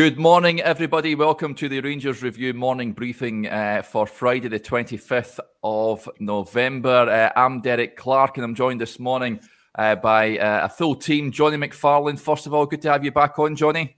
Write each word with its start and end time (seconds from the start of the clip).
Good 0.00 0.18
morning, 0.18 0.62
everybody. 0.62 1.14
Welcome 1.14 1.54
to 1.56 1.68
the 1.68 1.82
Rangers 1.82 2.22
Review 2.22 2.54
morning 2.54 2.92
briefing 2.92 3.46
uh, 3.46 3.82
for 3.82 4.06
Friday, 4.06 4.48
the 4.48 4.58
25th 4.58 5.40
of 5.62 6.08
November. 6.18 6.88
Uh, 6.88 7.38
I'm 7.38 7.60
Derek 7.60 7.98
Clark, 7.98 8.38
and 8.38 8.44
I'm 8.44 8.54
joined 8.54 8.80
this 8.80 8.98
morning 8.98 9.40
uh, 9.74 9.96
by 9.96 10.38
uh, 10.38 10.64
a 10.64 10.68
full 10.70 10.94
team. 10.94 11.30
Johnny 11.30 11.58
McFarlane, 11.58 12.18
first 12.18 12.46
of 12.46 12.54
all, 12.54 12.64
good 12.64 12.80
to 12.80 12.90
have 12.90 13.04
you 13.04 13.12
back 13.12 13.38
on, 13.38 13.54
Johnny. 13.54 13.94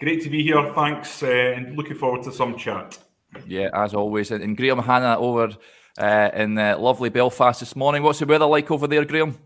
Great 0.00 0.20
to 0.24 0.30
be 0.30 0.42
here. 0.42 0.72
Thanks, 0.74 1.22
uh, 1.22 1.28
and 1.28 1.76
looking 1.76 1.94
forward 1.94 2.24
to 2.24 2.32
some 2.32 2.58
chat. 2.58 2.98
Yeah, 3.46 3.68
as 3.72 3.94
always. 3.94 4.32
And, 4.32 4.42
and 4.42 4.56
Graham 4.56 4.80
Hanna 4.80 5.16
over 5.16 5.56
uh, 5.96 6.30
in 6.34 6.56
lovely 6.56 7.10
Belfast 7.10 7.60
this 7.60 7.76
morning. 7.76 8.02
What's 8.02 8.18
the 8.18 8.26
weather 8.26 8.46
like 8.46 8.68
over 8.68 8.88
there, 8.88 9.04
Graham? 9.04 9.38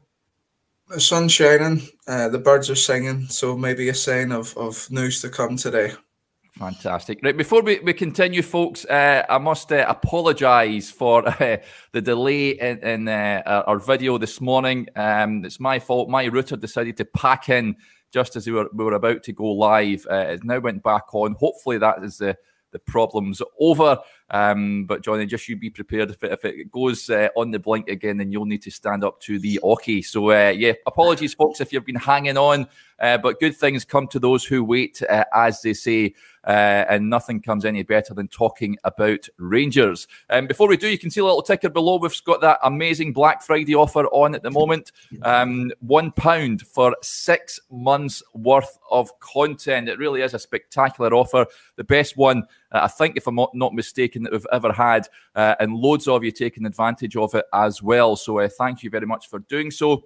The 0.89 1.01
sun's 1.01 1.33
shining, 1.33 1.83
uh, 2.07 2.31
the 2.31 2.39
birds 2.39 2.71
are 2.71 2.75
singing, 2.75 3.27
so 3.27 3.57
maybe 3.57 3.91
a 3.91 3.95
sign 3.95 4.33
of, 4.33 4.57
of 4.57 4.91
news 4.91 5.21
to 5.21 5.29
come 5.29 5.57
today. 5.57 5.93
Fantastic. 6.55 7.21
Right, 7.23 7.37
before 7.37 7.61
we, 7.61 7.79
we 7.81 7.93
continue, 7.93 8.41
folks, 8.41 8.87
uh, 8.87 9.23
I 9.29 9.37
must 9.37 9.71
uh, 9.71 9.85
apologise 9.87 10.91
for 10.91 11.29
uh, 11.43 11.59
the 11.93 12.01
delay 12.01 12.51
in, 12.51 12.79
in 12.79 13.09
uh, 13.09 13.63
our 13.67 13.79
video 13.79 14.17
this 14.17 14.41
morning. 14.41 14.89
Um, 14.97 15.45
it's 15.45 15.61
my 15.61 15.79
fault. 15.79 16.09
My 16.09 16.25
router 16.25 16.57
decided 16.57 16.97
to 16.97 17.05
pack 17.05 17.51
in 17.51 17.77
just 18.11 18.35
as 18.35 18.47
we 18.47 18.55
were, 18.55 18.69
we 18.73 18.85
were 18.85 18.95
about 18.95 19.23
to 19.25 19.33
go 19.33 19.53
live. 19.53 20.07
Uh, 20.11 20.17
it 20.17 20.43
now 20.43 20.59
went 20.59 20.83
back 20.83 21.15
on. 21.15 21.37
Hopefully, 21.39 21.77
that 21.79 22.03
is 22.03 22.17
the 22.17 22.37
the 22.73 22.79
problem's 22.79 23.41
over. 23.59 23.99
Um, 24.31 24.85
but 24.85 25.03
Johnny, 25.03 25.27
just 25.27 25.49
you 25.49 25.57
be 25.57 25.71
prepared 25.71 26.11
if 26.11 26.23
it, 26.23 26.33
if 26.33 26.45
it 26.45 26.71
goes 26.71 27.09
uh, 27.09 27.29
on 27.37 27.51
the 27.51 27.59
blink 27.59 27.89
again, 27.89 28.19
then 28.19 28.31
you'll 28.31 28.45
need 28.45 28.63
to 28.63 28.71
stand 28.71 29.05
up 29.05 29.21
to 29.21 29.39
the 29.39 29.59
Oki. 29.63 30.03
So 30.03 30.31
uh, 30.31 30.51
yeah, 30.51 30.73
apologies, 30.87 31.35
folks, 31.35 31.61
if 31.61 31.73
you've 31.73 31.87
been 31.87 31.97
hanging 31.97 32.37
on. 32.37 32.67
Uh, 33.01 33.17
but 33.17 33.39
good 33.39 33.57
things 33.57 33.85
come 33.85 34.09
to 34.09 34.19
those 34.19 34.45
who 34.45 34.65
wait, 34.65 35.01
uh, 35.09 35.25
as 35.33 35.63
they 35.63 35.73
say. 35.73 36.15
Uh, 36.47 36.85
and 36.89 37.11
nothing 37.11 37.43
comes 37.43 37.65
any 37.65 37.83
better 37.83 38.15
than 38.15 38.27
talking 38.29 38.77
about 38.85 39.29
Rangers. 39.37 40.09
Um, 40.31 40.47
before 40.47 40.67
we 40.67 40.79
do, 40.79 40.89
you 40.89 40.99
can 40.99 41.11
see 41.11 41.21
a 41.21 41.25
little 41.25 41.43
ticker 41.43 41.69
below. 41.69 41.99
We've 41.99 42.25
got 42.25 42.41
that 42.41 42.59
amazing 42.63 43.13
Black 43.13 43.43
Friday 43.43 43.75
offer 43.75 44.07
on 44.07 44.35
at 44.35 44.43
the 44.43 44.51
moment. 44.51 44.93
Um, 45.23 45.71
one 45.81 46.11
pound 46.11 46.63
for 46.63 46.97
six 47.03 47.61
months 47.71 48.23
worth 48.33 48.79
of 48.91 49.19
content. 49.21 49.91
It 49.91 49.99
really 49.99 50.23
is 50.23 50.33
a 50.33 50.39
spectacular 50.39 51.13
offer. 51.13 51.45
The 51.77 51.85
best 51.85 52.17
one, 52.17 52.45
uh, 52.73 52.81
I 52.83 52.89
think, 52.89 53.17
if 53.17 53.27
I'm 53.27 53.39
not 53.55 53.75
mistaken, 53.75 54.23
that 54.25 54.33
we've 54.33 54.47
ever 54.53 54.73
had, 54.73 55.09
uh, 55.35 55.55
and 55.61 55.75
loads 55.75 56.09
of 56.09 56.25
you 56.25 56.31
taking 56.31 56.67
advantage 56.67 57.17
of 57.17 57.35
it 57.35 57.47
as 57.53 57.83
well. 57.83 58.17
So 58.17 58.41
uh, 58.41 58.49
thank 58.59 58.83
you 58.83 58.91
very 58.91 59.07
much 59.07 59.29
for 59.29 59.41
doing 59.41 59.71
so 59.71 60.05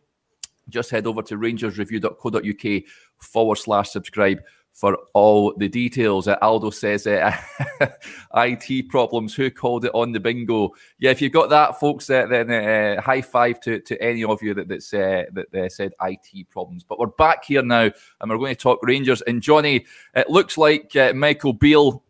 just 0.68 0.90
head 0.90 1.06
over 1.06 1.22
to 1.22 1.36
rangersreview.co.uk 1.36 2.84
forward 3.18 3.56
slash 3.56 3.90
subscribe 3.90 4.40
for 4.72 4.96
all 5.12 5.54
the 5.58 5.68
details. 5.68 6.26
Uh, 6.26 6.36
Aldo 6.40 6.70
says 6.70 7.06
uh, 7.06 7.36
IT 8.36 8.88
problems. 8.88 9.34
Who 9.34 9.50
called 9.50 9.84
it 9.84 9.90
on 9.92 10.12
the 10.12 10.20
bingo? 10.20 10.70
Yeah, 10.98 11.10
if 11.10 11.20
you've 11.20 11.32
got 11.32 11.50
that, 11.50 11.78
folks, 11.78 12.08
uh, 12.08 12.26
then 12.26 12.50
uh, 12.50 13.00
high 13.00 13.20
five 13.20 13.60
to, 13.60 13.80
to 13.80 14.02
any 14.02 14.24
of 14.24 14.42
you 14.42 14.54
that 14.54 14.68
that's, 14.68 14.94
uh, 14.94 15.24
that 15.32 15.54
uh, 15.54 15.68
said 15.68 15.92
IT 16.02 16.48
problems. 16.48 16.84
But 16.84 16.98
we're 16.98 17.06
back 17.08 17.44
here 17.44 17.62
now, 17.62 17.90
and 18.20 18.30
we're 18.30 18.38
going 18.38 18.54
to 18.54 18.60
talk 18.60 18.80
Rangers. 18.82 19.20
And 19.22 19.42
Johnny, 19.42 19.84
it 20.14 20.30
looks 20.30 20.56
like 20.56 20.94
Michael 21.14 21.52
Beale 21.52 22.02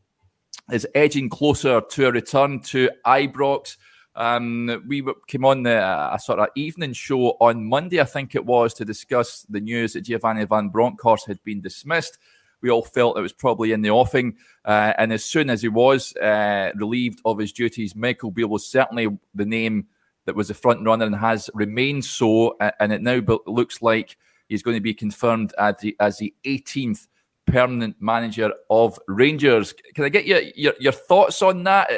is 0.70 0.86
edging 0.94 1.28
closer 1.28 1.80
to 1.80 2.06
a 2.06 2.12
return 2.12 2.60
to 2.60 2.90
Ibrox. 3.06 3.76
Um, 4.14 4.82
we 4.86 5.04
came 5.26 5.44
on 5.44 5.62
the, 5.62 5.78
a 5.78 6.18
sort 6.18 6.38
of 6.38 6.48
evening 6.54 6.92
show 6.92 7.36
on 7.40 7.64
Monday, 7.64 8.00
I 8.00 8.04
think 8.04 8.34
it 8.34 8.44
was, 8.44 8.74
to 8.74 8.84
discuss 8.84 9.46
the 9.48 9.60
news 9.60 9.94
that 9.94 10.02
Giovanni 10.02 10.44
Van 10.44 10.68
Bronckhorst 10.68 11.26
had 11.26 11.42
been 11.44 11.60
dismissed. 11.60 12.18
We 12.60 12.70
all 12.70 12.84
felt 12.84 13.18
it 13.18 13.22
was 13.22 13.32
probably 13.32 13.72
in 13.72 13.82
the 13.82 13.90
offing. 13.90 14.36
Uh, 14.64 14.92
and 14.96 15.12
as 15.12 15.24
soon 15.24 15.50
as 15.50 15.62
he 15.62 15.68
was 15.68 16.14
uh, 16.16 16.70
relieved 16.76 17.20
of 17.24 17.38
his 17.38 17.52
duties, 17.52 17.96
Michael 17.96 18.30
Beale 18.30 18.48
was 18.48 18.66
certainly 18.66 19.08
the 19.34 19.46
name 19.46 19.86
that 20.26 20.36
was 20.36 20.48
the 20.48 20.54
front 20.54 20.84
runner 20.84 21.04
and 21.04 21.16
has 21.16 21.50
remained 21.54 22.04
so. 22.04 22.56
And 22.78 22.92
it 22.92 23.02
now 23.02 23.20
looks 23.46 23.82
like 23.82 24.16
he's 24.48 24.62
going 24.62 24.76
to 24.76 24.80
be 24.80 24.94
confirmed 24.94 25.52
as 25.58 25.76
the, 25.80 25.96
as 25.98 26.18
the 26.18 26.32
18th 26.44 27.08
permanent 27.46 27.96
manager 28.00 28.52
of 28.70 28.98
Rangers. 29.08 29.74
Can 29.94 30.04
I 30.04 30.08
get 30.08 30.26
your, 30.26 30.40
your, 30.54 30.74
your 30.80 30.92
thoughts 30.92 31.42
on 31.42 31.64
that? 31.64 31.90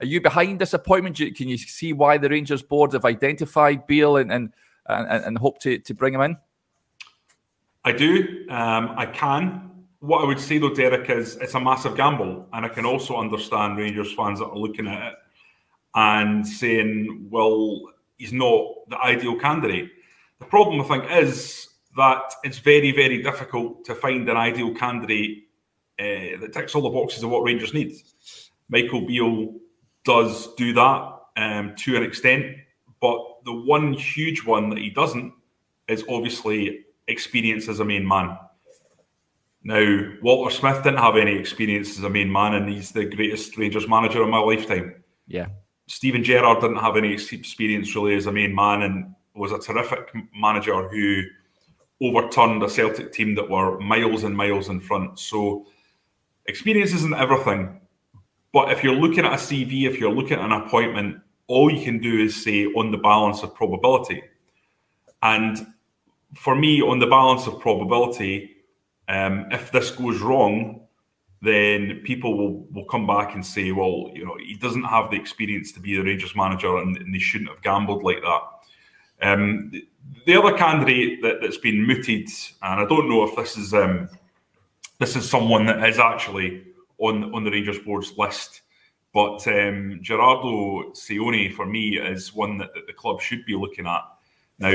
Are 0.00 0.06
you 0.06 0.20
behind 0.20 0.58
this 0.58 0.72
appointment? 0.72 1.16
Can 1.16 1.48
you 1.48 1.58
see 1.58 1.92
why 1.92 2.16
the 2.18 2.28
Rangers 2.28 2.62
board 2.62 2.92
have 2.94 3.04
identified 3.04 3.86
Beale 3.86 4.16
and 4.16 4.32
and, 4.32 4.52
and, 4.86 5.24
and 5.24 5.38
hope 5.38 5.60
to, 5.60 5.78
to 5.78 5.94
bring 5.94 6.14
him 6.14 6.20
in? 6.22 6.36
I 7.84 7.92
do. 7.92 8.46
Um, 8.50 8.94
I 8.96 9.06
can. 9.06 9.70
What 10.00 10.22
I 10.22 10.26
would 10.26 10.40
say 10.40 10.58
though, 10.58 10.74
Derek, 10.74 11.10
is 11.10 11.36
it's 11.36 11.54
a 11.54 11.60
massive 11.60 11.96
gamble, 11.96 12.46
and 12.52 12.64
I 12.64 12.68
can 12.68 12.86
also 12.86 13.16
understand 13.16 13.76
Rangers 13.76 14.12
fans 14.12 14.38
that 14.38 14.46
are 14.46 14.56
looking 14.56 14.86
at 14.86 15.12
it 15.12 15.18
and 15.94 16.46
saying, 16.46 17.26
"Well, 17.30 17.82
he's 18.16 18.32
not 18.32 18.88
the 18.88 18.98
ideal 18.98 19.36
candidate." 19.38 19.90
The 20.38 20.46
problem, 20.46 20.80
I 20.80 20.84
think, 20.84 21.04
is 21.10 21.69
that 21.96 22.32
it's 22.44 22.58
very, 22.58 22.92
very 22.92 23.22
difficult 23.22 23.84
to 23.84 23.94
find 23.94 24.28
an 24.28 24.36
ideal 24.36 24.74
candidate 24.74 25.44
uh, 25.98 26.38
that 26.40 26.52
ticks 26.52 26.74
all 26.74 26.82
the 26.82 26.90
boxes 26.90 27.22
of 27.22 27.30
what 27.30 27.42
Rangers 27.42 27.74
need. 27.74 27.94
Michael 28.68 29.06
Beale 29.06 29.54
does 30.04 30.54
do 30.54 30.72
that 30.72 31.12
um, 31.36 31.74
to 31.76 31.96
an 31.96 32.02
extent, 32.02 32.56
but 33.00 33.18
the 33.44 33.52
one 33.52 33.92
huge 33.92 34.44
one 34.44 34.70
that 34.70 34.78
he 34.78 34.90
doesn't 34.90 35.32
is 35.88 36.04
obviously 36.08 36.84
experience 37.08 37.68
as 37.68 37.80
a 37.80 37.84
main 37.84 38.06
man. 38.06 38.38
Now, 39.62 40.12
Walter 40.22 40.54
Smith 40.54 40.82
didn't 40.82 41.00
have 41.00 41.16
any 41.16 41.36
experience 41.36 41.98
as 41.98 42.04
a 42.04 42.10
main 42.10 42.32
man, 42.32 42.54
and 42.54 42.68
he's 42.68 42.92
the 42.92 43.04
greatest 43.04 43.58
Rangers 43.58 43.88
manager 43.88 44.22
of 44.22 44.28
my 44.28 44.38
lifetime. 44.38 45.02
Yeah. 45.26 45.48
Steven 45.86 46.24
Gerrard 46.24 46.60
didn't 46.60 46.78
have 46.78 46.96
any 46.96 47.12
experience 47.12 47.94
really 47.94 48.14
as 48.14 48.26
a 48.26 48.32
main 48.32 48.54
man 48.54 48.82
and 48.82 49.14
was 49.34 49.52
a 49.52 49.58
terrific 49.58 50.14
manager 50.34 50.88
who 50.88 51.22
overturned 52.02 52.62
a 52.62 52.70
Celtic 52.70 53.12
team 53.12 53.34
that 53.34 53.48
were 53.48 53.78
miles 53.78 54.24
and 54.24 54.36
miles 54.36 54.68
in 54.68 54.80
front. 54.80 55.18
So, 55.18 55.66
experience 56.46 56.94
isn't 56.94 57.14
everything. 57.14 57.80
But 58.52 58.72
if 58.72 58.82
you're 58.82 58.94
looking 58.94 59.24
at 59.24 59.32
a 59.32 59.36
CV, 59.36 59.84
if 59.84 59.98
you're 60.00 60.12
looking 60.12 60.38
at 60.38 60.44
an 60.44 60.52
appointment, 60.52 61.20
all 61.46 61.72
you 61.72 61.82
can 61.84 61.98
do 61.98 62.18
is 62.18 62.42
say 62.42 62.66
on 62.66 62.90
the 62.90 62.98
balance 62.98 63.42
of 63.42 63.54
probability. 63.54 64.22
And 65.22 65.66
for 66.34 66.54
me, 66.54 66.80
on 66.80 66.98
the 66.98 67.06
balance 67.06 67.46
of 67.46 67.60
probability, 67.60 68.56
um, 69.08 69.46
if 69.50 69.72
this 69.72 69.90
goes 69.90 70.20
wrong, 70.20 70.80
then 71.42 72.02
people 72.04 72.36
will, 72.36 72.66
will 72.72 72.84
come 72.84 73.06
back 73.06 73.34
and 73.34 73.44
say, 73.44 73.72
well, 73.72 74.10
you 74.14 74.24
know, 74.24 74.36
he 74.38 74.54
doesn't 74.54 74.84
have 74.84 75.10
the 75.10 75.16
experience 75.16 75.72
to 75.72 75.80
be 75.80 75.96
the 75.96 76.02
Rangers 76.02 76.36
manager 76.36 76.76
and, 76.76 76.96
and 76.96 77.14
they 77.14 77.18
shouldn't 77.18 77.50
have 77.50 77.62
gambled 77.62 78.02
like 78.02 78.20
that. 78.20 78.40
Um, 79.22 79.72
the 80.26 80.36
other 80.36 80.56
candidate 80.56 81.22
that, 81.22 81.42
has 81.42 81.58
been 81.58 81.86
mooted, 81.86 82.28
and 82.62 82.80
I 82.80 82.86
don't 82.86 83.08
know 83.08 83.24
if 83.24 83.36
this 83.36 83.56
is 83.56 83.74
um, 83.74 84.08
this 84.98 85.16
is 85.16 85.28
someone 85.28 85.66
that 85.66 85.86
is 85.88 85.98
actually 85.98 86.64
on 86.98 87.34
on 87.34 87.44
the 87.44 87.50
Rangers 87.50 87.78
board's 87.78 88.16
list. 88.16 88.62
But 89.12 89.46
um, 89.48 89.98
Gerardo 90.02 90.92
Seoane, 90.92 91.52
for 91.52 91.66
me, 91.66 91.98
is 91.98 92.32
one 92.32 92.58
that, 92.58 92.72
that, 92.74 92.86
the 92.86 92.92
club 92.92 93.20
should 93.20 93.44
be 93.44 93.56
looking 93.56 93.86
at. 93.86 94.02
Now, 94.60 94.70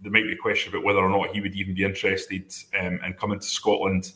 there 0.00 0.12
might 0.12 0.24
be 0.24 0.32
a 0.32 0.36
question 0.36 0.72
about 0.72 0.84
whether 0.84 0.98
or 0.98 1.08
not 1.08 1.34
he 1.34 1.40
would 1.40 1.54
even 1.54 1.74
be 1.74 1.84
interested 1.84 2.52
um, 2.78 3.00
in 3.04 3.14
coming 3.14 3.40
to 3.40 3.46
Scotland. 3.46 4.12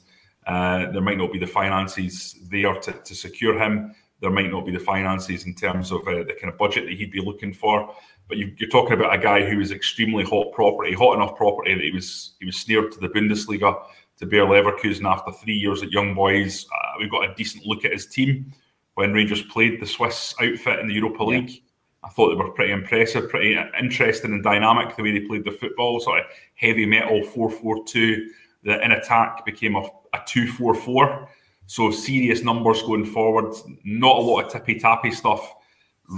Uh, 0.47 0.91
there 0.91 1.01
might 1.01 1.19
not 1.19 1.33
be 1.33 1.39
the 1.39 1.47
finances 1.47 2.37
there 2.51 2.75
to, 2.75 2.93
to, 2.93 3.15
secure 3.15 3.59
him. 3.59 3.95
There 4.21 4.31
might 4.31 4.51
not 4.51 4.67
be 4.67 4.73
the 4.73 4.79
finances 4.79 5.47
in 5.47 5.55
terms 5.55 5.93
of 5.93 6.01
uh, 6.07 6.25
the 6.25 6.37
kind 6.41 6.53
of 6.53 6.59
budget 6.59 6.85
that 6.85 6.95
he'd 6.95 7.11
be 7.11 7.21
looking 7.21 7.55
for. 7.55 7.95
But 8.29 8.39
you, 8.39 8.55
are 8.63 8.67
talking 8.69 8.95
about 8.95 9.15
a 9.15 9.19
guy 9.19 9.45
who 9.49 9.59
was 9.59 9.73
extremely 9.73 10.25
hot 10.25 10.53
property, 10.53 10.95
hot 10.95 11.17
enough 11.17 11.37
property 11.37 11.75
that 11.75 11.85
he 11.85 11.91
was 11.91 12.35
he 12.41 12.47
was 12.47 12.57
snared 12.57 12.93
to 12.93 13.01
the 13.01 13.09
Bundesliga 13.09 13.85
to 14.19 14.27
Bayer 14.27 14.47
Leverkusen 14.47 15.05
after 15.05 15.33
three 15.33 15.55
years 15.55 15.83
at 15.83 15.91
Young 15.91 16.15
Boys. 16.15 16.67
Uh, 16.73 16.99
we 16.99 17.09
got 17.09 17.29
a 17.29 17.35
decent 17.35 17.67
look 17.67 17.85
at 17.85 17.93
his 17.93 18.07
team 18.07 18.53
when 18.95 19.13
Rangers 19.13 19.43
played 19.43 19.81
the 19.81 19.87
Swiss 19.87 20.35
outfit 20.41 20.79
in 20.81 20.89
the 20.89 20.95
Europa 20.95 21.25
League. 21.25 21.51
Yeah. 21.51 21.57
I 22.05 22.09
thought 22.09 22.31
they 22.31 22.35
were 22.35 22.51
pretty 22.51 22.73
impressive, 22.73 23.31
pretty 23.31 23.57
interesting 23.79 24.33
and 24.33 24.43
dynamic 24.43 24.97
the 24.97 25.03
way 25.03 25.13
they 25.13 25.27
played 25.27 25.45
the 25.45 25.53
football, 25.53 26.01
sort 26.01 26.21
of 26.21 26.27
heavy 26.57 26.85
metal 26.85 27.23
4 27.23 27.51
4 27.51 27.85
2. 27.85 28.29
The 28.65 28.85
in 28.85 28.93
attack 28.93 29.45
became 29.45 29.77
a, 29.77 29.89
a 30.13 30.21
2 30.27 30.49
4 30.53 30.75
4. 30.75 31.29
So 31.67 31.91
serious 31.91 32.43
numbers 32.43 32.83
going 32.83 33.07
forward, 33.07 33.55
not 33.85 34.17
a 34.17 34.21
lot 34.21 34.45
of 34.45 34.53
tippy 34.53 34.79
tappy 34.79 35.13
stuff. 35.13 35.55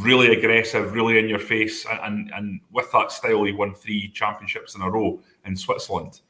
Really 0.03 0.37
aggressive, 0.37 0.93
really 0.93 1.19
in 1.19 1.29
your 1.29 1.39
face, 1.39 1.87
and, 2.03 2.31
and, 2.35 2.61
with 2.73 2.91
that 2.91 3.13
style, 3.13 3.45
he 3.45 3.53
won 3.53 3.75
three 3.75 4.11
championships 4.11 4.75
in 4.75 4.83
a 4.83 4.91
row 4.91 5.21
in 5.47 5.55
Switzerland. 5.57 6.21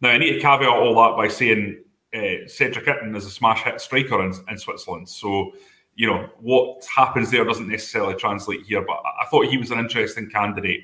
Now, 0.00 0.10
I 0.10 0.18
need 0.18 0.32
to 0.32 0.40
caveat 0.40 0.68
all 0.68 0.94
that 0.96 1.16
by 1.16 1.28
saying 1.28 1.84
uh, 2.14 2.48
Cedric 2.48 2.86
Itten 2.86 3.16
is 3.16 3.24
a 3.24 3.30
smash 3.30 3.62
hit 3.62 3.80
striker 3.80 4.20
in, 4.24 4.34
in, 4.50 4.58
Switzerland. 4.58 5.08
So, 5.08 5.52
you 5.94 6.08
know, 6.08 6.28
what 6.40 6.84
happens 6.94 7.30
there 7.30 7.44
doesn't 7.44 7.68
necessarily 7.68 8.14
translate 8.14 8.62
here, 8.62 8.82
but 8.84 9.00
I 9.22 9.26
thought 9.30 9.46
he 9.46 9.56
was 9.56 9.70
an 9.70 9.78
interesting 9.78 10.28
candidate. 10.28 10.80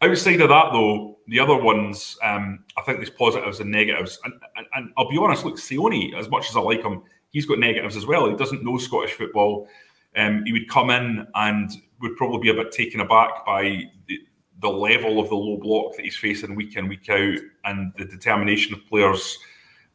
outside 0.00 0.40
of 0.40 0.50
that, 0.50 0.72
though, 0.72 1.18
the 1.26 1.40
other 1.40 1.56
ones, 1.56 2.16
um, 2.22 2.62
I 2.76 2.82
think 2.82 2.98
there's 2.98 3.10
positives 3.10 3.58
and 3.58 3.70
negatives. 3.70 4.20
And, 4.24 4.34
and, 4.56 4.66
and 4.74 4.92
I'll 4.96 5.10
be 5.10 5.18
honest, 5.18 5.44
look, 5.44 5.56
Seoane, 5.56 6.14
as 6.14 6.28
much 6.28 6.48
as 6.48 6.56
I 6.56 6.60
like 6.60 6.82
him, 6.82 7.02
he's 7.30 7.46
got 7.46 7.58
negatives 7.58 7.96
as 7.96 8.06
well. 8.06 8.30
He 8.30 8.36
doesn't 8.36 8.64
know 8.64 8.78
Scottish 8.78 9.12
football. 9.12 9.66
Um, 10.16 10.44
he 10.44 10.52
would 10.52 10.68
come 10.68 10.90
in 10.90 11.26
and 11.34 11.70
would 12.00 12.16
probably 12.16 12.38
be 12.38 12.50
a 12.50 12.62
bit 12.62 12.72
taken 12.72 13.00
aback 13.00 13.44
by 13.44 13.82
the, 14.06 14.20
the 14.60 14.68
level 14.68 15.20
of 15.20 15.28
the 15.28 15.34
low 15.34 15.56
block 15.56 15.96
that 15.96 16.04
he's 16.04 16.16
facing 16.16 16.54
week 16.54 16.76
in, 16.76 16.88
week 16.88 17.08
out, 17.08 17.38
and 17.64 17.92
the 17.98 18.04
determination 18.04 18.74
of 18.74 18.86
players 18.86 19.38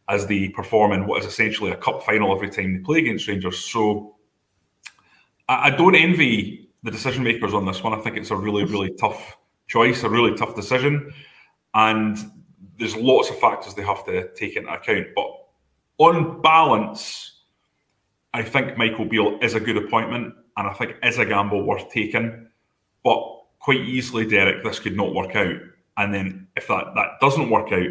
as 0.10 0.26
they 0.26 0.50
perform 0.50 0.92
in 0.92 1.06
what 1.06 1.22
is 1.22 1.28
essentially 1.28 1.72
a 1.72 1.78
cup 1.78 2.04
final 2.04 2.36
every 2.36 2.50
time 2.50 2.74
they 2.74 2.80
play 2.80 3.00
against 3.00 3.28
Rangers. 3.28 3.60
So 3.60 4.16
I, 5.48 5.68
I 5.68 5.70
don't 5.70 5.96
envy 5.96 6.70
the 6.84 6.92
decision 6.92 7.24
makers 7.24 7.54
on 7.54 7.66
this 7.66 7.84
one. 7.84 7.94
I 7.94 8.02
think 8.02 8.18
it's 8.18 8.32
a 8.32 8.36
really, 8.36 8.64
really 8.64 8.92
tough 8.92 9.38
choice, 9.68 10.04
a 10.04 10.10
really 10.10 10.36
tough 10.36 10.56
decision. 10.56 11.14
And 11.74 12.18
there's 12.78 12.96
lots 12.96 13.30
of 13.30 13.38
factors 13.40 13.76
they 13.76 13.84
have 13.84 14.06
to 14.06 14.30
take 14.34 14.56
into 14.56 14.74
account. 14.74 15.08
But 15.16 15.28
on 16.00 16.42
balance, 16.42 17.29
I 18.34 18.44
think 18.44 18.78
Michael 18.78 19.06
Beale 19.06 19.40
is 19.42 19.56
a 19.56 19.60
good 19.60 19.78
appointment 19.78 20.36
and 20.58 20.68
I 20.68 20.74
think 20.74 20.96
is 21.04 21.18
a 21.18 21.26
gamble 21.26 21.64
worth 21.64 21.90
taking. 21.90 22.48
But 23.04 23.24
quite 23.60 23.82
easily, 23.82 24.26
Derek, 24.26 24.64
this 24.64 24.80
could 24.80 24.96
not 24.96 25.14
work 25.14 25.36
out. 25.36 25.56
And 25.98 26.14
then 26.14 26.48
if 26.56 26.68
that, 26.68 26.94
that 26.96 27.20
doesn't 27.22 27.50
work 27.50 27.72
out, 27.72 27.90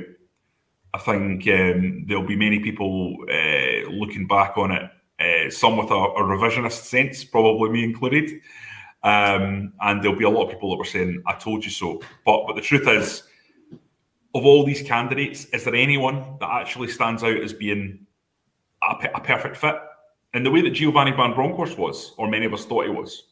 I 0.94 0.98
think 0.98 1.46
um, 1.48 2.04
there'll 2.06 2.26
be 2.26 2.36
many 2.36 2.60
people 2.60 3.16
uh, 3.30 3.90
looking 3.90 4.26
back 4.26 4.56
on 4.56 4.70
it, 4.70 4.90
uh, 5.20 5.50
some 5.50 5.76
with 5.76 5.90
a, 5.90 5.94
a, 5.94 6.22
revisionist 6.22 6.84
sense, 6.84 7.24
probably 7.24 7.70
me 7.70 7.84
included. 7.84 8.40
Um, 9.02 9.72
and 9.80 10.02
there'll 10.02 10.18
be 10.18 10.24
a 10.24 10.30
lot 10.30 10.44
of 10.44 10.50
people 10.50 10.70
that 10.70 10.78
were 10.78 10.84
saying, 10.84 11.22
I 11.26 11.34
told 11.34 11.64
you 11.64 11.70
so. 11.70 12.00
But, 12.24 12.46
but 12.46 12.56
the 12.56 12.62
truth 12.62 12.88
is, 12.88 13.24
of 14.34 14.44
all 14.46 14.64
these 14.64 14.82
candidates, 14.82 15.44
is 15.46 15.64
there 15.64 15.74
anyone 15.74 16.36
that 16.40 16.50
actually 16.50 16.88
stands 16.88 17.22
out 17.22 17.36
as 17.36 17.52
being 17.52 18.06
a, 18.82 19.08
a 19.14 19.20
perfect 19.20 19.56
fit 19.56 19.76
in 20.38 20.44
the 20.44 20.50
way 20.50 20.62
that 20.62 20.70
Giovanni 20.70 21.10
Van 21.10 21.34
Bronckhorst 21.34 21.76
was, 21.76 22.14
or 22.16 22.28
many 22.28 22.46
of 22.46 22.54
us 22.54 22.64
thought 22.64 22.84
he 22.84 22.90
was? 22.90 23.24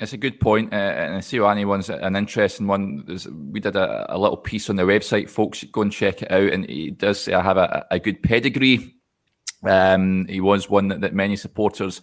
It's 0.00 0.14
a 0.14 0.16
good 0.16 0.40
point, 0.40 0.72
uh, 0.72 0.76
and 0.76 1.16
the 1.16 1.20
Seoane 1.20 1.64
one's 1.66 1.90
an 1.90 2.16
interesting 2.16 2.66
one. 2.66 3.04
There's, 3.06 3.28
we 3.28 3.60
did 3.60 3.76
a, 3.76 4.12
a, 4.12 4.18
little 4.18 4.38
piece 4.38 4.68
on 4.68 4.76
the 4.76 4.82
website, 4.82 5.30
folks. 5.30 5.62
Go 5.64 5.82
and 5.82 5.92
check 5.92 6.22
it 6.22 6.32
out. 6.32 6.52
And 6.52 6.68
he 6.68 6.90
does 6.90 7.22
say 7.22 7.34
I 7.34 7.42
have 7.42 7.58
a, 7.58 7.86
a 7.90 8.00
good 8.00 8.22
pedigree. 8.22 8.96
Um, 9.64 10.26
he 10.28 10.40
was 10.40 10.68
one 10.68 10.88
that, 10.88 11.02
that 11.02 11.14
many 11.14 11.36
supporters 11.36 12.00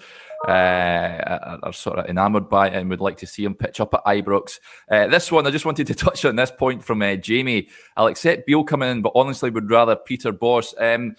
uh, 0.48 0.52
are, 0.52 1.60
are, 1.64 1.74
sort 1.74 2.00
of 2.00 2.06
enamoured 2.06 2.48
by 2.48 2.70
and 2.70 2.90
would 2.90 3.02
like 3.02 3.18
to 3.18 3.28
see 3.28 3.44
him 3.44 3.54
pitch 3.54 3.82
up 3.82 3.94
at 3.94 4.06
Ibrox. 4.06 4.60
Uh, 4.90 5.08
this 5.08 5.30
one, 5.30 5.46
I 5.46 5.52
just 5.52 5.66
wanted 5.66 5.88
to 5.88 5.96
touch 5.96 6.24
on 6.24 6.38
this 6.38 6.52
point 6.52 6.86
from 6.86 7.02
uh, 7.02 7.16
Jamie. 7.16 7.68
I'll 7.98 8.08
accept 8.08 8.48
Beale 8.48 8.64
coming 8.64 8.90
in, 8.90 9.02
but 9.02 9.12
honestly, 9.14 9.50
would 9.50 9.70
rather 9.70 9.98
Peter 9.98 10.32
Bosz. 10.32 10.74
Um, 10.80 11.16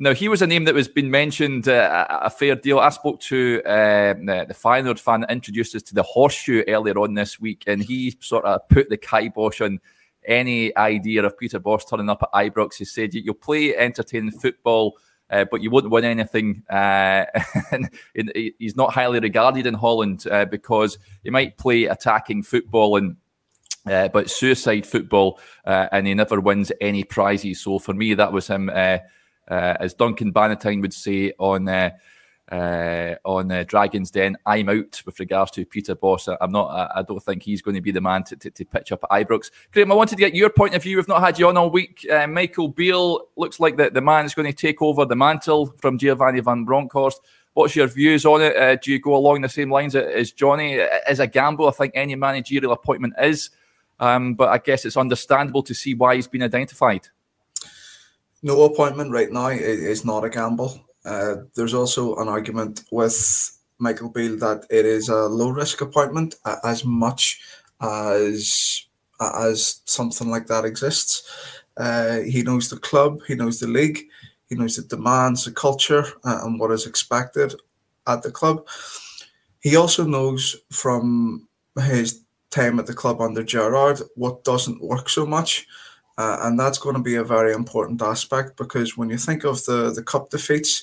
now, 0.00 0.14
he 0.14 0.28
was 0.28 0.42
a 0.42 0.46
name 0.46 0.64
that 0.64 0.74
was 0.74 0.86
been 0.86 1.10
mentioned 1.10 1.66
uh, 1.66 2.06
a 2.08 2.30
fair 2.30 2.54
deal. 2.54 2.78
I 2.78 2.90
spoke 2.90 3.18
to 3.22 3.60
uh, 3.66 4.14
the, 4.14 4.54
Feyenoord 4.54 5.00
fan 5.00 5.22
that 5.22 5.32
introduced 5.32 5.74
us 5.74 5.82
to 5.84 5.94
the 5.94 6.04
horseshoe 6.04 6.62
earlier 6.68 6.96
on 7.00 7.14
this 7.14 7.40
week, 7.40 7.64
and 7.66 7.82
he 7.82 8.16
sort 8.20 8.44
of 8.44 8.68
put 8.68 8.90
the 8.90 8.96
kibosh 8.96 9.60
on 9.60 9.80
any 10.24 10.76
idea 10.76 11.24
of 11.24 11.36
Peter 11.36 11.58
Bosz 11.58 11.88
turning 11.88 12.08
up 12.08 12.22
at 12.22 12.32
Ibrox. 12.32 12.76
He 12.76 12.84
said, 12.84 13.12
You'll 13.12 13.34
play 13.34 13.76
entertaining 13.76 14.30
football, 14.30 14.96
uh, 15.30 15.46
but 15.50 15.62
you 15.62 15.70
won't 15.70 15.90
win 15.90 16.04
anything. 16.04 16.62
Uh, 16.70 17.24
and 17.72 17.90
he's 18.34 18.76
not 18.76 18.92
highly 18.92 19.18
regarded 19.18 19.66
in 19.66 19.74
Holland 19.74 20.26
uh, 20.30 20.44
because 20.44 20.96
he 21.24 21.30
might 21.30 21.58
play 21.58 21.86
attacking 21.86 22.44
football 22.44 22.96
and 22.96 23.16
uh, 23.84 24.06
but 24.08 24.30
suicide 24.30 24.86
football, 24.86 25.40
and 25.64 26.06
he 26.06 26.14
never 26.14 26.38
wins 26.40 26.70
any 26.80 27.02
prizes. 27.02 27.60
So 27.60 27.80
for 27.80 27.94
me, 27.94 28.14
that 28.14 28.32
was 28.32 28.46
him 28.46 28.70
uh, 29.48 29.76
as 29.80 29.94
Duncan 29.94 30.32
Bannatyne 30.32 30.80
would 30.82 30.94
say 30.94 31.32
on 31.38 31.68
uh, 31.68 31.90
uh, 32.50 33.14
on 33.24 33.52
uh, 33.52 33.62
Dragons 33.66 34.10
Den, 34.10 34.36
I'm 34.46 34.68
out 34.70 35.02
with 35.04 35.20
regards 35.20 35.50
to 35.52 35.66
Peter 35.66 35.94
Bosz. 35.94 36.34
I'm 36.40 36.50
not. 36.50 36.68
I, 36.68 37.00
I 37.00 37.02
don't 37.02 37.22
think 37.22 37.42
he's 37.42 37.60
going 37.60 37.74
to 37.74 37.80
be 37.80 37.90
the 37.90 38.00
man 38.00 38.24
to, 38.24 38.36
to, 38.36 38.50
to, 38.50 38.64
pitch 38.64 38.90
up 38.90 39.04
at 39.04 39.10
Ibrox. 39.10 39.50
Graham, 39.72 39.92
I 39.92 39.94
wanted 39.94 40.16
to 40.16 40.20
get 40.20 40.34
your 40.34 40.48
point 40.48 40.74
of 40.74 40.82
view. 40.82 40.96
We've 40.96 41.08
not 41.08 41.20
had 41.20 41.38
you 41.38 41.48
on 41.48 41.56
all 41.56 41.70
week. 41.70 42.06
Uh, 42.10 42.26
Michael 42.26 42.68
Beale 42.68 43.26
looks 43.36 43.60
like 43.60 43.76
the, 43.76 43.90
the 43.90 44.00
man 44.00 44.24
is 44.24 44.34
going 44.34 44.50
to 44.50 44.56
take 44.56 44.80
over 44.80 45.04
the 45.04 45.16
mantle 45.16 45.74
from 45.78 45.98
Giovanni 45.98 46.40
van 46.40 46.64
Bronckhorst. 46.64 47.20
What's 47.52 47.76
your 47.76 47.88
views 47.88 48.24
on 48.24 48.40
it? 48.40 48.56
Uh, 48.56 48.76
do 48.76 48.92
you 48.92 49.00
go 49.00 49.16
along 49.16 49.40
the 49.40 49.48
same 49.48 49.70
lines 49.70 49.94
as 49.96 50.32
Johnny? 50.32 50.78
As 50.78 51.18
a 51.20 51.26
gamble, 51.26 51.68
I 51.68 51.72
think 51.72 51.92
any 51.94 52.14
managerial 52.14 52.72
appointment 52.72 53.14
is, 53.20 53.50
um, 53.98 54.34
but 54.34 54.48
I 54.48 54.58
guess 54.58 54.84
it's 54.84 54.96
understandable 54.96 55.62
to 55.64 55.74
see 55.74 55.92
why 55.92 56.14
he's 56.14 56.28
been 56.28 56.42
identified 56.42 57.08
no 58.42 58.62
appointment 58.62 59.10
right 59.10 59.30
now 59.30 59.48
is 59.48 60.04
not 60.04 60.24
a 60.24 60.30
gamble. 60.30 60.80
Uh, 61.04 61.36
there's 61.54 61.74
also 61.74 62.16
an 62.16 62.28
argument 62.28 62.84
with 62.90 63.58
Michael 63.78 64.08
Beale 64.08 64.36
that 64.38 64.66
it 64.70 64.84
is 64.84 65.08
a 65.08 65.26
low 65.26 65.50
risk 65.50 65.80
appointment 65.80 66.36
as 66.64 66.84
much 66.84 67.40
as 67.80 68.84
as 69.20 69.80
something 69.84 70.30
like 70.30 70.46
that 70.46 70.64
exists. 70.64 71.64
Uh, 71.76 72.18
he 72.20 72.42
knows 72.42 72.68
the 72.68 72.78
club, 72.78 73.20
he 73.26 73.34
knows 73.34 73.58
the 73.58 73.66
league, 73.66 74.00
he 74.48 74.54
knows 74.54 74.76
the 74.76 74.82
demands, 74.82 75.44
the 75.44 75.52
culture, 75.52 76.04
uh, 76.24 76.40
and 76.42 76.58
what 76.58 76.70
is 76.70 76.86
expected 76.86 77.54
at 78.06 78.22
the 78.22 78.30
club. 78.30 78.66
He 79.60 79.76
also 79.76 80.04
knows 80.04 80.56
from 80.70 81.48
his 81.80 82.22
time 82.50 82.78
at 82.78 82.86
the 82.86 82.94
club 82.94 83.20
under 83.20 83.42
Gerrard 83.42 84.00
what 84.14 84.44
doesn't 84.44 84.82
work 84.82 85.08
so 85.08 85.26
much. 85.26 85.66
Uh, 86.18 86.36
and 86.42 86.58
that's 86.58 86.78
going 86.78 86.96
to 86.96 87.02
be 87.02 87.14
a 87.14 87.22
very 87.22 87.52
important 87.52 88.02
aspect 88.02 88.56
because 88.56 88.98
when 88.98 89.08
you 89.08 89.16
think 89.16 89.44
of 89.44 89.64
the 89.66 89.92
the 89.92 90.02
cup 90.02 90.30
defeats, 90.30 90.82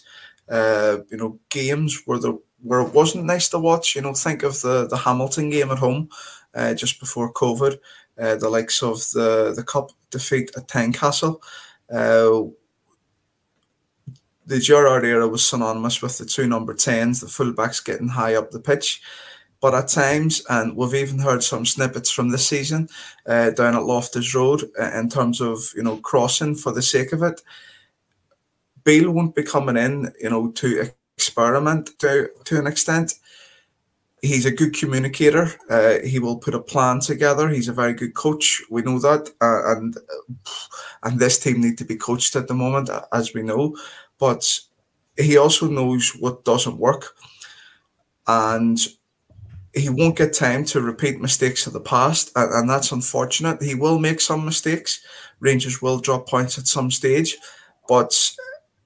uh, 0.50 0.98
you 1.12 1.18
know, 1.18 1.38
games 1.50 2.02
where 2.06 2.18
the 2.18 2.40
where 2.64 2.80
it 2.80 2.94
wasn't 2.94 3.26
nice 3.26 3.50
to 3.50 3.60
watch, 3.60 3.96
you 3.96 4.02
know, 4.02 4.14
think 4.14 4.44
of 4.44 4.62
the 4.62 4.88
the 4.88 4.96
Hamilton 4.96 5.50
game 5.50 5.72
at 5.72 5.78
home, 5.78 6.08
uh, 6.54 6.74
just 6.74 7.02
before 7.02 7.34
COVID, 7.34 7.78
uh, 8.18 8.36
the 8.38 8.50
likes 8.50 8.82
of 8.82 8.98
the 9.12 9.54
the 9.54 9.64
cup 9.64 9.92
defeat 10.10 10.52
at 10.56 10.70
Tynecastle. 10.70 11.42
Uh, 11.92 12.50
the 14.48 14.60
Gerrard 14.60 15.04
era 15.04 15.28
was 15.28 15.46
synonymous 15.46 16.02
with 16.02 16.18
the 16.18 16.26
two 16.26 16.48
number 16.48 16.74
10s, 16.74 17.20
the 17.20 17.28
fullbacks 17.28 17.84
getting 17.84 18.08
high 18.08 18.36
up 18.36 18.52
the 18.52 18.60
pitch. 18.60 19.02
But 19.66 19.74
at 19.74 19.88
times, 19.88 20.44
and 20.48 20.78
we've 20.78 20.94
even 20.94 21.18
heard 21.18 21.42
some 21.42 21.66
snippets 21.66 22.12
from 22.12 22.30
this 22.30 22.48
season 22.48 22.88
uh, 23.26 23.50
down 23.50 23.74
at 23.74 23.86
Loftus 23.86 24.36
Road 24.36 24.70
uh, 24.80 24.92
in 24.94 25.10
terms 25.10 25.42
of 25.42 25.58
you 25.76 25.82
know 25.82 25.98
crossing 25.98 26.54
for 26.54 26.72
the 26.72 26.84
sake 26.84 27.14
of 27.14 27.24
it. 27.24 27.42
Beale 28.84 29.10
won't 29.10 29.34
be 29.34 29.42
coming 29.42 29.76
in, 29.76 30.14
you 30.22 30.30
know, 30.30 30.52
to 30.52 30.92
experiment 31.18 31.98
to 31.98 32.30
to 32.44 32.60
an 32.60 32.68
extent. 32.68 33.16
He's 34.22 34.46
a 34.46 34.52
good 34.52 34.76
communicator. 34.76 35.50
Uh, 35.68 35.98
he 36.06 36.20
will 36.20 36.38
put 36.38 36.54
a 36.54 36.62
plan 36.62 37.00
together. 37.00 37.50
He's 37.50 37.68
a 37.68 37.74
very 37.74 37.94
good 37.94 38.14
coach. 38.14 38.62
We 38.70 38.84
know 38.84 39.00
that, 39.00 39.32
uh, 39.42 39.78
and 39.78 39.98
and 41.02 41.20
this 41.20 41.40
team 41.40 41.60
need 41.60 41.80
to 41.80 41.86
be 41.86 41.96
coached 41.96 42.36
at 42.36 42.48
the 42.48 42.54
moment, 42.54 42.92
as 43.12 43.34
we 43.34 43.42
know. 43.42 43.76
But 44.20 44.60
he 45.18 45.38
also 45.38 45.68
knows 45.68 46.12
what 46.20 46.46
doesn't 46.46 46.78
work, 46.78 47.16
and 48.28 48.78
he 49.76 49.90
won't 49.90 50.18
get 50.18 50.34
time 50.34 50.64
to 50.66 50.82
repeat 50.82 51.20
mistakes 51.20 51.68
of 51.68 51.74
the 51.74 51.82
past, 51.82 52.32
and, 52.36 52.52
and, 52.54 52.70
that's 52.70 52.92
unfortunate. 52.92 53.62
He 53.62 53.76
will 53.76 54.00
make 54.00 54.22
some 54.22 54.46
mistakes. 54.46 55.02
Rangers 55.40 55.82
will 55.82 56.00
drop 56.00 56.28
points 56.28 56.58
at 56.58 56.68
some 56.68 56.90
stage, 56.90 57.38
but 57.88 58.32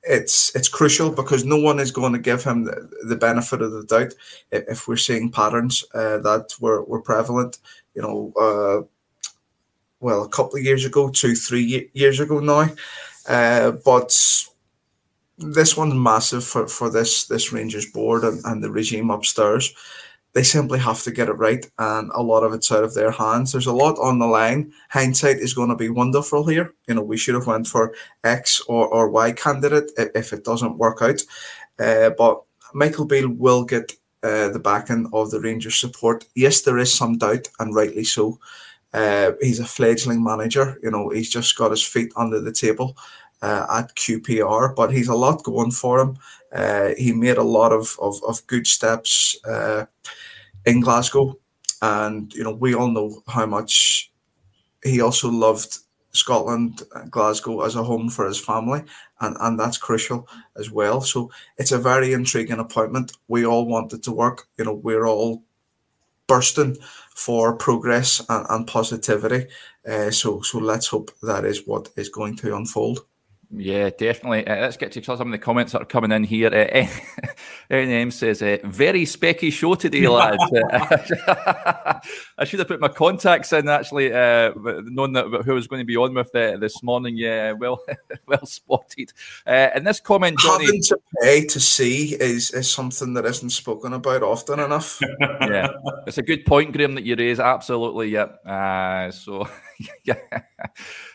it's 0.03 0.55
it's 0.55 0.67
crucial 0.67 1.11
because 1.11 1.45
no 1.45 1.57
one 1.57 1.79
is 1.79 1.91
going 1.91 2.13
to 2.13 2.19
give 2.19 2.43
him 2.43 2.63
the, 2.63 2.89
the 3.07 3.15
benefit 3.15 3.61
of 3.61 3.71
the 3.71 3.83
doubt 3.83 4.13
if, 4.51 4.87
we're 4.87 4.97
seeing 4.97 5.31
patterns 5.31 5.85
uh, 5.93 6.17
that 6.19 6.53
were, 6.59 6.83
were 6.83 7.01
prevalent. 7.01 7.59
You 7.93 8.01
know, 8.01 8.33
uh, 8.39 8.87
well, 9.99 10.23
a 10.23 10.29
couple 10.29 10.57
of 10.57 10.63
years 10.63 10.85
ago, 10.85 11.09
two, 11.09 11.35
three 11.35 11.89
years 11.93 12.19
ago 12.19 12.39
now, 12.39 12.69
uh, 13.27 13.71
but 13.85 14.17
this 15.37 15.77
one's 15.77 15.93
massive 15.93 16.43
for, 16.43 16.67
for 16.67 16.89
this 16.89 17.27
this 17.27 17.53
Rangers 17.53 17.85
board 17.85 18.23
and, 18.23 18.43
and 18.45 18.63
the 18.63 18.71
regime 18.71 19.11
upstairs 19.11 19.73
they 20.33 20.43
simply 20.43 20.79
have 20.79 21.01
to 21.03 21.11
get 21.11 21.27
it 21.27 21.33
right, 21.33 21.65
and 21.79 22.11
a 22.13 22.21
lot 22.21 22.43
of 22.43 22.53
it's 22.53 22.71
out 22.71 22.83
of 22.83 22.93
their 22.93 23.11
hands. 23.11 23.51
There's 23.51 23.65
a 23.65 23.73
lot 23.73 23.97
on 23.99 24.19
the 24.19 24.27
line. 24.27 24.71
Hindsight 24.89 25.37
is 25.37 25.53
going 25.53 25.69
to 25.69 25.75
be 25.75 25.89
wonderful 25.89 26.45
here. 26.45 26.73
You 26.87 26.95
know, 26.95 27.03
we 27.03 27.17
should 27.17 27.33
have 27.33 27.47
went 27.47 27.67
for 27.67 27.95
X 28.23 28.61
or, 28.67 28.87
or 28.87 29.09
Y 29.09 29.31
candidate 29.31 29.91
if 29.97 30.31
it 30.31 30.43
doesn't 30.43 30.77
work 30.77 31.01
out. 31.01 31.21
Uh, 31.79 32.11
but 32.11 32.43
Michael 32.73 33.05
Beale 33.05 33.29
will 33.29 33.63
get 33.63 33.93
uh, 34.21 34.49
the 34.49 34.59
backing 34.59 35.09
of 35.13 35.31
the 35.31 35.39
Rangers 35.39 35.75
support. 35.75 36.25
Yes, 36.35 36.61
there 36.61 36.77
is 36.77 36.93
some 36.93 37.17
doubt, 37.17 37.47
and 37.59 37.73
rightly 37.73 38.03
so. 38.03 38.39
Uh, 38.93 39.31
he's 39.41 39.59
a 39.59 39.65
fledgling 39.65 40.23
manager. 40.23 40.79
You 40.83 40.91
know, 40.91 41.09
he's 41.09 41.29
just 41.29 41.57
got 41.57 41.71
his 41.71 41.83
feet 41.83 42.11
under 42.15 42.39
the 42.39 42.51
table 42.51 42.97
uh, 43.41 43.65
at 43.71 43.95
QPR, 43.95 44.75
but 44.75 44.91
he's 44.91 45.07
a 45.07 45.15
lot 45.15 45.43
going 45.43 45.71
for 45.71 45.99
him. 45.99 46.17
Uh, 46.51 46.89
he 46.97 47.11
made 47.11 47.37
a 47.37 47.43
lot 47.43 47.71
of, 47.71 47.97
of, 48.01 48.21
of 48.27 48.45
good 48.47 48.67
steps 48.67 49.37
uh, 49.45 49.85
in 50.65 50.81
Glasgow, 50.81 51.37
and 51.81 52.33
you 52.33 52.43
know 52.43 52.53
we 52.53 52.73
all 52.73 52.89
know 52.89 53.21
how 53.27 53.45
much 53.45 54.11
he 54.83 55.01
also 55.01 55.29
loved 55.29 55.77
Scotland, 56.11 56.81
Glasgow 57.09 57.61
as 57.61 57.75
a 57.75 57.83
home 57.83 58.09
for 58.09 58.25
his 58.25 58.39
family, 58.39 58.83
and, 59.21 59.37
and 59.39 59.59
that's 59.59 59.77
crucial 59.77 60.27
as 60.57 60.71
well. 60.71 61.01
So 61.01 61.29
it's 61.57 61.71
a 61.71 61.77
very 61.77 62.13
intriguing 62.13 62.59
appointment. 62.59 63.11
We 63.27 63.45
all 63.45 63.67
want 63.67 63.93
it 63.93 64.03
to 64.03 64.11
work. 64.11 64.47
You 64.57 64.65
know, 64.65 64.73
we're 64.73 65.05
all 65.05 65.43
bursting 66.27 66.77
for 67.15 67.55
progress 67.55 68.25
and, 68.29 68.45
and 68.49 68.67
positivity. 68.67 69.47
Uh, 69.87 70.11
so 70.11 70.41
so 70.41 70.57
let's 70.57 70.87
hope 70.87 71.11
that 71.21 71.45
is 71.45 71.67
what 71.67 71.89
is 71.95 72.09
going 72.09 72.35
to 72.37 72.55
unfold. 72.55 73.05
Yeah, 73.51 73.89
definitely. 73.89 74.45
Uh, 74.45 74.61
let's 74.61 74.77
get 74.77 74.91
to 74.91 75.03
some 75.03 75.19
of 75.21 75.31
the 75.31 75.39
comments 75.39 75.71
that 75.71 75.81
are 75.81 75.85
coming 75.85 76.11
in 76.11 76.23
here. 76.23 76.49
Uh, 76.49 76.85
NM 77.71 78.13
says, 78.13 78.43
uh, 78.43 78.57
very 78.63 79.05
specky 79.05 79.51
show 79.51 79.73
today, 79.73 80.07
lads. 80.07 80.37
I 82.37 82.45
should 82.45 82.59
have 82.59 82.67
put 82.67 82.79
my 82.79 82.89
contacts 82.89 83.51
in, 83.51 83.67
actually, 83.67 84.13
uh, 84.13 84.51
knowing 84.83 85.13
that 85.13 85.25
who 85.45 85.51
I 85.51 85.55
was 85.55 85.65
going 85.65 85.81
to 85.81 85.85
be 85.85 85.97
on 85.97 86.13
with 86.13 86.33
uh, 86.35 86.57
this 86.57 86.83
morning. 86.83 87.17
Yeah, 87.17 87.53
well 87.53 87.81
well 88.27 88.45
spotted. 88.45 89.13
Uh, 89.47 89.69
and 89.73 89.85
this 89.85 89.99
comment, 89.99 90.37
Johnny... 90.37 90.65
Having 90.67 90.83
to 90.83 90.99
pay 91.23 91.45
to 91.45 91.59
see 91.59 92.15
is, 92.19 92.51
is 92.51 92.69
something 92.69 93.15
that 93.15 93.25
isn't 93.25 93.49
spoken 93.49 93.93
about 93.93 94.21
often 94.21 94.59
enough. 94.59 94.99
yeah, 95.41 95.69
it's 96.05 96.19
a 96.19 96.23
good 96.23 96.45
point, 96.45 96.71
Graham, 96.71 96.93
that 96.93 97.03
you 97.03 97.15
raise. 97.15 97.39
Absolutely, 97.39 98.09
yeah. 98.09 98.25
Uh, 98.45 99.09
so, 99.09 99.47
yeah. 100.03 100.15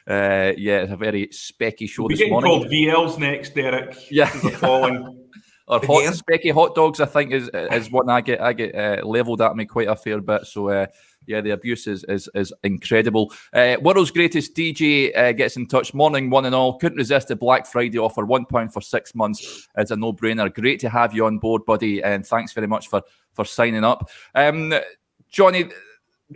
Uh, 0.06 0.52
yeah, 0.59 0.83
it's 0.83 0.92
a 0.92 0.97
very 0.99 1.28
specky 1.28 1.88
show 1.88 2.04
we 2.04 2.14
this 2.14 2.28
morning. 2.28 2.50
called 2.50 2.66
VLs 2.66 3.18
next, 3.18 3.54
Derek. 3.54 3.97
Yeah, 4.11 4.30
or 5.66 5.78
hot 5.78 6.14
specky 6.14 6.52
hot 6.52 6.75
dogs. 6.75 7.00
I 7.00 7.06
think 7.06 7.33
is 7.33 7.49
is 7.54 7.90
one 7.90 8.11
I 8.11 8.21
get 8.21 8.38
I 8.40 8.52
get 8.52 8.75
uh, 8.75 9.06
levelled 9.06 9.40
at 9.40 9.56
me 9.56 9.64
quite 9.64 9.88
a 9.88 9.97
fair 9.97 10.21
bit. 10.21 10.44
So 10.44 10.68
uh, 10.68 10.87
yeah, 11.26 11.40
the 11.40 11.52
abuse 11.52 11.87
is 11.87 12.04
is, 12.04 12.28
is 12.35 12.52
incredible. 12.62 13.33
Uh, 13.52 13.76
world's 13.80 14.11
greatest 14.11 14.54
DJ 14.54 15.16
uh, 15.16 15.33
gets 15.33 15.56
in 15.56 15.66
touch. 15.66 15.94
Morning, 15.94 16.28
one 16.28 16.44
and 16.44 16.54
all. 16.54 16.76
Couldn't 16.78 16.99
resist 16.99 17.28
the 17.28 17.37
Black 17.37 17.66
Friday 17.66 17.99
offer. 17.99 18.26
One 18.26 18.44
pound 18.44 18.75
for 18.75 18.83
six 18.83 19.14
months 19.14 19.66
is 19.78 19.90
a 19.90 19.97
no 19.97 20.12
brainer. 20.12 20.52
Great 20.52 20.80
to 20.80 20.90
have 20.90 21.14
you 21.14 21.25
on 21.25 21.38
board, 21.38 21.64
buddy, 21.64 22.02
and 22.02 22.26
thanks 22.26 22.52
very 22.52 22.66
much 22.66 22.88
for 22.88 23.00
for 23.33 23.47
signing 23.47 23.85
up. 23.85 24.11
Um, 24.35 24.75
Johnny 25.30 25.71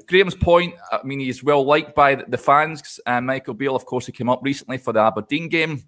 Graham's 0.07 0.35
point, 0.35 0.75
I 0.93 1.01
mean, 1.03 1.21
he's 1.21 1.43
well 1.43 1.65
liked 1.65 1.95
by 1.95 2.15
the 2.17 2.39
fans. 2.39 3.01
Uh, 3.07 3.21
Michael 3.21 3.55
Beale, 3.55 3.77
of 3.77 3.87
course, 3.87 4.07
he 4.07 4.13
came 4.13 4.29
up 4.29 4.41
recently 4.43 4.79
for 4.79 4.93
the 4.93 5.01
Aberdeen 5.01 5.49
game. 5.49 5.83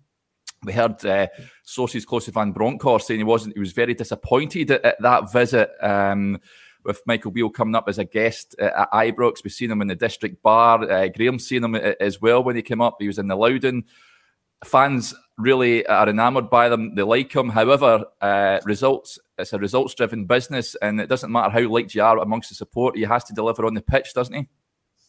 We 0.64 0.72
heard 0.72 1.04
uh, 1.06 1.28
sources 1.62 2.04
close 2.04 2.26
to 2.26 2.32
Van 2.32 2.52
Bronckhorst 2.52 3.06
saying 3.06 3.20
he 3.20 3.24
wasn't. 3.24 3.54
He 3.54 3.60
was 3.60 3.72
very 3.72 3.94
disappointed 3.94 4.70
at, 4.70 4.84
at 4.84 5.02
that 5.02 5.32
visit 5.32 5.70
um, 5.80 6.38
with 6.84 7.02
Michael 7.06 7.30
Beale 7.30 7.50
coming 7.50 7.74
up 7.74 7.88
as 7.88 7.98
a 7.98 8.04
guest 8.04 8.54
at 8.58 8.90
Ibrox. 8.92 9.44
We've 9.44 9.52
seen 9.52 9.70
him 9.70 9.82
in 9.82 9.88
the 9.88 9.94
district 9.94 10.42
bar. 10.42 10.82
Uh, 10.82 11.08
Graham's 11.08 11.46
seen 11.46 11.64
him 11.64 11.74
as 11.76 12.20
well 12.20 12.42
when 12.42 12.56
he 12.56 12.62
came 12.62 12.80
up. 12.80 12.96
He 13.00 13.06
was 13.06 13.18
in 13.18 13.28
the 13.28 13.36
Louden. 13.36 13.84
Fans 14.64 15.14
really 15.38 15.86
are 15.86 16.08
enamoured 16.08 16.50
by 16.50 16.68
them. 16.68 16.94
They 16.94 17.02
like 17.02 17.34
him. 17.34 17.48
However, 17.48 18.04
uh, 18.20 18.58
results 18.64 19.18
it's 19.40 19.52
a 19.52 19.58
results 19.58 19.94
driven 19.94 20.26
business, 20.26 20.76
and 20.82 21.00
it 21.00 21.08
doesn't 21.08 21.32
matter 21.32 21.50
how 21.50 21.68
liked 21.68 21.94
you 21.94 22.02
are 22.02 22.18
amongst 22.18 22.50
the 22.50 22.54
support. 22.54 22.96
He 22.96 23.02
has 23.02 23.24
to 23.24 23.34
deliver 23.34 23.66
on 23.66 23.74
the 23.74 23.80
pitch, 23.80 24.14
doesn't 24.14 24.34
he? 24.34 24.48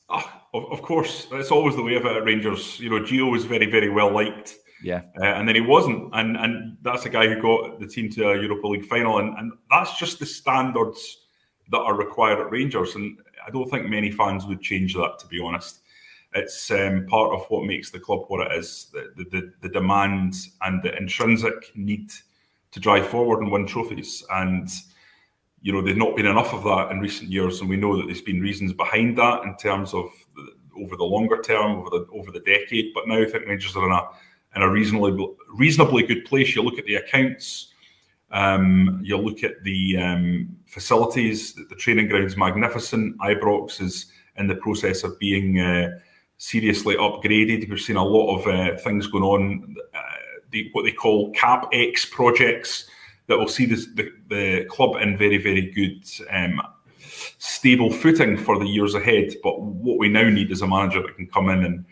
Oh, 0.09 0.29
of 0.53 0.81
course, 0.81 1.27
it's 1.31 1.51
always 1.51 1.75
the 1.75 1.83
way 1.83 1.95
of 1.95 2.05
it 2.05 2.15
at 2.15 2.25
Rangers. 2.25 2.79
You 2.79 2.89
know, 2.89 2.99
Gio 2.99 3.31
was 3.31 3.45
very, 3.45 3.69
very 3.69 3.89
well 3.89 4.11
liked. 4.11 4.55
Yeah, 4.83 5.01
uh, 5.19 5.25
and 5.25 5.47
then 5.47 5.55
he 5.55 5.61
wasn't, 5.61 6.09
and 6.13 6.35
and 6.37 6.77
that's 6.81 7.05
a 7.05 7.09
guy 7.09 7.27
who 7.27 7.39
got 7.39 7.79
the 7.79 7.87
team 7.87 8.09
to 8.11 8.31
a 8.31 8.41
Europa 8.41 8.67
League 8.67 8.85
final, 8.85 9.19
and 9.19 9.37
and 9.37 9.51
that's 9.69 9.97
just 9.99 10.19
the 10.19 10.25
standards 10.25 11.19
that 11.69 11.77
are 11.77 11.95
required 11.95 12.39
at 12.39 12.51
Rangers, 12.51 12.95
and 12.95 13.17
I 13.45 13.51
don't 13.51 13.69
think 13.69 13.87
many 13.87 14.11
fans 14.11 14.45
would 14.47 14.61
change 14.61 14.95
that, 14.95 15.19
to 15.19 15.27
be 15.27 15.39
honest. 15.39 15.81
It's 16.33 16.71
um, 16.71 17.05
part 17.07 17.33
of 17.33 17.45
what 17.49 17.65
makes 17.65 17.91
the 17.91 17.99
club 17.99 18.25
what 18.27 18.47
it 18.47 18.57
is, 18.57 18.87
the, 18.93 19.25
the, 19.31 19.53
the 19.61 19.69
demand 19.69 20.35
and 20.61 20.81
the 20.81 20.95
intrinsic 20.95 21.75
need 21.75 22.11
to 22.71 22.79
drive 22.79 23.07
forward 23.07 23.41
and 23.41 23.51
win 23.51 23.67
trophies. 23.67 24.23
And 24.31 24.69
you 25.61 25.71
know, 25.71 25.81
there's 25.81 25.97
not 25.97 26.15
been 26.15 26.25
enough 26.25 26.53
of 26.53 26.63
that 26.63 26.91
in 26.91 26.99
recent 26.99 27.29
years, 27.29 27.59
and 27.59 27.69
we 27.69 27.77
know 27.77 27.97
that 27.97 28.07
there's 28.07 28.21
been 28.21 28.41
reasons 28.41 28.73
behind 28.73 29.17
that 29.17 29.43
in 29.43 29.55
terms 29.57 29.93
of 29.93 30.09
the, 30.35 30.81
over 30.81 30.95
the 30.95 31.03
longer 31.03 31.41
term, 31.41 31.79
over 31.79 31.89
the 31.89 32.07
over 32.13 32.31
the 32.31 32.39
decade. 32.39 32.93
But 32.93 33.07
now 33.07 33.21
I 33.21 33.25
think 33.25 33.45
Rangers 33.45 33.75
are 33.75 33.85
in 33.85 33.91
a 33.91 34.07
in 34.55 34.61
a 34.63 34.69
reasonably 34.69 35.27
reasonably 35.53 36.03
good 36.03 36.25
place. 36.25 36.55
You 36.55 36.63
look 36.63 36.79
at 36.79 36.85
the 36.85 36.95
accounts, 36.95 37.73
um, 38.31 39.01
you 39.03 39.17
look 39.17 39.43
at 39.43 39.63
the 39.63 39.97
um, 39.97 40.57
facilities. 40.65 41.53
The, 41.53 41.65
the 41.65 41.75
training 41.75 42.07
ground's 42.07 42.37
magnificent. 42.37 43.17
Ibrox 43.19 43.81
is 43.81 44.07
in 44.37 44.47
the 44.47 44.55
process 44.55 45.03
of 45.03 45.19
being 45.19 45.59
uh, 45.59 45.99
seriously 46.41 46.95
upgraded. 46.95 47.69
We've 47.69 47.79
seen 47.79 47.97
a 47.97 48.03
lot 48.03 48.35
of 48.35 48.47
uh, 48.47 48.75
things 48.77 49.05
going 49.05 49.23
on. 49.23 49.75
Uh, 49.93 50.01
the, 50.49 50.69
what 50.73 50.83
they 50.83 50.91
call 50.91 51.31
CapEx 51.33 52.09
projects 52.09 52.89
that 53.27 53.37
will 53.37 53.47
see 53.47 53.67
this, 53.67 53.85
the, 53.93 54.11
the 54.27 54.65
club 54.65 54.95
in 54.99 55.15
very, 55.15 55.37
very 55.37 55.69
good, 55.69 56.03
um, 56.31 56.59
stable 57.37 57.91
footing 57.93 58.37
for 58.37 58.57
the 58.57 58.65
years 58.65 58.95
ahead. 58.95 59.35
But 59.43 59.61
what 59.61 59.99
we 59.99 60.09
now 60.09 60.29
need 60.29 60.51
is 60.51 60.63
a 60.63 60.67
manager 60.67 61.03
that 61.03 61.15
can 61.15 61.27
come 61.27 61.47
in 61.49 61.63
and 61.63 61.85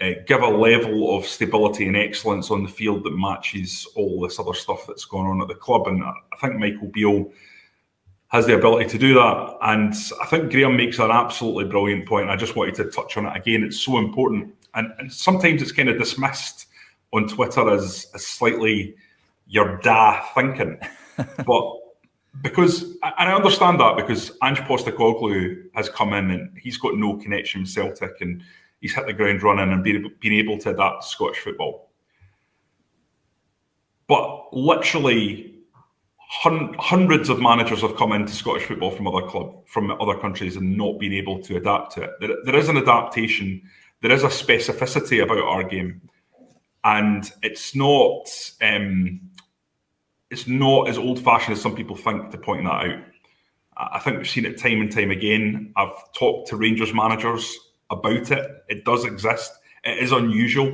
uh, 0.00 0.20
give 0.26 0.40
a 0.40 0.48
level 0.48 1.14
of 1.14 1.26
stability 1.26 1.86
and 1.86 1.98
excellence 1.98 2.50
on 2.50 2.62
the 2.62 2.70
field 2.70 3.04
that 3.04 3.10
matches 3.10 3.86
all 3.94 4.22
this 4.22 4.40
other 4.40 4.54
stuff 4.54 4.86
that's 4.88 5.04
going 5.04 5.26
on 5.26 5.42
at 5.42 5.48
the 5.48 5.54
club. 5.54 5.86
And 5.86 6.02
I 6.02 6.14
think 6.40 6.58
Michael 6.58 6.88
Beale 6.88 7.30
has 8.36 8.46
the 8.46 8.54
ability 8.54 8.86
to 8.90 8.98
do 8.98 9.14
that. 9.14 9.56
And 9.62 9.94
I 10.22 10.26
think 10.26 10.52
Graham 10.52 10.76
makes 10.76 10.98
an 10.98 11.10
absolutely 11.10 11.64
brilliant 11.64 12.06
point. 12.06 12.28
I 12.28 12.36
just 12.36 12.54
wanted 12.54 12.74
to 12.76 12.84
touch 12.84 13.16
on 13.16 13.26
it 13.26 13.34
again. 13.34 13.64
It's 13.64 13.80
so 13.80 13.96
important. 13.96 14.54
And, 14.74 14.92
and 14.98 15.10
sometimes 15.10 15.62
it's 15.62 15.72
kind 15.72 15.88
of 15.88 15.96
dismissed 15.96 16.66
on 17.14 17.28
Twitter 17.28 17.68
as, 17.70 18.08
as 18.14 18.26
slightly 18.26 18.94
your 19.46 19.78
da 19.78 20.22
thinking. 20.34 20.78
but 21.46 21.72
because, 22.42 22.82
and 23.02 23.14
I 23.30 23.32
understand 23.32 23.80
that 23.80 23.96
because 23.96 24.32
Ange 24.42 24.58
Postecoglou 24.58 25.70
has 25.74 25.88
come 25.88 26.12
in 26.12 26.30
and 26.30 26.58
he's 26.58 26.76
got 26.76 26.94
no 26.94 27.16
connection 27.16 27.62
with 27.62 27.70
Celtic 27.70 28.20
and 28.20 28.42
he's 28.82 28.94
hit 28.94 29.06
the 29.06 29.14
ground 29.14 29.42
running 29.42 29.72
and 29.72 29.82
been, 29.82 30.12
been 30.20 30.34
able 30.34 30.58
to 30.58 30.70
adapt 30.70 31.02
to 31.02 31.08
Scottish 31.08 31.38
football. 31.38 31.90
But 34.08 34.54
literally, 34.54 35.55
hundreds 36.28 37.28
of 37.28 37.40
managers 37.40 37.82
have 37.82 37.96
come 37.96 38.12
into 38.12 38.32
Scottish 38.32 38.64
football 38.64 38.90
from 38.90 39.06
other 39.06 39.26
club 39.26 39.66
from 39.66 39.90
other 40.00 40.18
countries 40.18 40.56
and 40.56 40.76
not 40.76 40.98
been 40.98 41.12
able 41.12 41.40
to 41.42 41.56
adapt 41.56 41.92
to 41.92 42.02
it. 42.02 42.10
There, 42.20 42.36
there 42.44 42.56
is 42.56 42.68
an 42.68 42.76
adaptation. 42.76 43.62
There 44.02 44.12
is 44.12 44.24
a 44.24 44.28
specificity 44.28 45.22
about 45.22 45.44
our 45.44 45.62
game 45.62 46.00
and 46.86 47.32
it's 47.42 47.74
not 47.74 48.28
um, 48.62 49.20
it's 50.30 50.46
not 50.46 50.88
as 50.88 50.98
old 50.98 51.20
fashioned 51.20 51.56
as 51.56 51.62
some 51.62 51.74
people 51.74 51.96
think 51.96 52.30
to 52.30 52.38
point 52.38 52.64
that 52.64 52.70
out. 52.70 52.98
I 53.76 53.98
think 53.98 54.16
we've 54.16 54.28
seen 54.28 54.46
it 54.46 54.58
time 54.58 54.80
and 54.80 54.90
time 54.90 55.10
again. 55.10 55.72
I've 55.76 56.12
talked 56.12 56.48
to 56.48 56.56
Rangers 56.56 56.94
managers 56.94 57.58
about 57.90 58.30
it. 58.30 58.50
It 58.68 58.84
does 58.84 59.04
exist. 59.04 59.52
It 59.84 59.98
is 60.02 60.12
unusual. 60.12 60.72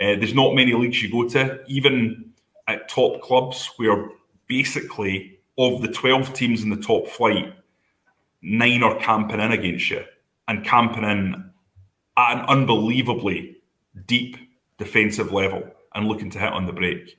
Uh, 0.00 0.16
there's 0.16 0.34
not 0.34 0.54
many 0.54 0.72
leagues 0.74 1.02
you 1.02 1.10
go 1.10 1.28
to, 1.30 1.64
even 1.66 2.32
at 2.68 2.88
top 2.88 3.20
clubs, 3.20 3.70
where 3.76 4.10
basically 4.50 5.38
of 5.56 5.80
the 5.80 5.88
12 5.88 6.34
teams 6.34 6.62
in 6.62 6.68
the 6.68 6.76
top 6.76 7.06
flight, 7.06 7.54
nine 8.42 8.82
are 8.82 8.98
camping 8.98 9.40
in 9.40 9.52
against 9.52 9.88
you 9.88 10.04
and 10.48 10.64
camping 10.64 11.04
in 11.04 11.50
at 12.18 12.38
an 12.38 12.44
unbelievably 12.46 13.56
deep 14.06 14.36
defensive 14.76 15.32
level 15.32 15.62
and 15.94 16.08
looking 16.08 16.30
to 16.30 16.38
hit 16.38 16.52
on 16.52 16.66
the 16.66 16.72
break. 16.72 17.16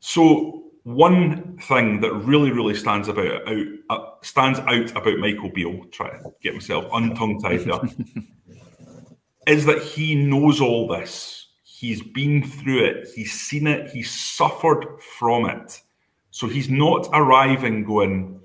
So 0.00 0.62
one 0.84 1.58
thing 1.58 2.00
that 2.00 2.12
really, 2.12 2.52
really 2.52 2.76
stands 2.76 3.08
about 3.08 3.48
out, 3.48 3.66
uh, 3.90 4.04
stands 4.22 4.60
out 4.60 4.90
about 4.92 5.18
Michael 5.18 5.50
Beale, 5.50 5.84
try 5.90 6.10
to 6.10 6.32
get 6.40 6.54
myself 6.54 6.84
untongue 6.92 7.42
tied 7.42 7.60
there, 7.60 7.80
is 9.48 9.66
that 9.66 9.82
he 9.82 10.14
knows 10.14 10.60
all 10.60 10.86
this. 10.86 11.48
He's 11.64 12.02
been 12.02 12.42
through 12.42 12.84
it. 12.84 13.08
He's 13.14 13.32
seen 13.32 13.66
it. 13.66 13.90
He's 13.90 14.10
suffered 14.10 15.00
from 15.18 15.46
it. 15.46 15.82
So 16.36 16.48
he's 16.48 16.68
not 16.68 17.08
arriving 17.14 17.82
going, 17.84 18.38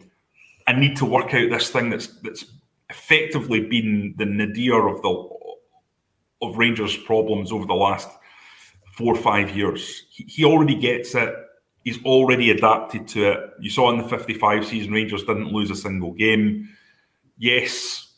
I 0.66 0.72
need 0.72 0.96
to 0.96 1.06
work 1.06 1.34
out 1.34 1.50
this 1.50 1.72
thing 1.72 1.90
that's 1.90 2.08
that's 2.22 2.46
effectively 2.90 3.60
been 3.60 4.16
the 4.18 4.24
nadir 4.24 4.88
of 4.88 5.02
the 5.02 5.30
of 6.42 6.58
Rangers' 6.58 6.96
problems 6.96 7.52
over 7.52 7.66
the 7.66 7.74
last 7.74 8.08
four 8.94 9.14
or 9.14 9.22
five 9.22 9.58
years. 9.58 10.04
He, 10.10 10.24
he 10.24 10.46
already 10.46 10.76
gets 10.76 11.16
it. 11.16 11.36
He's 11.84 12.02
already 12.06 12.52
adapted 12.52 13.10
to 13.10 13.32
it. 13.32 13.50
You 13.60 13.70
saw 13.70 13.92
in 13.92 13.98
the 13.98 14.08
55 14.08 14.66
season, 14.66 14.94
Rangers 14.94 15.26
didn't 15.26 15.52
lose 15.52 15.70
a 15.70 15.76
single 15.76 16.14
game. 16.14 16.70
Yes, 17.38 18.14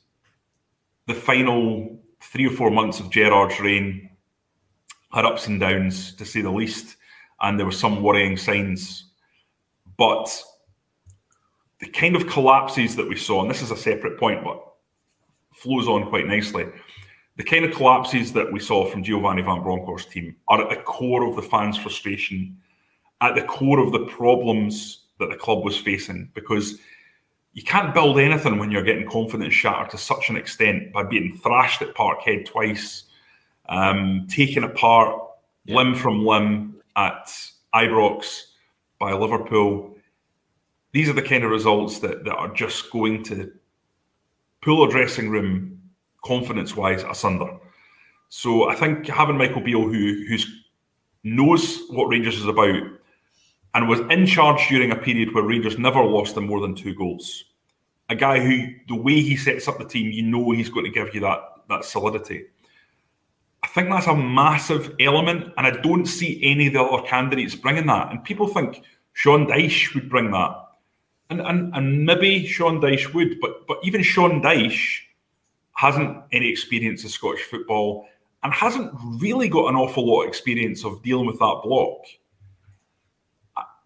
the 1.08 1.16
final 1.16 2.00
three 2.22 2.46
or 2.46 2.52
four 2.52 2.70
months 2.70 3.00
of 3.00 3.10
Gerrard's 3.10 3.60
reign 3.60 4.12
had 5.12 5.26
ups 5.26 5.48
and 5.48 5.60
downs, 5.60 6.14
to 6.18 6.26
say 6.26 6.42
the 6.42 6.52
least, 6.52 6.98
and 7.42 7.58
there 7.58 7.66
were 7.66 7.72
some 7.72 8.04
worrying 8.04 8.38
signs. 8.38 9.10
But 9.98 10.44
the 11.80 11.88
kind 11.88 12.16
of 12.16 12.28
collapses 12.28 12.96
that 12.96 13.08
we 13.08 13.16
saw, 13.16 13.42
and 13.42 13.50
this 13.50 13.62
is 13.62 13.72
a 13.72 13.78
separate 13.78 14.20
point, 14.20 14.44
but 14.44 14.64
flows 15.54 15.88
on 15.88 16.10
quite 16.10 16.28
nicely 16.28 16.66
the 17.36 17.44
kind 17.44 17.66
of 17.66 17.74
collapses 17.74 18.32
that 18.34 18.52
we 18.52 18.60
saw 18.60 18.86
from 18.86 19.04
Giovanni 19.04 19.42
Van 19.42 19.64
Bronckhorst's 19.64 20.12
team 20.12 20.36
are 20.48 20.62
at 20.62 20.70
the 20.70 20.84
core 20.84 21.28
of 21.28 21.36
the 21.36 21.42
fans' 21.42 21.78
frustration, 21.78 22.58
at 23.22 23.36
the 23.36 23.42
core 23.44 23.80
of 23.80 23.92
the 23.92 24.06
problems 24.06 25.06
that 25.20 25.30
the 25.30 25.36
club 25.36 25.64
was 25.64 25.78
facing, 25.78 26.30
because 26.36 26.80
you 27.54 27.64
can't 27.64 27.94
build 27.94 28.20
anything 28.20 28.60
when 28.60 28.70
you're 28.70 28.84
getting 28.84 29.08
confidence 29.08 29.54
shattered 29.54 29.90
to 29.92 29.98
such 29.98 30.30
an 30.30 30.36
extent 30.36 30.92
by 30.92 31.04
being 31.04 31.38
thrashed 31.38 31.82
at 31.82 31.96
Parkhead 31.96 32.46
twice, 32.46 33.06
um, 33.70 34.28
taken 34.30 34.64
apart 34.64 35.20
yeah. 35.66 35.76
limb 35.76 35.96
from 35.96 36.26
limb 36.26 36.76
at 36.96 37.28
Ibrox 37.74 38.44
by 39.04 39.12
Liverpool. 39.12 39.98
These 40.94 41.10
are 41.10 41.14
the 41.14 41.22
kind 41.22 41.44
of 41.44 41.52
results 41.52 42.00
that, 42.00 42.24
that 42.24 42.36
are 42.36 42.54
just 42.54 42.90
going 42.90 43.22
to 43.26 43.52
pull 44.62 44.86
a 44.86 44.90
dressing 44.90 45.30
room 45.30 45.82
confidence 46.24 46.74
wise 46.74 47.04
asunder. 47.04 47.58
So 48.30 48.70
I 48.70 48.76
think 48.76 49.08
having 49.08 49.38
Michael 49.38 49.60
Beale, 49.60 49.90
who 49.90 50.24
who's 50.30 50.48
knows 51.26 51.84
what 51.90 52.06
Rangers 52.06 52.38
is 52.38 52.46
about, 52.46 52.82
and 53.74 53.90
was 53.90 54.00
in 54.10 54.26
charge 54.26 54.70
during 54.70 54.92
a 54.92 54.96
period 54.96 55.34
where 55.34 55.44
Rangers 55.44 55.78
never 55.78 56.02
lost 56.02 56.36
them 56.36 56.48
more 56.48 56.62
than 56.62 56.74
two 56.74 56.96
goals. 56.96 57.44
A 58.08 58.16
guy 58.16 58.40
who, 58.40 58.68
the 58.88 58.96
way 58.96 59.20
he 59.20 59.36
sets 59.36 59.68
up 59.68 59.80
the 59.80 59.86
team, 59.86 60.12
you 60.12 60.24
know 60.24 60.52
he's 60.52 60.70
going 60.70 60.86
to 60.86 60.92
give 60.92 61.14
you 61.14 61.20
that 61.22 61.40
that 61.68 61.84
solidity. 61.84 62.46
I 63.64 63.68
think 63.68 63.90
that's 63.90 64.08
a 64.08 64.16
massive 64.16 64.94
element, 65.00 65.54
and 65.58 65.66
I 65.66 65.72
don't 65.72 66.06
see 66.06 66.40
any 66.44 66.68
of 66.68 66.74
the 66.74 66.82
other 66.84 67.08
candidates 67.08 67.56
bringing 67.56 67.88
that. 67.88 68.12
And 68.12 68.24
people 68.24 68.48
think 68.48 68.84
Sean 69.14 69.48
Dyche 69.48 69.96
would 69.96 70.10
bring 70.10 70.32
that, 70.32 70.56
and 71.30 71.42
and, 71.42 71.74
and 71.74 72.06
maybe 72.06 72.46
Sean 72.46 72.82
Dyche 72.82 73.14
would, 73.14 73.40
but 73.40 73.66
but 73.68 73.78
even 73.84 74.04
Sean 74.04 74.42
Dyche 74.42 75.00
hasn't 75.76 76.24
any 76.32 76.50
experience 76.50 77.04
of 77.04 77.12
Scottish 77.12 77.44
football 77.44 78.08
and 78.44 78.54
hasn't 78.54 78.92
really 79.20 79.48
got 79.48 79.70
an 79.70 79.76
awful 79.76 80.06
lot 80.06 80.24
of 80.24 80.28
experience 80.28 80.84
of 80.84 81.02
dealing 81.02 81.26
with 81.26 81.40
that 81.40 81.62
block. 81.64 82.06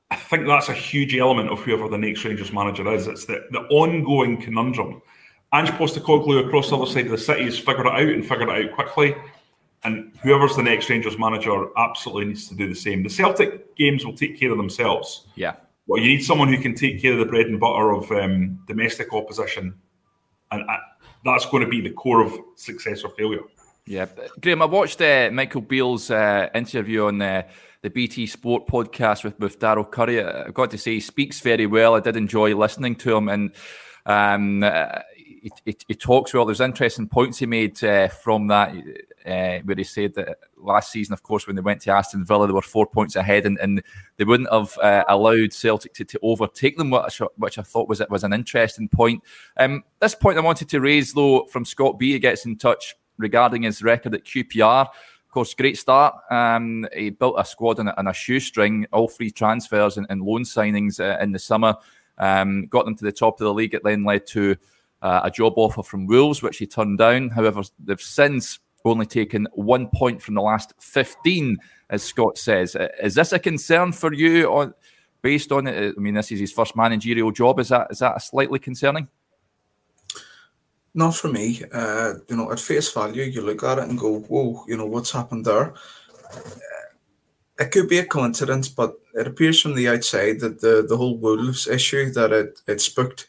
I 0.09 0.15
think 0.15 0.47
that's 0.47 0.69
a 0.69 0.73
huge 0.73 1.15
element 1.15 1.49
of 1.49 1.59
whoever 1.59 1.87
the 1.87 1.97
next 1.97 2.25
Rangers 2.25 2.51
manager 2.51 2.91
is. 2.91 3.07
It's 3.07 3.25
the, 3.25 3.45
the 3.51 3.59
ongoing 3.69 4.41
conundrum. 4.41 5.01
Ange 5.53 5.69
Postecoglou 5.71 6.45
across 6.45 6.69
the 6.69 6.77
other 6.77 6.91
side 6.91 7.05
of 7.05 7.11
the 7.11 7.17
city 7.17 7.43
has 7.43 7.59
figured 7.59 7.85
it 7.85 7.93
out 7.93 8.01
and 8.01 8.25
figured 8.25 8.49
it 8.49 8.65
out 8.65 8.75
quickly. 8.75 9.15
And 9.83 10.11
whoever's 10.21 10.55
the 10.55 10.63
next 10.63 10.89
Rangers 10.89 11.17
manager 11.17 11.67
absolutely 11.77 12.25
needs 12.25 12.49
to 12.49 12.55
do 12.55 12.67
the 12.67 12.75
same. 12.75 13.03
The 13.03 13.09
Celtic 13.09 13.75
games 13.75 14.05
will 14.05 14.15
take 14.15 14.39
care 14.39 14.51
of 14.51 14.57
themselves. 14.57 15.27
Yeah. 15.35 15.55
Well, 15.85 16.01
you 16.01 16.07
need 16.09 16.23
someone 16.23 16.49
who 16.49 16.61
can 16.61 16.75
take 16.75 17.01
care 17.01 17.13
of 17.13 17.19
the 17.19 17.25
bread 17.25 17.45
and 17.45 17.59
butter 17.59 17.91
of 17.91 18.11
um, 18.11 18.59
domestic 18.67 19.13
opposition. 19.13 19.75
And 20.51 20.69
uh, 20.69 20.77
that's 21.23 21.45
going 21.45 21.63
to 21.63 21.69
be 21.69 21.81
the 21.81 21.91
core 21.91 22.21
of 22.21 22.33
success 22.55 23.03
or 23.03 23.11
failure. 23.11 23.43
Yeah, 23.85 24.07
Graham, 24.41 24.61
I 24.61 24.65
watched 24.65 24.99
uh, 24.99 25.29
Michael 25.31 25.61
Beale's 25.61 26.11
uh, 26.11 26.49
interview 26.53 27.05
on 27.05 27.19
the, 27.19 27.45
the 27.83 27.89
BT 27.89 28.27
Sport 28.27 28.67
podcast 28.67 29.23
with, 29.23 29.39
with 29.39 29.59
Darrell 29.59 29.85
Currie. 29.85 30.21
I've 30.21 30.53
got 30.53 30.71
to 30.71 30.77
say, 30.77 30.95
he 30.95 30.99
speaks 30.99 31.39
very 31.39 31.67
well. 31.67 31.95
I 31.95 32.01
did 32.01 32.17
enjoy 32.17 32.53
listening 32.53 32.95
to 32.95 33.15
him, 33.15 33.29
and 33.29 33.53
um, 34.05 34.61
uh, 34.61 34.99
he, 35.65 35.77
he, 35.87 35.95
talks 35.95 36.33
well. 36.33 36.45
There's 36.45 36.61
interesting 36.61 37.07
points 37.07 37.37
he 37.37 37.45
made 37.45 37.83
uh, 37.83 38.07
from 38.07 38.47
that, 38.47 38.71
uh, 39.25 39.59
where 39.63 39.75
he 39.75 39.83
said 39.83 40.13
that 40.15 40.37
last 40.57 40.91
season, 40.91 41.13
of 41.13 41.23
course, 41.23 41.47
when 41.47 41.55
they 41.55 41.61
went 41.61 41.81
to 41.81 41.91
Aston 41.91 42.25
Villa, 42.25 42.47
they 42.47 42.53
were 42.53 42.61
four 42.61 42.85
points 42.85 43.15
ahead, 43.15 43.45
and, 43.45 43.57
and 43.59 43.81
they 44.17 44.23
wouldn't 44.23 44.51
have 44.51 44.77
uh, 44.79 45.03
allowed 45.07 45.53
Celtic 45.53 45.93
to, 45.95 46.05
to 46.05 46.19
overtake 46.21 46.77
them, 46.77 46.89
which, 46.89 47.21
which 47.37 47.57
I 47.57 47.63
thought 47.63 47.89
was 47.89 48.01
was 48.09 48.23
an 48.23 48.33
interesting 48.33 48.89
point. 48.89 49.23
Um, 49.57 49.83
this 49.99 50.15
point 50.15 50.37
I 50.37 50.41
wanted 50.41 50.69
to 50.69 50.81
raise, 50.81 51.13
though, 51.13 51.45
from 51.45 51.65
Scott 51.65 51.99
B, 51.99 52.13
he 52.13 52.19
gets 52.19 52.45
in 52.45 52.57
touch 52.57 52.95
regarding 53.17 53.63
his 53.63 53.81
record 53.83 54.13
at 54.15 54.23
QPR. 54.23 54.87
Of 55.27 55.31
course, 55.31 55.53
great 55.53 55.77
start. 55.77 56.15
Um, 56.31 56.87
he 56.95 57.09
built 57.09 57.35
a 57.37 57.45
squad 57.45 57.79
on 57.79 57.89
a, 57.89 57.93
on 57.97 58.07
a 58.07 58.13
shoestring, 58.13 58.87
all 58.93 59.07
three 59.07 59.29
transfers 59.29 59.97
and, 59.97 60.07
and 60.09 60.21
loan 60.21 60.43
signings 60.43 60.99
uh, 60.99 61.21
in 61.21 61.31
the 61.31 61.39
summer. 61.39 61.75
Um, 62.17 62.67
got 62.67 62.85
them 62.85 62.95
to 62.95 63.03
the 63.03 63.11
top 63.11 63.39
of 63.39 63.45
the 63.45 63.53
league. 63.53 63.73
It 63.73 63.83
then 63.83 64.03
led 64.03 64.25
to 64.27 64.55
uh, 65.01 65.21
a 65.23 65.31
job 65.31 65.53
offer 65.55 65.83
from 65.83 66.07
Wolves, 66.07 66.41
which 66.41 66.57
he 66.57 66.67
turned 66.67 66.97
down. 66.97 67.29
However, 67.29 67.63
they've 67.83 68.01
since 68.01 68.59
only 68.85 69.05
taken 69.05 69.47
one 69.53 69.89
point 69.93 70.21
from 70.21 70.35
the 70.35 70.41
last 70.41 70.73
15, 70.79 71.57
as 71.89 72.03
Scott 72.03 72.37
says. 72.37 72.75
Uh, 72.75 72.87
is 73.01 73.15
this 73.15 73.33
a 73.33 73.39
concern 73.39 73.91
for 73.91 74.13
you 74.13 74.73
based 75.21 75.51
on 75.51 75.67
it? 75.67 75.95
I 75.97 75.99
mean, 75.99 76.13
this 76.13 76.31
is 76.31 76.39
his 76.39 76.51
first 76.51 76.75
managerial 76.75 77.31
job. 77.31 77.59
Is 77.59 77.69
that 77.69 77.87
is 77.91 77.99
that 77.99 78.21
slightly 78.21 78.59
concerning? 78.59 79.07
Not 80.93 81.15
for 81.15 81.27
me. 81.27 81.61
Uh, 81.71 82.15
you 82.27 82.35
know, 82.35 82.51
at 82.51 82.59
face 82.59 82.91
value, 82.91 83.23
you 83.23 83.41
look 83.41 83.63
at 83.63 83.77
it 83.77 83.87
and 83.87 83.99
go, 83.99 84.19
"Whoa!" 84.21 84.63
You 84.67 84.77
know 84.77 84.87
what's 84.87 85.11
happened 85.11 85.45
there. 85.45 85.73
Uh, 86.33 86.39
it 87.59 87.71
could 87.71 87.87
be 87.87 87.99
a 87.99 88.05
coincidence, 88.05 88.67
but 88.67 88.95
it 89.13 89.27
appears 89.27 89.61
from 89.61 89.75
the 89.75 89.89
outside 89.89 90.39
that 90.39 90.61
the 90.61 90.85
the 90.87 90.97
whole 90.97 91.17
Wolves 91.17 91.67
issue 91.67 92.11
that 92.13 92.31
it 92.31 92.61
it 92.67 92.81
spooked 92.81 93.27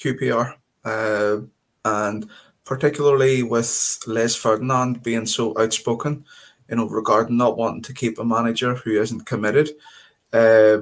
QPR, 0.00 0.54
uh, 0.84 1.38
and 1.84 2.28
particularly 2.64 3.42
with 3.42 3.98
Les 4.06 4.34
Ferdinand 4.34 5.02
being 5.02 5.26
so 5.26 5.54
outspoken, 5.58 6.24
you 6.68 6.76
know, 6.76 6.88
regarding 6.88 7.36
not 7.36 7.56
wanting 7.56 7.82
to 7.82 7.94
keep 7.94 8.18
a 8.18 8.24
manager 8.24 8.74
who 8.74 9.00
isn't 9.00 9.26
committed. 9.26 9.70
Uh, 10.32 10.78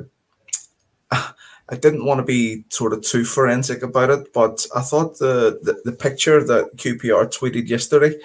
I 1.68 1.76
didn't 1.76 2.04
want 2.04 2.18
to 2.18 2.24
be 2.24 2.64
sort 2.68 2.92
of 2.92 3.02
too 3.02 3.24
forensic 3.24 3.82
about 3.82 4.10
it, 4.10 4.32
but 4.32 4.66
I 4.76 4.82
thought 4.82 5.18
the 5.18 5.58
the, 5.62 5.80
the 5.84 5.96
picture 5.96 6.44
that 6.44 6.76
QPR 6.76 7.26
tweeted 7.32 7.68
yesterday 7.68 8.18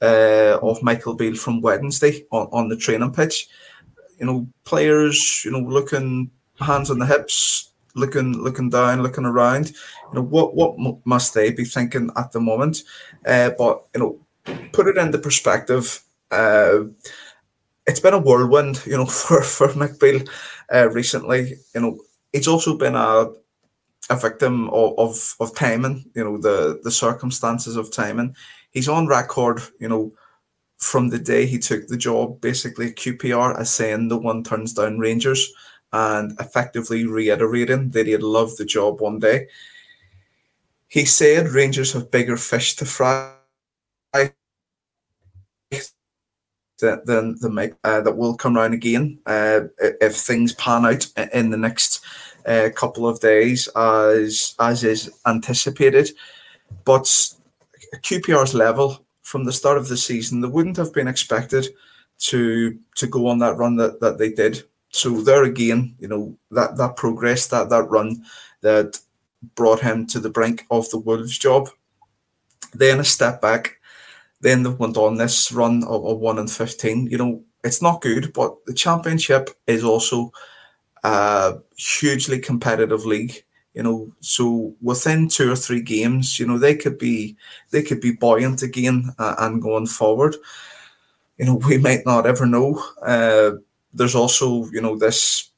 uh, 0.00 0.58
of 0.62 0.82
Michael 0.82 1.14
Beale 1.14 1.34
from 1.34 1.60
Wednesday 1.60 2.24
on, 2.30 2.48
on 2.52 2.68
the 2.68 2.76
training 2.76 3.12
pitch, 3.12 3.48
you 4.18 4.26
know, 4.26 4.46
players, 4.64 5.42
you 5.44 5.50
know, 5.50 5.60
looking 5.60 6.30
hands 6.60 6.90
on 6.90 6.98
the 6.98 7.06
hips, 7.06 7.71
looking 7.94 8.32
looking 8.38 8.70
down, 8.70 9.02
looking 9.02 9.24
around. 9.24 9.70
You 9.70 10.14
know, 10.14 10.22
what 10.22 10.54
what 10.54 10.76
must 11.04 11.34
they 11.34 11.50
be 11.50 11.64
thinking 11.64 12.10
at 12.16 12.32
the 12.32 12.40
moment? 12.40 12.82
Uh, 13.24 13.50
but 13.56 13.84
you 13.94 14.00
know, 14.00 14.56
put 14.72 14.88
it 14.88 14.96
into 14.96 15.18
perspective. 15.18 16.02
Uh, 16.30 16.84
it's 17.86 18.00
been 18.00 18.14
a 18.14 18.18
whirlwind, 18.18 18.82
you 18.86 18.96
know, 18.96 19.06
for 19.06 19.42
for 19.42 19.68
McBeal 19.68 20.28
uh, 20.72 20.88
recently. 20.90 21.54
You 21.74 21.80
know, 21.80 22.00
he's 22.32 22.48
also 22.48 22.76
been 22.76 22.94
a 22.94 23.30
a 24.10 24.16
victim 24.16 24.68
of, 24.70 24.98
of, 24.98 25.36
of 25.40 25.54
timing. 25.54 26.10
You 26.14 26.24
know, 26.24 26.38
the 26.38 26.80
the 26.82 26.90
circumstances 26.90 27.76
of 27.76 27.92
timing. 27.92 28.36
He's 28.70 28.88
on 28.88 29.06
record. 29.06 29.62
You 29.78 29.88
know. 29.88 30.12
From 30.78 31.10
the 31.10 31.18
day 31.20 31.46
he 31.46 31.60
took 31.60 31.86
the 31.86 31.96
job, 31.96 32.40
basically 32.40 32.90
QPR, 32.90 33.56
as 33.56 33.70
saying 33.72 34.08
no 34.08 34.16
one 34.16 34.42
turns 34.42 34.72
down 34.72 34.98
Rangers 34.98 35.48
and 35.92 36.38
effectively 36.40 37.06
reiterating 37.06 37.90
that 37.90 38.06
he'd 38.06 38.22
love 38.22 38.56
the 38.56 38.64
job 38.64 39.00
one 39.00 39.18
day. 39.18 39.48
He 40.88 41.04
said 41.04 41.48
Rangers 41.48 41.92
have 41.92 42.10
bigger 42.10 42.36
fish 42.36 42.76
to 42.76 42.84
fry 42.84 43.32
than 46.82 47.36
the 47.40 47.76
uh, 47.84 48.00
that 48.00 48.16
will 48.16 48.36
come 48.36 48.56
round 48.56 48.74
again 48.74 49.18
uh, 49.26 49.60
if 49.78 50.16
things 50.16 50.52
pan 50.54 50.84
out 50.84 51.06
in 51.32 51.50
the 51.50 51.56
next 51.56 52.04
uh, 52.46 52.68
couple 52.74 53.08
of 53.08 53.20
days 53.20 53.68
as 53.76 54.54
as 54.58 54.84
is 54.84 55.10
anticipated. 55.26 56.10
But 56.84 57.04
QPR's 57.96 58.54
level 58.54 59.04
from 59.22 59.44
the 59.44 59.52
start 59.52 59.78
of 59.78 59.88
the 59.88 59.96
season, 59.96 60.40
they 60.40 60.48
wouldn't 60.48 60.76
have 60.76 60.92
been 60.92 61.08
expected 61.08 61.68
to 62.18 62.78
to 62.96 63.06
go 63.06 63.28
on 63.28 63.38
that 63.38 63.56
run 63.56 63.76
that, 63.76 64.00
that 64.00 64.18
they 64.18 64.30
did 64.30 64.64
so 64.92 65.22
there 65.22 65.44
again, 65.44 65.94
you 65.98 66.06
know 66.06 66.36
that 66.50 66.76
that 66.76 66.96
progress, 66.96 67.46
that 67.48 67.70
that 67.70 67.84
run, 67.90 68.24
that 68.60 68.98
brought 69.54 69.80
him 69.80 70.06
to 70.06 70.20
the 70.20 70.30
brink 70.30 70.66
of 70.70 70.88
the 70.90 70.98
Wolves 70.98 71.36
job. 71.36 71.68
Then 72.74 73.00
a 73.00 73.04
step 73.04 73.40
back. 73.40 73.78
Then 74.40 74.62
they 74.62 74.70
went 74.70 74.96
on 74.96 75.16
this 75.16 75.52
run 75.52 75.84
of, 75.84 76.04
of 76.04 76.18
one 76.18 76.38
and 76.38 76.50
fifteen. 76.50 77.06
You 77.06 77.18
know 77.18 77.42
it's 77.64 77.80
not 77.80 78.02
good, 78.02 78.32
but 78.32 78.54
the 78.66 78.74
championship 78.74 79.50
is 79.66 79.84
also 79.84 80.32
a 81.04 81.54
hugely 81.76 82.38
competitive 82.38 83.06
league. 83.06 83.44
You 83.74 83.82
know, 83.82 84.12
so 84.20 84.74
within 84.82 85.28
two 85.28 85.50
or 85.50 85.56
three 85.56 85.80
games, 85.80 86.38
you 86.38 86.46
know 86.46 86.58
they 86.58 86.76
could 86.76 86.98
be 86.98 87.36
they 87.70 87.82
could 87.82 88.00
be 88.00 88.12
buoyant 88.12 88.62
again 88.62 89.10
uh, 89.18 89.36
and 89.38 89.62
going 89.62 89.86
forward. 89.86 90.36
You 91.38 91.46
know, 91.46 91.54
we 91.54 91.78
might 91.78 92.04
not 92.04 92.26
ever 92.26 92.44
know. 92.44 92.84
Uh, 93.00 93.52
there's 93.94 94.14
also 94.14 94.66
you 94.66 94.80
know 94.80 94.96
this 94.96 95.52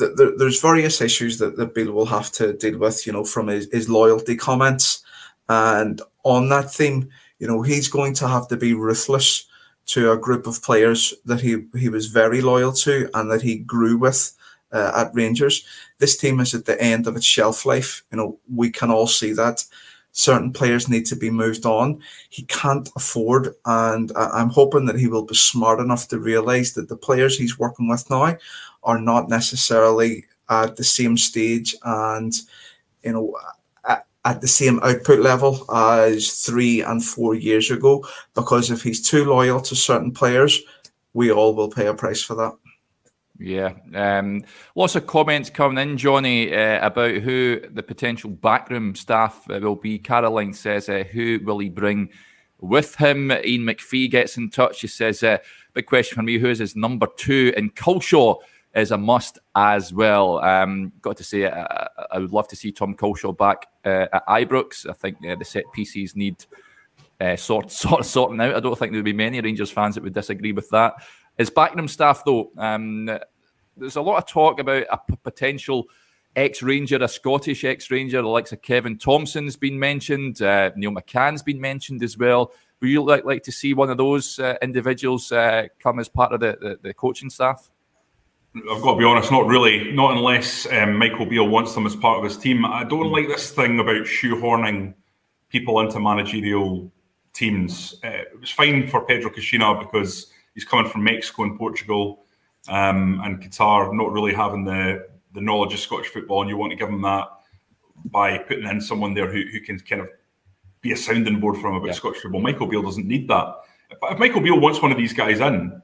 there, 0.00 0.32
there's 0.36 0.60
various 0.60 1.00
issues 1.00 1.38
that, 1.38 1.56
that 1.56 1.74
Bill 1.74 1.92
will 1.92 2.06
have 2.06 2.32
to 2.32 2.54
deal 2.54 2.78
with, 2.78 3.06
you 3.06 3.12
know, 3.12 3.24
from 3.24 3.48
his, 3.48 3.68
his 3.70 3.88
loyalty 3.88 4.36
comments. 4.36 5.02
And 5.48 6.00
on 6.24 6.48
that 6.48 6.72
theme, 6.72 7.08
you 7.38 7.46
know, 7.46 7.62
he's 7.62 7.88
going 7.88 8.14
to 8.14 8.28
have 8.28 8.48
to 8.48 8.56
be 8.56 8.74
ruthless 8.74 9.46
to 9.86 10.12
a 10.12 10.18
group 10.18 10.46
of 10.46 10.62
players 10.62 11.14
that 11.24 11.40
he, 11.40 11.64
he 11.76 11.88
was 11.88 12.06
very 12.06 12.40
loyal 12.40 12.72
to 12.72 13.10
and 13.14 13.30
that 13.30 13.42
he 13.42 13.56
grew 13.56 13.98
with 13.98 14.36
uh, 14.72 14.92
at 14.94 15.14
Rangers. 15.14 15.64
This 15.98 16.16
team 16.16 16.40
is 16.40 16.54
at 16.54 16.64
the 16.64 16.80
end 16.80 17.06
of 17.06 17.16
its 17.16 17.26
shelf 17.26 17.66
life. 17.66 18.04
You 18.10 18.18
know, 18.18 18.38
we 18.54 18.70
can 18.70 18.90
all 18.90 19.06
see 19.06 19.32
that. 19.32 19.64
Certain 20.12 20.52
players 20.52 20.88
need 20.88 21.06
to 21.06 21.16
be 21.16 21.30
moved 21.30 21.66
on. 21.66 22.00
He 22.28 22.42
can't 22.44 22.88
afford, 22.96 23.54
and 23.64 24.12
I'm 24.16 24.48
hoping 24.48 24.86
that 24.86 24.98
he 24.98 25.06
will 25.06 25.24
be 25.24 25.34
smart 25.34 25.80
enough 25.80 26.08
to 26.08 26.18
realize 26.18 26.72
that 26.74 26.88
the 26.88 26.96
players 26.96 27.36
he's 27.36 27.58
working 27.58 27.88
with 27.88 28.08
now 28.10 28.36
are 28.82 29.00
not 29.00 29.28
necessarily 29.28 30.24
at 30.48 30.76
the 30.76 30.84
same 30.84 31.16
stage 31.16 31.76
and 31.84 32.34
you 33.04 33.12
know 33.12 33.36
at, 33.84 34.06
at 34.24 34.40
the 34.40 34.48
same 34.48 34.80
output 34.82 35.20
level 35.20 35.64
as 35.74 36.40
three 36.40 36.82
and 36.82 37.04
four 37.04 37.34
years 37.34 37.70
ago. 37.70 38.04
Because 38.34 38.70
if 38.70 38.82
he's 38.82 39.06
too 39.06 39.24
loyal 39.24 39.60
to 39.60 39.76
certain 39.76 40.12
players, 40.12 40.60
we 41.12 41.30
all 41.30 41.54
will 41.54 41.70
pay 41.70 41.86
a 41.86 41.94
price 41.94 42.22
for 42.22 42.34
that. 42.34 42.52
Yeah, 43.40 43.72
um, 43.94 44.44
lots 44.74 44.96
of 44.96 45.06
comments 45.06 45.48
coming 45.48 45.78
in, 45.78 45.96
Johnny, 45.96 46.54
uh, 46.54 46.86
about 46.86 47.14
who 47.14 47.60
the 47.70 47.82
potential 47.82 48.28
backroom 48.28 48.94
staff 48.94 49.48
uh, 49.48 49.58
will 49.62 49.76
be. 49.76 49.98
Caroline 49.98 50.52
says, 50.52 50.90
uh, 50.90 51.04
"Who 51.10 51.40
will 51.42 51.58
he 51.58 51.70
bring 51.70 52.10
with 52.58 52.96
him?" 52.96 53.32
Ian 53.32 53.62
McPhee 53.62 54.10
gets 54.10 54.36
in 54.36 54.50
touch. 54.50 54.82
He 54.82 54.88
says, 54.88 55.22
uh, 55.22 55.38
"Big 55.72 55.86
question 55.86 56.16
for 56.16 56.22
me: 56.22 56.38
Who 56.38 56.50
is 56.50 56.58
his 56.58 56.76
number 56.76 57.06
two? 57.16 57.54
And 57.56 57.74
Culshaw 57.74 58.36
is 58.74 58.90
a 58.90 58.98
must 58.98 59.38
as 59.54 59.90
well." 59.90 60.44
Um, 60.44 60.92
got 61.00 61.16
to 61.16 61.24
say, 61.24 61.44
uh, 61.44 61.86
I 62.12 62.18
would 62.18 62.34
love 62.34 62.48
to 62.48 62.56
see 62.56 62.72
Tom 62.72 62.94
Culshaw 62.94 63.34
back 63.34 63.68
uh, 63.86 64.06
at 64.12 64.26
Ibrox. 64.26 64.86
I 64.86 64.92
think 64.92 65.16
the 65.22 65.44
set 65.46 65.64
pieces 65.72 66.14
need 66.14 66.44
sort 67.36 67.70
sort 67.72 68.04
sorting 68.04 68.40
out. 68.42 68.54
I 68.54 68.60
don't 68.60 68.78
think 68.78 68.92
there 68.92 68.98
would 68.98 69.04
be 69.06 69.14
many 69.14 69.40
Rangers 69.40 69.70
fans 69.70 69.94
that 69.94 70.04
would 70.04 70.12
disagree 70.12 70.52
with 70.52 70.68
that. 70.70 70.96
His 71.38 71.50
backroom 71.50 71.88
staff, 71.88 72.22
though, 72.24 72.50
um, 72.58 73.10
there's 73.76 73.96
a 73.96 74.02
lot 74.02 74.18
of 74.18 74.26
talk 74.26 74.60
about 74.60 74.84
a 74.90 74.98
p- 74.98 75.16
potential 75.22 75.88
ex 76.36 76.62
Ranger, 76.62 76.96
a 77.02 77.08
Scottish 77.08 77.64
ex 77.64 77.90
Ranger, 77.90 78.22
the 78.22 78.28
likes 78.28 78.52
of 78.52 78.62
Kevin 78.62 78.98
Thomson's 78.98 79.56
been 79.56 79.78
mentioned, 79.78 80.42
uh, 80.42 80.70
Neil 80.76 80.92
McCann's 80.92 81.42
been 81.42 81.60
mentioned 81.60 82.02
as 82.02 82.16
well. 82.16 82.52
Would 82.80 82.90
you 82.90 83.02
like, 83.02 83.24
like 83.24 83.42
to 83.44 83.52
see 83.52 83.74
one 83.74 83.90
of 83.90 83.98
those 83.98 84.38
uh, 84.38 84.56
individuals 84.62 85.32
uh, 85.32 85.66
come 85.78 85.98
as 85.98 86.08
part 86.08 86.32
of 86.32 86.40
the, 86.40 86.56
the, 86.60 86.78
the, 86.82 86.94
coaching 86.94 87.28
staff? 87.28 87.70
I've 88.56 88.82
got 88.82 88.94
to 88.94 88.98
be 88.98 89.04
honest, 89.04 89.30
not 89.30 89.46
really. 89.46 89.92
Not 89.92 90.16
unless 90.16 90.66
um, 90.72 90.96
Michael 90.96 91.26
Beale 91.26 91.48
wants 91.48 91.74
them 91.74 91.86
as 91.86 91.94
part 91.94 92.18
of 92.18 92.24
his 92.24 92.38
team. 92.38 92.64
I 92.64 92.84
don't 92.84 93.12
like 93.12 93.28
this 93.28 93.50
thing 93.50 93.78
about 93.78 94.06
shoehorning 94.06 94.94
people 95.50 95.80
into 95.80 96.00
managerial 96.00 96.90
teams. 97.32 97.96
Uh, 98.02 98.08
it 98.08 98.40
was 98.40 98.50
fine 98.50 98.88
for 98.88 99.04
Pedro 99.04 99.30
Caixinha 99.30 99.78
because 99.78 100.32
he's 100.54 100.64
coming 100.64 100.90
from 100.90 101.04
Mexico 101.04 101.44
and 101.44 101.58
Portugal 101.58 102.24
um, 102.68 103.20
and 103.24 103.42
Qatar, 103.42 103.94
not 103.94 104.12
really 104.12 104.34
having 104.34 104.64
the 104.64 105.08
the 105.32 105.40
knowledge 105.40 105.72
of 105.72 105.80
Scottish 105.80 106.08
football, 106.08 106.40
and 106.40 106.50
you 106.50 106.56
want 106.56 106.70
to 106.70 106.76
give 106.76 106.88
him 106.88 107.02
that 107.02 107.28
by 108.06 108.38
putting 108.38 108.66
in 108.66 108.80
someone 108.80 109.14
there 109.14 109.30
who, 109.30 109.42
who 109.52 109.60
can 109.60 109.78
kind 109.78 110.02
of 110.02 110.08
be 110.80 110.92
a 110.92 110.96
sounding 110.96 111.38
board 111.38 111.56
for 111.56 111.68
him 111.68 111.76
about 111.76 111.86
yeah. 111.86 111.92
Scottish 111.92 112.22
football. 112.22 112.40
Michael 112.40 112.66
Beale 112.66 112.82
doesn't 112.82 113.06
need 113.06 113.28
that. 113.28 113.54
If, 113.90 113.98
if, 114.02 114.18
Michael 114.18 114.40
Beale 114.40 114.58
wants 114.58 114.82
one 114.82 114.90
of 114.90 114.98
these 114.98 115.12
guys 115.12 115.40
in, 115.40 115.80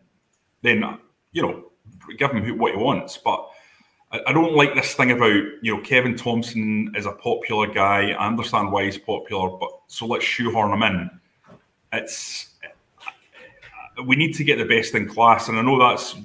then 0.62 0.98
you 1.32 1.42
know, 1.42 1.70
give 2.16 2.30
him 2.30 2.42
who, 2.42 2.54
what 2.54 2.72
he 2.72 2.78
wants. 2.78 3.18
But 3.18 3.48
I, 4.10 4.20
I 4.28 4.32
don't 4.32 4.54
like 4.54 4.74
this 4.74 4.94
thing 4.94 5.12
about 5.12 5.34
you 5.62 5.76
know 5.76 5.80
Kevin 5.82 6.16
Thomson 6.16 6.92
is 6.96 7.06
a 7.06 7.12
popular 7.12 7.66
guy. 7.66 8.10
I 8.10 8.26
understand 8.26 8.72
why 8.72 8.84
he's 8.84 8.98
popular, 8.98 9.50
but 9.50 9.70
so 9.86 10.06
let's 10.06 10.24
shoehorn 10.24 10.72
him 10.72 10.82
in. 10.82 11.10
It's 11.92 12.55
we 14.04 14.16
need 14.16 14.34
to 14.34 14.44
get 14.44 14.58
the 14.58 14.64
best 14.64 14.94
in 14.94 15.08
class, 15.08 15.48
and 15.48 15.58
I 15.58 15.62
know 15.62 15.78
that's 15.78 16.16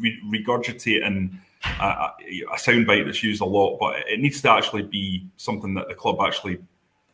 re- 0.00 0.20
regurgitating 0.26 1.38
a, 1.80 2.10
a 2.52 2.56
soundbite 2.56 3.04
that's 3.04 3.22
used 3.22 3.42
a 3.42 3.44
lot, 3.44 3.78
but 3.78 3.96
it 4.08 4.20
needs 4.20 4.40
to 4.42 4.50
actually 4.50 4.82
be 4.82 5.26
something 5.36 5.74
that 5.74 5.88
the 5.88 5.94
club 5.94 6.18
actually 6.20 6.58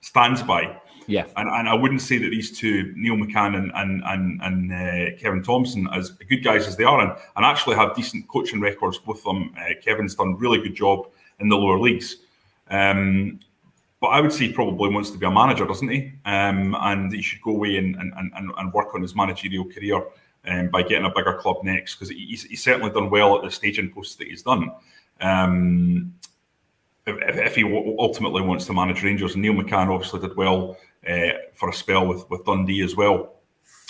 stands 0.01 0.43
by. 0.43 0.77
Yeah, 1.07 1.27
and, 1.37 1.49
and 1.49 1.69
I 1.69 1.75
wouldn't 1.75 2.01
say 2.01 2.17
that 2.19 2.31
these 2.31 2.57
two, 2.57 2.93
Neil 2.97 3.17
McCann 3.17 3.57
and 3.57 3.73
and 3.75 4.03
and, 4.07 4.41
and 4.43 4.73
uh, 4.73 5.17
Kevin 5.19 5.43
Thomson, 5.43 5.89
as 5.93 6.11
good 6.11 6.43
guys 6.43 6.67
as 6.67 6.77
they 6.77 6.85
are, 6.85 7.01
and, 7.01 7.13
and 7.37 7.45
actually 7.45 7.77
have 7.77 7.95
decent 7.95 8.27
coaching 8.29 8.61
records. 8.61 8.99
Both 8.99 9.19
of 9.19 9.25
them, 9.25 9.55
uh, 9.59 9.75
Kevin's 9.83 10.15
done 10.15 10.29
a 10.29 10.37
really 10.37 10.63
good 10.63 10.75
job 10.75 11.09
in 11.41 11.49
the 11.49 11.57
lower 11.57 11.79
leagues. 11.79 12.17
Um, 12.71 13.41
but 14.05 14.11
I 14.11 14.21
would 14.21 14.35
say 14.35 14.53
probably 14.53 14.91
wants 14.91 15.11
to 15.13 15.19
be 15.19 15.25
a 15.25 15.31
manager, 15.31 15.65
doesn't 15.65 15.89
he? 15.89 16.13
Um, 16.27 16.77
and 16.79 17.11
he 17.11 17.23
should 17.23 17.41
go 17.41 17.53
away 17.53 17.79
and, 17.79 17.97
and, 17.97 18.13
and, 18.15 18.53
and 18.55 18.73
work 18.75 18.95
on 18.95 19.01
his 19.01 19.17
managerial 19.17 19.65
career 19.65 20.05
um, 20.47 20.69
by 20.69 20.83
getting 20.83 21.07
a 21.07 21.15
bigger 21.17 21.33
club 21.33 21.65
next 21.65 21.95
because 21.95 22.11
he's, 22.11 22.43
he's, 22.45 22.63
certainly 22.63 22.91
done 22.91 23.09
well 23.09 23.35
at 23.35 23.43
the 23.43 23.51
staging 23.51 23.91
posts 23.91 24.17
that 24.17 24.29
he's 24.29 24.43
done. 24.43 24.71
Um, 25.23 26.13
if, 27.07 27.39
if, 27.39 27.55
he 27.55 27.65
ultimately 27.99 28.43
wants 28.43 28.67
to 28.67 28.75
manage 28.75 29.03
Rangers, 29.03 29.37
Neil 29.37 29.55
McCann 29.55 29.89
obviously 29.89 30.21
did 30.21 30.37
well 30.37 30.77
uh, 31.09 31.31
for 31.55 31.71
a 31.71 31.73
spell 31.73 32.07
with, 32.07 32.29
with 32.29 32.45
Dundee 32.45 32.83
as 32.83 32.95
well. 32.95 33.37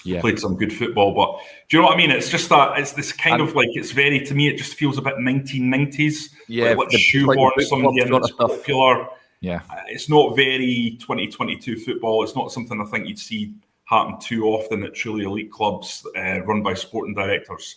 Yeah. 0.04 0.20
Played 0.20 0.38
some 0.38 0.54
good 0.54 0.72
football, 0.72 1.12
but 1.12 1.44
do 1.68 1.76
you 1.76 1.82
know 1.82 1.88
what 1.88 1.94
I 1.94 1.98
mean? 1.98 2.12
It's 2.12 2.28
just 2.28 2.48
that 2.50 2.78
it's 2.78 2.92
this 2.92 3.10
kind 3.10 3.40
of 3.40 3.56
like 3.56 3.70
it's 3.72 3.90
very 3.90 4.20
to 4.20 4.34
me. 4.34 4.46
It 4.46 4.58
just 4.58 4.74
feels 4.74 4.96
a 4.96 5.02
bit 5.02 5.14
1990s. 5.14 6.28
Yeah, 6.46 6.74
like, 6.74 6.92
let's 6.92 6.98
shoehorn 6.98 7.52
somebody 7.66 8.02
in 8.02 8.12
that's 8.12 8.30
popular. 8.30 9.08
Yeah. 9.44 9.60
It's 9.88 10.08
not 10.08 10.36
very 10.36 10.96
2022 11.00 11.76
football. 11.80 12.24
It's 12.24 12.34
not 12.34 12.50
something 12.50 12.80
I 12.80 12.86
think 12.86 13.06
you'd 13.06 13.18
see 13.18 13.52
happen 13.84 14.18
too 14.18 14.46
often 14.46 14.82
at 14.84 14.94
truly 14.94 15.26
elite 15.26 15.52
clubs 15.52 16.06
uh, 16.16 16.40
run 16.44 16.62
by 16.62 16.72
sporting 16.72 17.14
directors. 17.14 17.76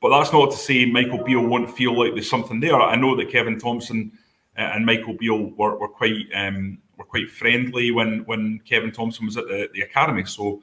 But 0.00 0.16
that's 0.16 0.32
not 0.32 0.52
to 0.52 0.56
say 0.56 0.86
Michael 0.86 1.24
Beale 1.24 1.44
won't 1.44 1.68
feel 1.68 1.98
like 1.98 2.14
there's 2.14 2.30
something 2.30 2.60
there. 2.60 2.80
I 2.80 2.94
know 2.94 3.16
that 3.16 3.28
Kevin 3.28 3.58
Thomson 3.58 4.12
uh, 4.56 4.70
and 4.74 4.86
Michael 4.86 5.14
Beale 5.14 5.50
were, 5.56 5.76
were 5.76 5.88
quite 5.88 6.26
um, 6.32 6.78
were 6.96 7.04
quite 7.04 7.28
friendly 7.28 7.90
when 7.90 8.20
when 8.26 8.60
Kevin 8.64 8.92
Thomson 8.92 9.26
was 9.26 9.36
at 9.36 9.48
the, 9.48 9.68
the 9.74 9.82
academy. 9.82 10.24
So 10.26 10.62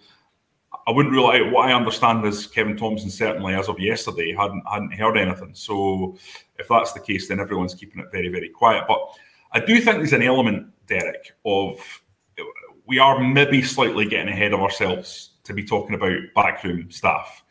I 0.88 0.92
wouldn't 0.92 1.14
rule 1.14 1.30
out. 1.30 1.52
What 1.52 1.70
I 1.70 1.74
understand 1.74 2.26
is 2.26 2.48
Kevin 2.48 2.78
Thomson 2.78 3.10
certainly, 3.10 3.54
as 3.54 3.68
of 3.68 3.80
yesterday, 3.80 4.34
hadn't 4.34 4.64
hadn't 4.72 4.94
heard 4.94 5.18
anything. 5.18 5.54
So 5.54 6.18
if 6.58 6.70
that's 6.70 6.94
the 6.94 7.02
case, 7.02 7.28
then 7.28 7.42
everyone's 7.42 7.76
keeping 7.76 8.02
it 8.02 8.12
very 8.14 8.30
very 8.30 8.50
quiet. 8.50 8.86
But 8.88 9.02
I 9.58 9.66
do 9.66 9.82
think 9.82 9.98
there's 9.98 10.14
an 10.14 10.22
element, 10.22 10.68
Derek, 10.86 11.32
of 11.44 11.80
we 12.86 13.00
are 13.00 13.20
maybe 13.20 13.64
slightly 13.64 14.06
getting 14.06 14.32
ahead 14.32 14.54
of 14.54 14.62
ourselves 14.62 15.32
to 15.46 15.54
be 15.54 15.64
talking 15.64 15.96
about 15.96 16.20
backroom 16.36 16.92
staff. 16.92 17.44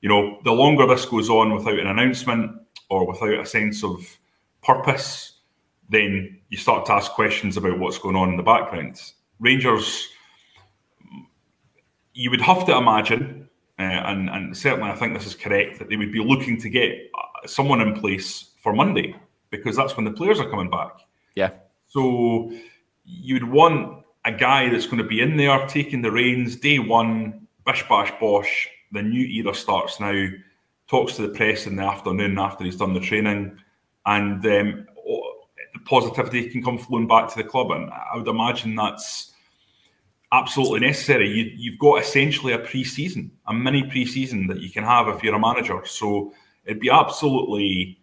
You 0.00 0.08
know, 0.08 0.40
the 0.42 0.50
longer 0.50 0.88
this 0.88 1.04
goes 1.04 1.30
on 1.30 1.54
without 1.54 1.78
an 1.78 1.86
announcement 1.86 2.60
or 2.90 3.06
without 3.06 3.38
a 3.38 3.46
sense 3.46 3.84
of 3.84 4.18
purpose, 4.60 5.38
then 5.88 6.40
you 6.48 6.58
start 6.58 6.84
to 6.86 6.94
ask 6.94 7.12
questions 7.12 7.56
about 7.56 7.78
what's 7.78 7.98
going 7.98 8.16
on 8.16 8.30
in 8.30 8.36
the 8.36 8.42
background. 8.42 9.00
Rangers, 9.38 10.08
you 12.12 12.28
would 12.28 12.40
have 12.40 12.66
to 12.66 12.76
imagine, 12.76 13.48
uh, 13.78 13.82
and, 13.82 14.28
and 14.28 14.56
certainly 14.56 14.90
I 14.90 14.96
think 14.96 15.14
this 15.14 15.26
is 15.26 15.36
correct, 15.36 15.78
that 15.78 15.88
they 15.88 15.96
would 15.96 16.10
be 16.10 16.24
looking 16.24 16.60
to 16.60 16.68
get 16.68 16.92
someone 17.46 17.80
in 17.80 17.94
place 17.94 18.50
for 18.58 18.72
Monday 18.72 19.14
because 19.50 19.76
that's 19.76 19.96
when 19.96 20.04
the 20.04 20.10
players 20.10 20.40
are 20.40 20.50
coming 20.50 20.68
back. 20.68 20.90
Yeah. 21.34 21.50
So 21.88 22.52
you'd 23.04 23.48
want 23.48 24.04
a 24.24 24.32
guy 24.32 24.68
that's 24.68 24.86
going 24.86 24.98
to 24.98 25.04
be 25.04 25.20
in 25.20 25.36
there 25.36 25.66
taking 25.66 26.02
the 26.02 26.10
reins 26.10 26.56
day 26.56 26.78
one, 26.78 27.46
bish 27.66 27.84
bash 27.88 28.12
bosh. 28.20 28.68
The 28.92 29.02
new 29.02 29.26
era 29.26 29.54
starts 29.54 30.00
now. 30.00 30.28
Talks 30.88 31.16
to 31.16 31.22
the 31.22 31.34
press 31.34 31.66
in 31.66 31.76
the 31.76 31.84
afternoon 31.84 32.38
after 32.38 32.64
he's 32.64 32.76
done 32.76 32.92
the 32.92 33.00
training, 33.00 33.56
and 34.04 34.44
um, 34.44 34.86
the 35.72 35.80
positivity 35.86 36.50
can 36.50 36.62
come 36.62 36.76
flowing 36.76 37.06
back 37.06 37.30
to 37.30 37.36
the 37.36 37.48
club. 37.48 37.70
And 37.70 37.90
I 37.90 38.16
would 38.16 38.28
imagine 38.28 38.74
that's 38.74 39.32
absolutely 40.32 40.80
necessary. 40.80 41.30
You, 41.30 41.70
have 41.70 41.78
got 41.78 42.02
essentially 42.02 42.52
a 42.52 42.58
pre-season, 42.58 43.30
a 43.46 43.54
mini 43.54 43.84
pre-season 43.84 44.46
that 44.48 44.60
you 44.60 44.70
can 44.70 44.84
have 44.84 45.08
if 45.08 45.22
you're 45.22 45.34
a 45.34 45.40
manager. 45.40 45.80
So 45.86 46.34
it'd 46.66 46.80
be 46.80 46.90
absolutely 46.90 47.98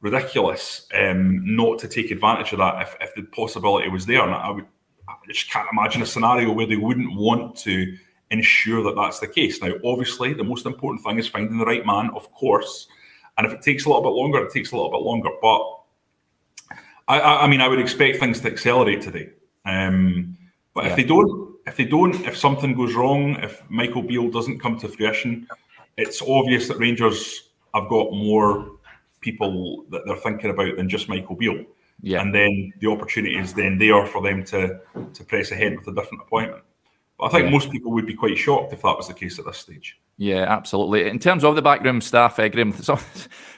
ridiculous 0.00 0.86
um, 0.94 1.42
not 1.56 1.78
to 1.80 1.88
take 1.88 2.10
advantage 2.10 2.52
of 2.52 2.58
that 2.58 2.82
if, 2.82 2.96
if 3.00 3.14
the 3.14 3.22
possibility 3.22 3.88
was 3.88 4.06
there. 4.06 4.22
And 4.22 4.34
I 4.34 4.50
would, 4.50 4.66
I 5.08 5.14
just 5.28 5.50
can't 5.50 5.68
imagine 5.72 6.02
a 6.02 6.06
scenario 6.06 6.52
where 6.52 6.66
they 6.66 6.76
wouldn't 6.76 7.16
want 7.16 7.56
to 7.58 7.96
ensure 8.30 8.82
that 8.82 8.96
that's 8.96 9.20
the 9.20 9.28
case. 9.28 9.62
Now, 9.62 9.72
obviously, 9.84 10.34
the 10.34 10.44
most 10.44 10.66
important 10.66 11.02
thing 11.04 11.18
is 11.18 11.28
finding 11.28 11.58
the 11.58 11.64
right 11.64 11.86
man, 11.86 12.10
of 12.14 12.30
course. 12.32 12.88
And 13.38 13.46
if 13.46 13.52
it 13.52 13.62
takes 13.62 13.84
a 13.84 13.88
little 13.88 14.02
bit 14.02 14.10
longer, 14.10 14.44
it 14.44 14.52
takes 14.52 14.72
a 14.72 14.76
little 14.76 14.90
bit 14.90 15.00
longer. 15.00 15.30
But 15.40 15.60
I, 17.08 17.20
I, 17.20 17.44
I 17.44 17.46
mean, 17.48 17.60
I 17.60 17.68
would 17.68 17.78
expect 17.78 18.18
things 18.18 18.40
to 18.40 18.48
accelerate 18.48 19.02
today. 19.02 19.30
Um, 19.64 20.36
but 20.74 20.84
yeah. 20.84 20.90
if 20.90 20.96
they 20.96 21.04
don't, 21.04 21.56
if 21.66 21.76
they 21.76 21.84
don't, 21.84 22.14
if 22.26 22.36
something 22.36 22.74
goes 22.74 22.94
wrong, 22.94 23.36
if 23.36 23.68
Michael 23.70 24.02
Beale 24.02 24.30
doesn't 24.30 24.60
come 24.60 24.78
to 24.78 24.88
fruition, 24.88 25.46
it's 25.96 26.22
obvious 26.22 26.68
that 26.68 26.78
Rangers 26.78 27.50
have 27.74 27.88
got 27.88 28.12
more 28.12 28.75
people 29.26 29.84
that 29.90 30.02
they're 30.06 30.16
thinking 30.16 30.50
about 30.50 30.76
than 30.76 30.88
just 30.88 31.08
Michael 31.08 31.34
Beale. 31.34 31.64
Yeah. 32.00 32.20
And 32.20 32.34
then 32.34 32.72
the 32.80 32.90
opportunity 32.90 33.36
is 33.36 33.52
then 33.52 33.78
there 33.78 34.06
for 34.06 34.22
them 34.22 34.44
to 34.44 34.78
to 35.12 35.24
press 35.24 35.50
ahead 35.50 35.76
with 35.76 35.88
a 35.88 35.92
different 35.92 36.22
appointment. 36.22 36.62
But 37.18 37.26
I 37.26 37.28
think 37.30 37.44
yeah. 37.44 37.50
most 37.50 37.70
people 37.70 37.90
would 37.92 38.06
be 38.06 38.14
quite 38.14 38.38
shocked 38.38 38.72
if 38.72 38.82
that 38.82 38.96
was 38.96 39.08
the 39.08 39.14
case 39.14 39.38
at 39.38 39.46
this 39.46 39.58
stage. 39.58 39.98
Yeah, 40.18 40.44
absolutely. 40.48 41.08
In 41.08 41.18
terms 41.18 41.44
of 41.44 41.56
the 41.56 41.62
backroom 41.62 42.00
staff, 42.00 42.38
uh, 42.38 42.48
Graham, 42.48 42.72
some, 42.82 43.00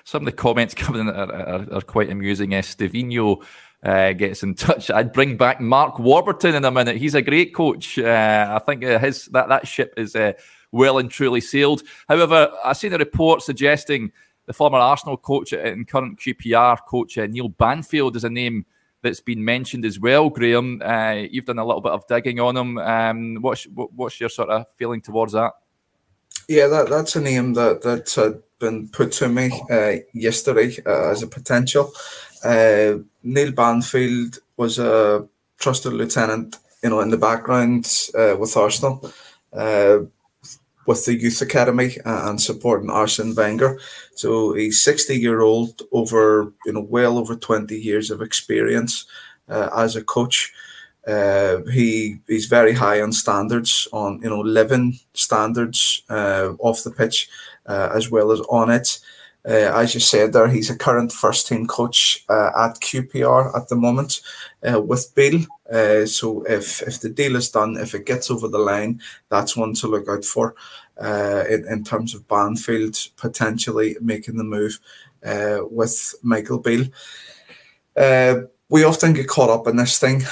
some 0.05 0.23
of 0.23 0.27
the 0.27 0.33
comments 0.33 0.75
coming 0.75 1.03
in 1.03 1.09
are, 1.09 1.33
are, 1.33 1.75
are 1.75 1.81
quite 1.83 2.11
amusing. 2.11 2.51
Estevino 2.51 3.43
uh, 3.83 4.13
gets 4.13 4.43
in 4.43 4.55
touch, 4.55 4.91
I'd 4.91 5.13
bring 5.13 5.37
back 5.37 5.61
Mark 5.61 5.99
Warburton 5.99 6.55
in 6.55 6.65
a 6.65 6.71
minute. 6.71 6.97
He's 6.97 7.15
a 7.15 7.23
great 7.23 7.55
coach. 7.55 7.99
Uh, 7.99 8.49
I 8.51 8.59
think 8.65 8.85
uh, 8.85 8.99
his 8.99 9.27
that 9.27 9.49
that 9.49 9.69
ship 9.69 9.95
is 9.97 10.17
uh, 10.17 10.33
well 10.73 10.99
and 10.99 11.11
truly 11.11 11.41
sailed. 11.41 11.83
However, 12.09 12.51
I 12.65 12.73
seen 12.73 12.93
a 12.93 12.99
report 12.99 13.43
suggesting 13.43 14.13
the 14.49 14.55
former 14.55 14.79
Arsenal 14.79 15.19
coach 15.19 15.53
and 15.53 15.87
current 15.87 16.19
QPR 16.19 16.79
coach 16.87 17.19
uh, 17.19 17.27
Neil 17.27 17.51
Banfield 17.51 18.17
is 18.17 18.25
a 18.25 18.31
name 18.31 18.65
that's 19.03 19.21
been 19.21 19.45
mentioned 19.45 19.85
as 19.85 20.01
well. 20.01 20.31
Graham, 20.31 20.81
uh, 20.83 21.17
you've 21.31 21.45
done 21.45 21.59
a 21.59 21.67
little 21.67 21.83
bit 21.83 21.93
of 21.93 22.07
digging 22.09 22.41
on 22.41 22.57
him. 22.57 22.79
Um, 22.79 23.37
what's 23.43 23.65
what's 23.65 24.19
your 24.19 24.31
sort 24.31 24.49
of 24.49 24.67
feeling 24.77 25.03
towards 25.03 25.35
that? 25.35 25.53
Yeah, 26.49 26.67
that, 26.69 26.89
that's 26.89 27.15
a 27.15 27.21
name 27.21 27.53
that 27.55 27.83
that 27.83 28.11
had 28.15 28.43
been 28.59 28.89
put 28.89 29.13
to 29.13 29.29
me 29.29 29.51
uh, 29.71 29.97
yesterday 30.15 30.75
uh, 30.87 31.11
as 31.11 31.23
a 31.23 31.27
potential. 31.27 31.93
Uh, 32.43 32.95
Neil 33.23 33.53
Banfield 33.53 34.39
was 34.57 34.79
a 34.79 35.29
trusted 35.59 35.93
lieutenant, 35.93 36.57
you 36.83 36.89
know, 36.89 37.01
in 37.01 37.11
the 37.11 37.19
background 37.19 38.09
uh, 38.19 38.35
with 38.39 38.57
Arsenal 38.57 39.13
with 40.89 41.05
the 41.05 41.15
youth 41.15 41.43
academy 41.43 41.99
and 42.07 42.41
supporting 42.41 42.89
Arsene 42.89 43.35
Wenger. 43.35 43.79
So 44.15 44.55
he's 44.55 44.81
60 44.83 45.15
year 45.19 45.43
old, 45.43 45.83
over 45.93 46.51
you 46.65 46.73
know, 46.73 46.81
well 46.81 47.19
over 47.19 47.37
20 47.37 47.79
years 47.79 48.11
of 48.11 48.23
experience 48.23 49.05
uh, 49.51 49.69
as 49.77 49.97
a 49.97 50.03
coach. 50.03 50.51
Uh, 51.07 51.59
he 51.73 52.19
he's 52.27 52.47
very 52.47 52.73
high 52.73 53.03
on 53.03 53.13
standards, 53.13 53.87
on 53.93 54.21
you 54.23 54.31
know 54.31 54.41
living 54.41 54.99
standards 55.13 56.03
uh, 56.09 56.55
off 56.59 56.83
the 56.85 56.91
pitch 56.91 57.29
uh, 57.67 57.91
as 57.95 58.11
well 58.11 58.33
as 58.33 58.41
on 58.49 58.71
it. 58.71 58.99
Uh, 59.49 59.73
as 59.75 59.95
you 59.95 60.01
said 60.01 60.35
there, 60.35 60.47
he's 60.47 60.69
a 60.69 60.77
current 60.77 61.11
first 61.11 61.49
team 61.49 61.67
coach 61.67 62.23
uh, 62.29 62.51
at 62.55 62.81
QPR 62.81 63.57
at 63.57 63.69
the 63.69 63.77
moment 63.77 64.21
uh, 64.71 64.79
with 64.79 65.15
Bill. 65.15 65.41
Uh, 65.73 66.05
so 66.05 66.43
if 66.43 66.83
if 66.83 67.01
the 67.01 67.09
deal 67.09 67.35
is 67.35 67.51
done, 67.51 67.79
if 67.79 67.95
it 67.95 68.05
gets 68.05 68.31
over 68.31 68.47
the 68.49 68.59
line, 68.59 69.01
that's 69.31 69.57
one 69.57 69.73
to 69.75 69.87
look 69.87 70.07
out 70.07 70.25
for 70.25 70.55
uh, 71.03 71.45
in, 71.49 71.67
in 71.67 71.83
terms 71.83 72.15
of 72.15 72.29
Banfield 72.29 72.99
potentially 73.17 73.97
making 74.03 74.37
the 74.37 74.45
move 74.45 74.79
uh, 75.25 75.61
with 75.71 76.15
Michael 76.23 76.59
Beale. 76.59 76.89
we 78.69 78.85
often 78.85 79.15
get 79.15 79.29
caught 79.29 79.49
up 79.49 79.67
in 79.67 79.77
this 79.77 79.99
thing 79.99 80.25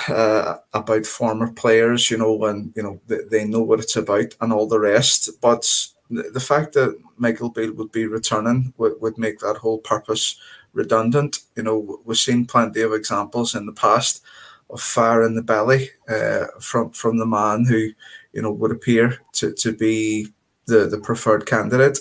about 0.74 1.06
former 1.06 1.50
players, 1.50 2.10
you 2.10 2.18
know, 2.18 2.34
when 2.34 2.70
you 2.76 2.82
know 2.82 3.00
they, 3.06 3.20
they 3.30 3.44
know 3.46 3.62
what 3.62 3.80
it's 3.80 3.96
about 3.96 4.36
and 4.42 4.52
all 4.52 4.66
the 4.66 4.78
rest, 4.78 5.30
but 5.40 5.86
the 6.10 6.40
fact 6.40 6.74
that 6.74 6.98
Michael 7.18 7.50
Beale 7.50 7.72
would 7.74 7.92
be 7.92 8.06
returning 8.06 8.72
would, 8.76 9.00
would 9.00 9.18
make 9.18 9.38
that 9.40 9.56
whole 9.56 9.78
purpose 9.78 10.38
redundant. 10.72 11.40
You 11.56 11.62
know, 11.62 12.00
we've 12.04 12.16
seen 12.16 12.46
plenty 12.46 12.82
of 12.82 12.92
examples 12.92 13.54
in 13.54 13.66
the 13.66 13.72
past 13.72 14.22
of 14.70 14.80
fire 14.80 15.22
in 15.22 15.34
the 15.34 15.42
belly 15.42 15.90
uh, 16.08 16.46
from 16.60 16.90
from 16.90 17.18
the 17.18 17.26
man 17.26 17.64
who, 17.64 17.90
you 18.32 18.42
know, 18.42 18.52
would 18.52 18.72
appear 18.72 19.18
to, 19.32 19.52
to 19.52 19.72
be 19.72 20.28
the, 20.66 20.86
the 20.86 20.98
preferred 20.98 21.46
candidate. 21.46 21.98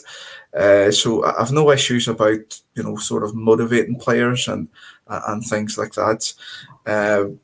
Uh, 0.56 0.90
so 0.90 1.24
I've 1.24 1.52
no 1.52 1.72
issues 1.72 2.08
about 2.08 2.60
you 2.76 2.84
know 2.84 2.96
sort 2.98 3.24
of 3.24 3.36
motivating 3.36 4.00
players 4.00 4.48
and 4.48 4.70
and 5.08 5.44
things 5.44 5.78
like 5.78 5.94
that. 5.94 6.34
Uh, 6.86 7.36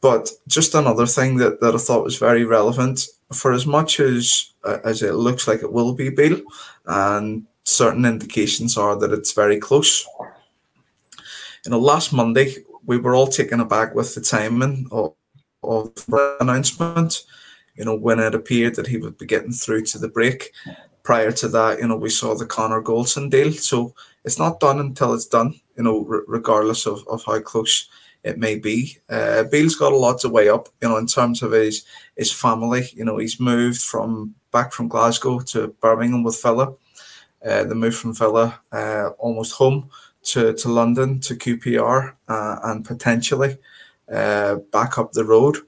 but 0.00 0.30
just 0.46 0.74
another 0.74 1.06
thing 1.06 1.38
that, 1.38 1.60
that 1.60 1.74
I 1.74 1.78
thought 1.78 2.04
was 2.04 2.18
very 2.18 2.44
relevant 2.44 3.08
for 3.32 3.52
as 3.52 3.66
much 3.66 4.00
as 4.00 4.52
uh, 4.64 4.78
as 4.84 5.02
it 5.02 5.14
looks 5.14 5.48
like 5.48 5.62
it 5.62 5.72
will 5.72 5.94
be 5.94 6.10
Beale, 6.10 6.42
and 6.86 7.46
certain 7.64 8.04
indications 8.04 8.76
are 8.76 8.96
that 8.96 9.12
it's 9.12 9.32
very 9.32 9.58
close. 9.58 10.06
You 11.64 11.72
know, 11.72 11.80
last 11.80 12.12
Monday 12.12 12.54
we 12.84 12.98
were 12.98 13.14
all 13.14 13.26
taken 13.26 13.60
aback 13.60 13.94
with 13.94 14.14
the 14.14 14.20
timing 14.20 14.86
of, 14.92 15.14
of 15.62 15.92
the 16.06 16.36
announcement. 16.40 17.24
You 17.74 17.84
know, 17.84 17.96
when 17.96 18.20
it 18.20 18.34
appeared 18.34 18.76
that 18.76 18.86
he 18.86 18.96
would 18.96 19.18
be 19.18 19.26
getting 19.26 19.52
through 19.52 19.84
to 19.86 19.98
the 19.98 20.08
break. 20.08 20.52
Prior 21.02 21.30
to 21.30 21.48
that, 21.48 21.78
you 21.78 21.86
know, 21.86 21.96
we 21.96 22.08
saw 22.08 22.34
the 22.34 22.46
Connor 22.46 22.82
Goldson 22.82 23.30
deal. 23.30 23.52
So 23.52 23.94
it's 24.24 24.38
not 24.38 24.60
done 24.60 24.80
until 24.80 25.14
it's 25.14 25.26
done. 25.26 25.60
You 25.76 25.84
know, 25.84 26.06
r- 26.10 26.24
regardless 26.26 26.86
of, 26.86 27.06
of 27.06 27.22
how 27.24 27.38
close 27.40 27.88
it 28.26 28.38
may 28.38 28.56
be. 28.56 28.98
Uh, 29.08 29.44
Beale's 29.44 29.76
got 29.76 29.92
a 29.92 29.96
lot 29.96 30.18
to 30.20 30.28
weigh 30.28 30.48
up, 30.48 30.68
you 30.82 30.88
know, 30.88 30.96
in 30.96 31.06
terms 31.06 31.42
of 31.42 31.52
his 31.52 31.84
his 32.16 32.32
family. 32.32 32.88
You 32.92 33.04
know, 33.04 33.18
he's 33.18 33.38
moved 33.38 33.80
from 33.80 34.34
back 34.50 34.72
from 34.72 34.88
Glasgow 34.88 35.38
to 35.40 35.68
Birmingham 35.80 36.24
with 36.24 36.42
Villa. 36.42 36.74
Uh, 37.44 37.62
the 37.64 37.74
move 37.74 37.94
from 37.94 38.14
Villa 38.14 38.60
uh, 38.72 39.10
almost 39.18 39.52
home 39.52 39.88
to, 40.24 40.52
to 40.54 40.68
London 40.68 41.20
to 41.20 41.36
QPR 41.36 42.14
uh, 42.28 42.56
and 42.64 42.84
potentially 42.84 43.56
uh, 44.12 44.56
back 44.72 44.98
up 44.98 45.12
the 45.12 45.24
road. 45.24 45.58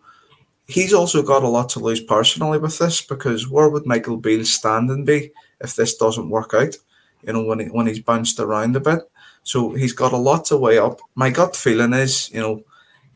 He's 0.66 0.92
also 0.92 1.22
got 1.22 1.44
a 1.44 1.48
lot 1.48 1.68
to 1.70 1.78
lose 1.78 2.00
personally 2.00 2.58
with 2.58 2.78
this 2.78 3.00
because 3.00 3.48
where 3.48 3.68
would 3.68 3.86
Michael 3.86 4.16
Beale's 4.16 4.50
standing 4.50 5.04
be 5.04 5.30
if 5.60 5.76
this 5.76 5.96
doesn't 5.96 6.30
work 6.30 6.54
out? 6.54 6.74
You 7.22 7.32
know, 7.34 7.44
when 7.44 7.60
he, 7.60 7.66
when 7.66 7.86
he's 7.86 8.00
bounced 8.00 8.40
around 8.40 8.74
a 8.74 8.80
bit. 8.80 9.00
So 9.42 9.72
he's 9.72 9.92
got 9.92 10.12
a 10.12 10.16
lot 10.16 10.44
to 10.46 10.56
weigh 10.56 10.78
up. 10.78 11.00
My 11.14 11.30
gut 11.30 11.56
feeling 11.56 11.92
is, 11.92 12.30
you 12.32 12.40
know, 12.40 12.62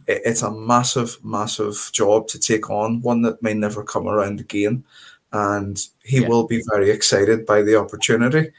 it, 0.07 0.23
it's 0.25 0.43
a 0.43 0.51
massive, 0.51 1.19
massive 1.23 1.91
job 1.93 2.29
to 2.29 2.39
take 2.39 2.71
on, 2.71 3.03
one 3.03 3.23
that 3.23 3.43
may 3.43 3.55
never 3.55 3.85
come 3.85 4.09
around 4.09 4.41
again. 4.41 4.85
And 5.33 5.79
he 6.05 6.21
yeah. 6.21 6.29
will 6.29 6.47
be 6.47 6.63
very 6.71 6.91
excited 6.91 7.47
by 7.47 7.63
the 7.63 7.77
opportunity. 7.77 8.53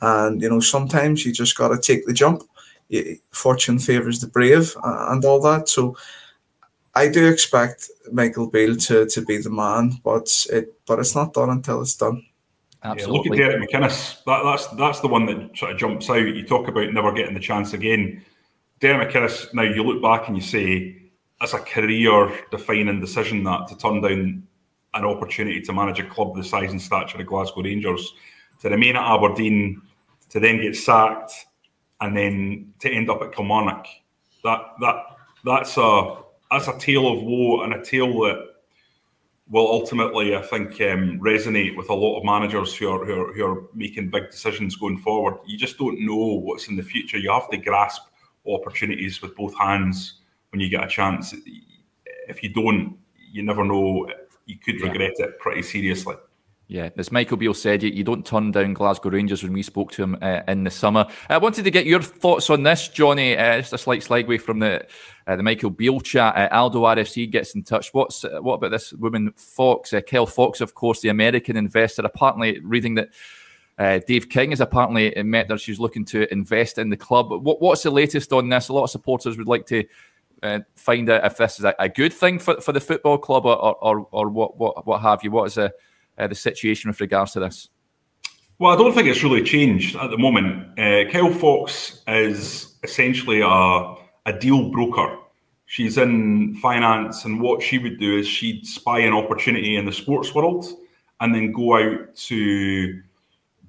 And, 0.00 0.42
you 0.42 0.48
know, 0.48 0.60
sometimes 0.60 1.24
you 1.24 1.32
just 1.32 1.56
got 1.56 1.68
to 1.68 1.78
take 1.78 2.06
the 2.06 2.12
jump. 2.12 2.42
Fortune 3.32 3.78
favors 3.80 4.20
the 4.20 4.28
brave 4.28 4.76
and 4.84 5.24
all 5.24 5.40
that. 5.40 5.68
So 5.68 5.96
I 6.94 7.08
do 7.08 7.28
expect 7.28 7.90
Michael 8.12 8.48
Beale 8.48 8.76
to, 8.76 9.06
to 9.06 9.20
be 9.22 9.38
the 9.38 9.50
man, 9.50 10.00
but 10.02 10.46
it 10.50 10.72
but 10.86 10.98
it's 10.98 11.14
not 11.14 11.34
done 11.34 11.50
until 11.50 11.82
it's 11.82 11.96
done. 11.96 12.24
Absolutely. 12.82 13.38
Yeah, 13.38 13.46
look 13.46 13.54
at 13.54 13.70
Derek 13.70 13.70
McInnes. 13.70 14.24
That, 14.24 14.42
that's 14.44 14.66
that's 14.68 15.00
the 15.00 15.08
one 15.08 15.26
that 15.26 15.56
sort 15.56 15.72
of 15.72 15.78
jumps 15.78 16.08
out. 16.10 16.16
You 16.16 16.44
talk 16.46 16.68
about 16.68 16.92
never 16.92 17.12
getting 17.12 17.34
the 17.34 17.40
chance 17.40 17.72
again. 17.72 18.24
Derek 18.80 19.10
McInnes. 19.10 19.52
Now 19.54 19.62
you 19.62 19.82
look 19.82 20.02
back 20.02 20.28
and 20.28 20.36
you 20.36 20.42
say, 20.42 21.02
as 21.40 21.54
a 21.54 21.58
career-defining 21.58 23.00
decision 23.00 23.44
that 23.44 23.66
to 23.68 23.76
turn 23.76 24.00
down 24.00 24.46
an 24.94 25.04
opportunity 25.04 25.60
to 25.60 25.72
manage 25.72 26.00
a 26.00 26.04
club 26.04 26.34
the 26.34 26.44
size 26.44 26.70
and 26.70 26.80
stature 26.80 27.20
of 27.20 27.26
Glasgow 27.26 27.62
Rangers, 27.62 28.14
to 28.60 28.70
remain 28.70 28.96
at 28.96 29.02
Aberdeen, 29.02 29.82
to 30.30 30.40
then 30.40 30.60
get 30.60 30.76
sacked, 30.76 31.32
and 32.00 32.16
then 32.16 32.72
to 32.80 32.90
end 32.90 33.10
up 33.10 33.22
at 33.22 33.32
Kilmarnock. 33.32 33.86
That 34.44 34.60
that 34.80 34.96
that's 35.44 35.76
a 35.76 36.16
that's 36.50 36.68
a 36.68 36.78
tale 36.78 37.08
of 37.08 37.22
woe 37.22 37.62
and 37.62 37.74
a 37.74 37.84
tale 37.84 38.12
that 38.20 38.55
will 39.48 39.68
ultimately, 39.68 40.34
I 40.34 40.42
think, 40.42 40.80
um, 40.80 41.20
resonate 41.20 41.76
with 41.76 41.88
a 41.88 41.94
lot 41.94 42.18
of 42.18 42.24
managers 42.24 42.74
who 42.74 42.88
are, 42.90 43.04
who 43.04 43.22
are, 43.22 43.32
who 43.32 43.44
are 43.46 43.62
making 43.74 44.10
big 44.10 44.30
decisions 44.30 44.76
going 44.76 44.98
forward. 44.98 45.38
You 45.46 45.56
just 45.56 45.78
don't 45.78 46.04
know 46.04 46.16
what's 46.16 46.68
in 46.68 46.76
the 46.76 46.82
future. 46.82 47.18
You 47.18 47.30
have 47.30 47.48
to 47.50 47.56
grasp 47.56 48.02
opportunities 48.46 49.22
with 49.22 49.36
both 49.36 49.56
hands 49.58 50.20
when 50.50 50.60
you 50.60 50.68
get 50.68 50.84
a 50.84 50.88
chance. 50.88 51.34
If 52.28 52.42
you 52.42 52.48
don't, 52.48 52.96
you 53.14 53.42
never 53.42 53.64
know. 53.64 54.08
You 54.46 54.58
could 54.58 54.80
regret 54.80 55.12
yeah. 55.18 55.26
it 55.26 55.38
pretty 55.38 55.62
seriously. 55.62 56.14
Yeah, 56.68 56.90
as 56.96 57.12
Michael 57.12 57.36
Beale 57.36 57.54
said, 57.54 57.84
you, 57.84 57.90
you 57.90 58.02
don't 58.02 58.26
turn 58.26 58.50
down 58.50 58.74
Glasgow 58.74 59.10
Rangers 59.10 59.44
when 59.44 59.52
we 59.52 59.62
spoke 59.62 59.92
to 59.92 60.02
him 60.02 60.18
uh, 60.20 60.40
in 60.48 60.64
the 60.64 60.70
summer. 60.70 61.06
I 61.28 61.38
wanted 61.38 61.62
to 61.62 61.70
get 61.70 61.86
your 61.86 62.02
thoughts 62.02 62.50
on 62.50 62.64
this, 62.64 62.88
Johnny. 62.88 63.36
Uh, 63.36 63.58
just 63.58 63.72
a 63.72 63.78
slight 63.78 64.02
segue 64.02 64.40
from 64.40 64.58
the 64.58 64.84
uh, 65.28 65.36
the 65.36 65.44
Michael 65.44 65.70
Beale 65.70 66.00
chat. 66.00 66.36
Uh, 66.36 66.48
Aldo 66.52 66.82
RFC 66.82 67.30
gets 67.30 67.54
in 67.54 67.62
touch. 67.62 67.94
What's 67.94 68.24
uh, 68.24 68.40
what 68.40 68.54
about 68.54 68.72
this 68.72 68.92
woman 68.94 69.32
Fox? 69.36 69.92
Uh, 69.92 70.00
Kel 70.00 70.26
Fox, 70.26 70.60
of 70.60 70.74
course, 70.74 71.00
the 71.00 71.08
American 71.08 71.56
investor. 71.56 72.02
Apparently, 72.02 72.58
reading 72.58 72.96
that 72.96 73.10
uh, 73.78 74.00
Dave 74.04 74.28
King 74.28 74.50
has 74.50 74.60
apparently 74.60 75.14
met 75.22 75.48
her. 75.50 75.58
She's 75.58 75.78
looking 75.78 76.04
to 76.06 76.30
invest 76.32 76.78
in 76.78 76.90
the 76.90 76.96
club. 76.96 77.30
What, 77.30 77.60
what's 77.60 77.84
the 77.84 77.90
latest 77.90 78.32
on 78.32 78.48
this? 78.48 78.70
A 78.70 78.72
lot 78.72 78.84
of 78.84 78.90
supporters 78.90 79.38
would 79.38 79.46
like 79.46 79.66
to 79.66 79.84
uh, 80.42 80.60
find 80.74 81.08
out 81.10 81.24
if 81.24 81.36
this 81.36 81.60
is 81.60 81.64
a, 81.64 81.74
a, 81.78 81.88
good 81.88 82.12
thing 82.12 82.38
for, 82.38 82.60
for 82.60 82.72
the 82.72 82.80
football 82.80 83.18
club 83.18 83.46
or, 83.46 83.56
or, 83.56 84.06
or 84.10 84.28
what, 84.28 84.56
what, 84.58 84.86
what 84.86 85.00
have 85.00 85.22
you. 85.22 85.30
What 85.30 85.46
is 85.46 85.54
the, 85.54 85.72
uh, 86.18 86.26
the 86.26 86.34
situation 86.34 86.88
with 86.88 87.00
regards 87.00 87.32
to 87.32 87.40
this? 87.40 87.68
Well, 88.58 88.72
I 88.72 88.76
don't 88.76 88.94
think 88.94 89.06
it's 89.06 89.22
really 89.22 89.42
changed 89.42 89.96
at 89.96 90.10
the 90.10 90.16
moment. 90.16 90.78
Uh, 90.78 91.10
Kyle 91.10 91.32
Fox 91.32 92.02
is 92.08 92.76
essentially 92.82 93.40
a 93.42 93.94
a 94.26 94.32
deal 94.38 94.70
broker. 94.70 95.18
She's 95.66 95.98
in 95.98 96.56
finance, 96.56 97.24
and 97.24 97.40
what 97.40 97.62
she 97.62 97.78
would 97.78 97.98
do 97.98 98.18
is 98.18 98.26
she'd 98.26 98.66
spy 98.66 99.00
an 99.00 99.12
opportunity 99.12 99.76
in 99.76 99.84
the 99.84 99.92
sports 99.92 100.34
world 100.34 100.66
and 101.20 101.34
then 101.34 101.52
go 101.52 101.76
out 101.76 102.14
to 102.14 103.02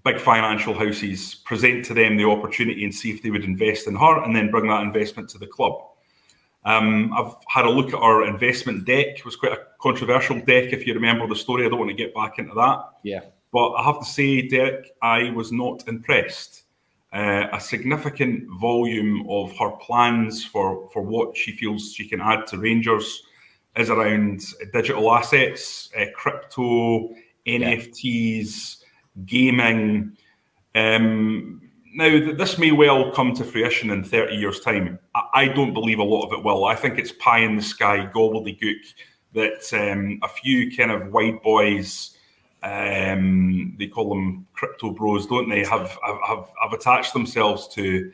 big 0.03 0.19
financial 0.19 0.73
houses, 0.73 1.35
present 1.45 1.85
to 1.85 1.93
them 1.93 2.17
the 2.17 2.25
opportunity 2.25 2.83
and 2.83 2.93
see 2.93 3.11
if 3.11 3.21
they 3.21 3.31
would 3.31 3.43
invest 3.43 3.87
in 3.87 3.95
her, 3.95 4.23
and 4.23 4.35
then 4.35 4.51
bring 4.51 4.67
that 4.67 4.83
investment 4.83 5.29
to 5.29 5.37
the 5.37 5.47
club. 5.47 5.73
Um, 6.67 7.13
I've 7.17 7.33
had 7.47 7.65
a 7.65 7.69
look 7.69 7.87
at 7.89 7.99
our 7.99 8.27
investment 8.27 8.85
deck. 8.85 9.19
It 9.19 9.25
was 9.25 9.37
quite 9.37 9.53
a 9.53 9.61
controversial 9.81 10.37
deck, 10.39 10.73
if 10.73 10.85
you 10.85 10.93
remember 10.93 11.25
the 11.25 11.35
story. 11.35 11.65
I 11.65 11.69
don't 11.69 11.79
want 11.79 11.91
to 11.91 11.95
get 11.95 12.13
back 12.13 12.39
into 12.39 12.53
that. 12.55 12.79
Yeah. 13.03 13.21
But 13.53 13.71
I 13.75 13.83
have 13.83 13.99
to 13.99 14.05
say, 14.05 14.47
Derek, 14.47 14.91
I 15.01 15.29
was 15.31 15.51
not 15.51 15.87
impressed. 15.87 16.65
uh, 17.13 17.47
a 17.53 17.59
significant 17.59 18.47
volume 18.59 19.25
of 19.29 19.55
her 19.57 19.71
plans 19.77 20.43
for, 20.43 20.89
for 20.91 21.01
what 21.01 21.35
she 21.37 21.51
feels 21.53 21.93
she 21.93 22.07
can 22.07 22.21
add 22.21 22.45
to 22.47 22.57
Rangers 22.57 23.23
is 23.77 23.89
around 23.89 24.43
digital 24.73 25.13
assets, 25.13 25.89
uh, 25.97 26.05
crypto, 26.15 27.09
NFTs, 27.45 28.83
gaming. 29.25 30.17
Um, 30.75 31.61
now, 31.97 32.31
this 32.33 32.59
may 32.59 32.71
well 32.71 33.11
come 33.11 33.33
to 33.33 33.43
fruition 33.43 33.89
in 33.89 34.03
30 34.03 34.35
years' 34.35 34.59
time. 34.59 34.99
I 35.33 35.47
don't 35.47 35.73
believe 35.73 35.97
a 35.97 36.03
lot 36.03 36.27
of 36.27 36.33
it 36.33 36.43
will. 36.43 36.65
I 36.65 36.75
think 36.75 36.99
it's 36.99 37.11
pie 37.11 37.39
in 37.39 37.55
the 37.55 37.61
sky, 37.61 38.07
gobbledygook 38.13 38.93
that 39.33 39.73
um, 39.73 40.19
a 40.21 40.27
few 40.27 40.75
kind 40.75 40.91
of 40.91 41.11
white 41.11 41.41
boys 41.41 42.17
um, 42.63 43.75
they 43.77 43.87
call 43.87 44.09
them 44.09 44.45
crypto 44.53 44.91
bros, 44.91 45.25
don't 45.27 45.49
they? 45.49 45.63
Have 45.63 45.97
have 46.03 46.49
have 46.61 46.73
attached 46.73 47.13
themselves 47.13 47.67
to, 47.69 48.11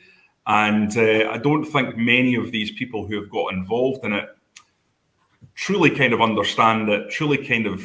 and 0.48 0.96
uh, 0.98 1.30
I 1.30 1.38
don't 1.38 1.65
think 1.65 1.98
many 1.98 2.36
of 2.36 2.52
these 2.52 2.72
people 2.72 3.06
who 3.06 3.19
have 3.19 3.30
got 3.30 3.54
involved 3.54 4.04
in 4.06 4.13
it 4.13 4.30
truly 5.56 5.89
kind 5.89 6.13
of 6.13 6.22
understand 6.22 6.89
it, 6.89 7.10
truly 7.10 7.38
kind 7.38 7.65
of 7.65 7.84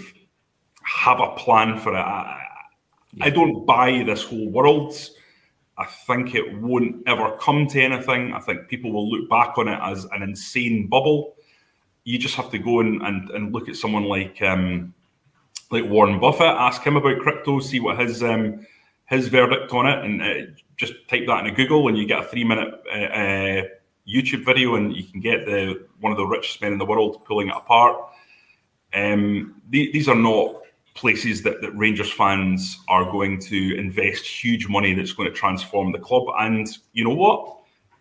have 0.83 1.21
a 1.21 1.35
plan 1.37 1.79
for 1.79 1.93
it. 1.93 2.01
I, 2.01 2.45
I 3.21 3.31
don't 3.31 3.67
buy 3.67 4.05
this 4.05 4.23
whole 4.23 4.49
world. 4.49 4.95
I 5.79 5.85
think 5.85 6.35
it 6.35 6.61
won't 6.61 7.03
ever 7.07 7.37
come 7.41 7.69
to 7.69 7.81
anything. 7.81 8.33
I 8.33 8.41
think 8.41 8.69
people 8.69 8.93
will 8.93 9.09
look 9.09 9.31
back 9.31 9.57
on 9.59 9.69
it 9.69 9.79
as 9.81 10.05
an 10.07 10.23
insane 10.23 10.89
bubble. 10.89 11.37
You 12.03 12.19
just 12.19 12.35
have 12.35 12.51
to 12.51 12.59
go 12.59 12.81
and, 12.81 13.01
and, 13.03 13.31
and 13.31 13.53
look 13.53 13.69
at 13.69 13.77
someone 13.77 14.05
like 14.05 14.43
um, 14.43 14.93
like 15.71 15.85
Warren 15.85 16.19
Buffett, 16.19 16.47
ask 16.47 16.83
him 16.83 16.97
about 16.97 17.21
crypto, 17.21 17.61
see 17.61 17.79
what 17.79 17.99
his 17.99 18.23
um, 18.23 18.67
his 19.07 19.29
verdict 19.29 19.73
on 19.73 19.87
it, 19.87 20.05
and 20.05 20.23
uh, 20.23 20.51
just 20.77 20.95
type 21.09 21.27
that 21.27 21.47
into 21.47 21.53
Google, 21.53 21.89
and 21.89 21.97
you 21.97 22.07
get 22.07 22.25
a 22.25 22.29
three 22.29 22.45
minute 22.45 22.75
uh, 22.93 22.97
uh, 22.97 23.63
YouTube 24.09 24.45
video, 24.45 24.75
and 24.75 24.97
you 24.97 25.05
can 25.05 25.21
get 25.21 25.47
the 25.47 25.87
one 26.01 26.11
of 26.13 26.19
the 26.19 26.27
richest 26.27 26.61
men 26.61 26.73
in 26.73 26.79
the 26.79 26.87
world 26.87 27.25
pulling 27.25 27.49
it 27.49 27.57
apart. 27.57 27.97
Um, 28.95 29.61
the, 29.69 29.93
these 29.93 30.09
are 30.09 30.15
not 30.15 30.63
places 30.99 31.43
that, 31.43 31.63
that 31.63 31.71
Rangers 31.77 32.13
fans 32.13 32.79
are 32.89 33.05
going 33.05 33.39
to 33.41 33.79
invest 33.79 34.27
huge 34.27 34.69
money 34.69 34.95
that's 34.95 35.13
going 35.13 35.29
to 35.29 35.35
transform 35.35 35.93
the 35.93 35.99
club. 35.99 36.25
And 36.39 36.67
you 36.93 37.05
know 37.05 37.15
what? 37.15 37.57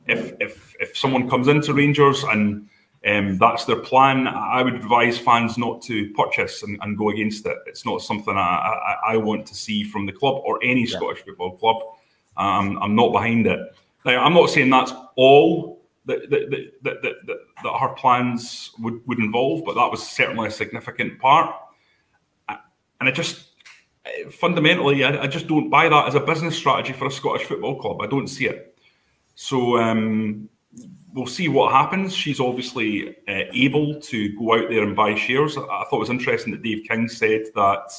If 0.07 0.33
if 0.39 0.75
if 0.79 0.97
someone 0.97 1.29
comes 1.29 1.47
into 1.47 1.73
Rangers 1.73 2.23
and 2.23 2.67
um, 3.05 3.37
that's 3.37 3.65
their 3.65 3.79
plan. 3.79 4.27
I 4.27 4.63
would 4.63 4.73
advise 4.73 5.17
fans 5.17 5.57
not 5.57 5.81
to 5.83 6.11
purchase 6.13 6.63
and, 6.63 6.77
and 6.81 6.97
go 6.97 7.09
against 7.09 7.45
it. 7.45 7.57
It's 7.67 7.85
not 7.85 8.01
something 8.01 8.35
I, 8.35 8.39
I, 8.39 9.13
I, 9.13 9.17
want 9.17 9.45
to 9.47 9.55
see 9.55 9.83
from 9.83 10.05
the 10.05 10.11
club 10.11 10.41
or 10.43 10.59
any 10.63 10.81
yeah. 10.81 10.97
Scottish 10.97 11.23
football 11.23 11.55
club. 11.57 11.77
Um, 12.35 12.77
I'm 12.81 12.95
not 12.95 13.11
behind 13.11 13.47
it. 13.47 13.59
Now, 14.03 14.23
I'm 14.23 14.33
not 14.33 14.49
saying 14.49 14.71
that's 14.71 14.93
all 15.15 15.81
that, 16.05 16.29
that, 16.29 16.49
that, 16.49 16.71
that, 16.83 17.01
that, 17.27 17.37
that 17.63 17.73
her 17.79 17.89
plans 17.89 18.71
would, 18.79 19.05
would 19.07 19.19
involve, 19.19 19.63
but 19.63 19.75
that 19.75 19.91
was 19.91 20.05
certainly 20.05 20.47
a 20.47 20.51
significant 20.51 21.19
part. 21.19 21.53
And 22.99 23.09
I 23.09 23.11
just 23.11 23.45
fundamentally, 24.31 25.03
I, 25.03 25.23
I 25.23 25.27
just 25.27 25.47
don't 25.47 25.69
buy 25.69 25.89
that 25.89 26.07
as 26.07 26.15
a 26.15 26.19
business 26.19 26.55
strategy 26.55 26.93
for 26.93 27.07
a 27.07 27.11
Scottish 27.11 27.45
football 27.45 27.79
club. 27.79 28.01
I 28.01 28.07
don't 28.07 28.27
see 28.27 28.47
it. 28.47 28.77
So, 29.35 29.77
um, 29.77 30.49
we'll 31.17 31.25
see 31.25 31.49
what 31.49 31.73
happens. 31.73 32.13
She's 32.13 32.39
obviously 32.39 33.09
uh, 33.27 33.43
able 33.53 33.99
to 33.99 34.37
go 34.37 34.53
out 34.53 34.69
there 34.69 34.83
and 34.83 34.95
buy 34.95 35.15
shares. 35.15 35.57
I, 35.57 35.61
thought 35.61 35.93
it 35.93 35.99
was 35.99 36.09
interesting 36.09 36.51
that 36.51 36.61
Dave 36.61 36.85
King 36.87 37.09
said 37.09 37.45
that 37.55 37.91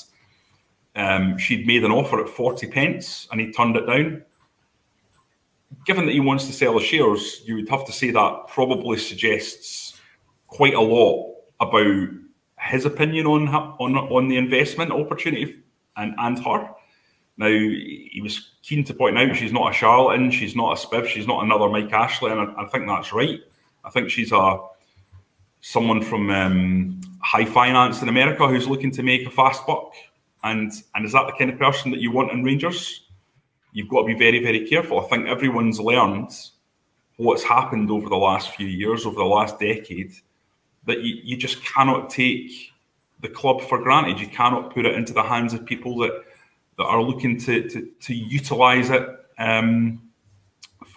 um, 0.95 1.37
she'd 1.37 1.67
made 1.67 1.85
an 1.85 1.91
offer 1.91 2.23
at 2.23 2.29
40 2.29 2.69
pence 2.69 3.27
and 3.31 3.41
he 3.41 3.53
turned 3.53 3.77
it 3.77 3.87
down. 3.87 4.23
Given 5.85 6.07
that 6.07 6.13
he 6.13 6.21
wants 6.21 6.47
to 6.47 6.53
sell 6.53 6.79
the 6.79 6.85
shares, 6.85 7.43
you 7.45 7.57
would 7.57 7.69
have 7.69 7.85
to 7.87 7.93
say 7.93 8.11
that 8.13 8.47
probably 8.49 8.99
suggests 8.99 9.99
quite 10.47 10.75
a 10.75 10.81
lot 10.81 11.35
about 11.61 12.09
his 12.69 12.85
opinion 12.85 13.27
on 13.27 13.49
on 13.49 13.97
on 13.97 14.29
the 14.29 14.37
investment 14.37 14.93
opportunity 14.93 15.61
and 15.97 16.15
and 16.19 16.39
her. 16.45 16.71
Now, 17.37 17.47
he 17.47 18.21
was 18.21 18.51
keen 18.63 18.83
to 18.85 18.95
point 18.95 19.17
out 19.17 19.37
she's 19.37 19.53
not 19.53 19.71
a 19.71 19.75
charlatan, 19.75 20.33
she's 20.33 20.57
not 20.57 20.77
a 20.77 20.87
spiff, 20.87 21.07
she's 21.07 21.29
not 21.29 21.45
another 21.45 21.69
Mike 21.69 21.93
Ashley, 21.93 22.33
and 22.33 22.41
I, 22.41 22.63
I 22.63 22.67
think 22.67 22.89
that's 22.89 23.13
right. 23.13 23.41
I 23.85 23.91
think 23.91 24.11
she's 24.11 24.33
a 24.33 24.59
someone 25.61 26.03
from 26.03 26.31
um, 26.31 27.01
high 27.23 27.45
finance 27.45 28.03
in 28.03 28.09
America 28.09 28.47
who's 28.49 28.67
looking 28.69 28.91
to 28.93 29.03
make 29.03 29.27
a 29.27 29.31
fast 29.31 29.67
buck. 29.67 29.93
And 30.45 30.73
and 30.95 31.05
is 31.05 31.13
that 31.13 31.27
the 31.27 31.33
kind 31.33 31.51
of 31.51 31.59
person 31.59 31.91
that 31.93 32.01
you 32.01 32.11
want 32.11 32.33
in 32.33 32.43
Rangers? 32.43 33.07
You've 33.73 33.89
got 33.89 34.01
to 34.01 34.07
be 34.07 34.15
very, 34.15 34.43
very 34.43 34.67
careful. 34.67 35.01
I 35.01 35.09
think 35.09 35.29
everyone's 35.29 35.79
learned 35.79 36.31
what's 37.17 37.43
happened 37.43 37.91
over 37.91 38.09
the 38.09 38.17
last 38.17 38.55
few 38.55 38.67
years, 38.67 39.05
over 39.05 39.17
the 39.17 39.25
last 39.25 39.59
decade, 39.59 40.13
that 40.89 41.03
you, 41.03 41.21
you 41.23 41.37
just 41.37 41.65
cannot 41.65 42.11
take 42.11 42.73
the 43.21 43.29
club 43.29 43.63
for 43.63 43.79
granted. 43.79 44.19
You 44.19 44.27
cannot 44.27 44.75
put 44.75 44.85
it 44.87 44.95
into 44.95 45.13
the 45.13 45.23
hands 45.23 45.55
of 45.55 45.65
people 45.65 45.97
that 45.99 46.25
that 46.77 46.85
are 46.85 47.03
looking 47.03 47.39
to 47.41 47.69
to, 47.69 47.89
to 48.01 48.15
utilise 48.15 48.91
it 48.91 49.09
um, 49.39 50.03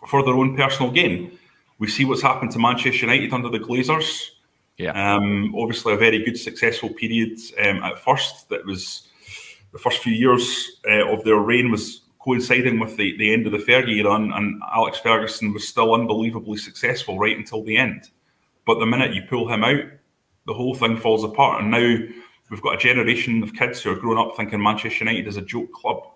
for 0.07 0.23
their 0.23 0.33
own 0.33 0.57
personal 0.57 0.91
gain. 0.91 1.37
We 1.77 1.87
see 1.87 2.05
what's 2.05 2.21
happened 2.21 2.51
to 2.51 2.59
Manchester 2.59 3.05
United 3.05 3.33
under 3.33 3.49
the 3.49 3.59
Glazers. 3.59 4.29
Yeah. 4.77 5.15
Um, 5.15 5.53
obviously, 5.55 5.93
a 5.93 5.97
very 5.97 6.23
good, 6.23 6.37
successful 6.37 6.89
period 6.89 7.37
um, 7.63 7.83
at 7.83 7.99
first. 7.99 8.49
That 8.49 8.65
was 8.65 9.07
the 9.71 9.79
first 9.79 9.99
few 9.99 10.13
years 10.13 10.79
uh, 10.89 11.07
of 11.11 11.23
their 11.23 11.37
reign 11.37 11.71
was 11.71 12.01
coinciding 12.19 12.79
with 12.79 12.97
the, 12.97 13.17
the 13.17 13.33
end 13.33 13.45
of 13.45 13.51
the 13.51 13.57
Fergie 13.57 14.05
and, 14.05 14.31
and 14.33 14.61
Alex 14.73 14.99
Ferguson 14.99 15.53
was 15.53 15.67
still 15.67 15.93
unbelievably 15.93 16.57
successful 16.57 17.17
right 17.17 17.37
until 17.37 17.63
the 17.63 17.77
end. 17.77 18.09
But 18.65 18.79
the 18.79 18.85
minute 18.85 19.13
you 19.13 19.23
pull 19.23 19.47
him 19.47 19.63
out, 19.63 19.83
the 20.45 20.53
whole 20.53 20.75
thing 20.75 20.97
falls 20.97 21.23
apart. 21.23 21.61
And 21.61 21.71
now 21.71 21.97
we've 22.49 22.61
got 22.61 22.75
a 22.75 22.77
generation 22.77 23.41
of 23.43 23.53
kids 23.53 23.81
who 23.81 23.91
are 23.91 23.95
growing 23.95 24.17
up 24.17 24.35
thinking 24.35 24.61
Manchester 24.61 25.05
United 25.05 25.27
is 25.27 25.37
a 25.37 25.41
joke 25.41 25.71
club. 25.71 26.07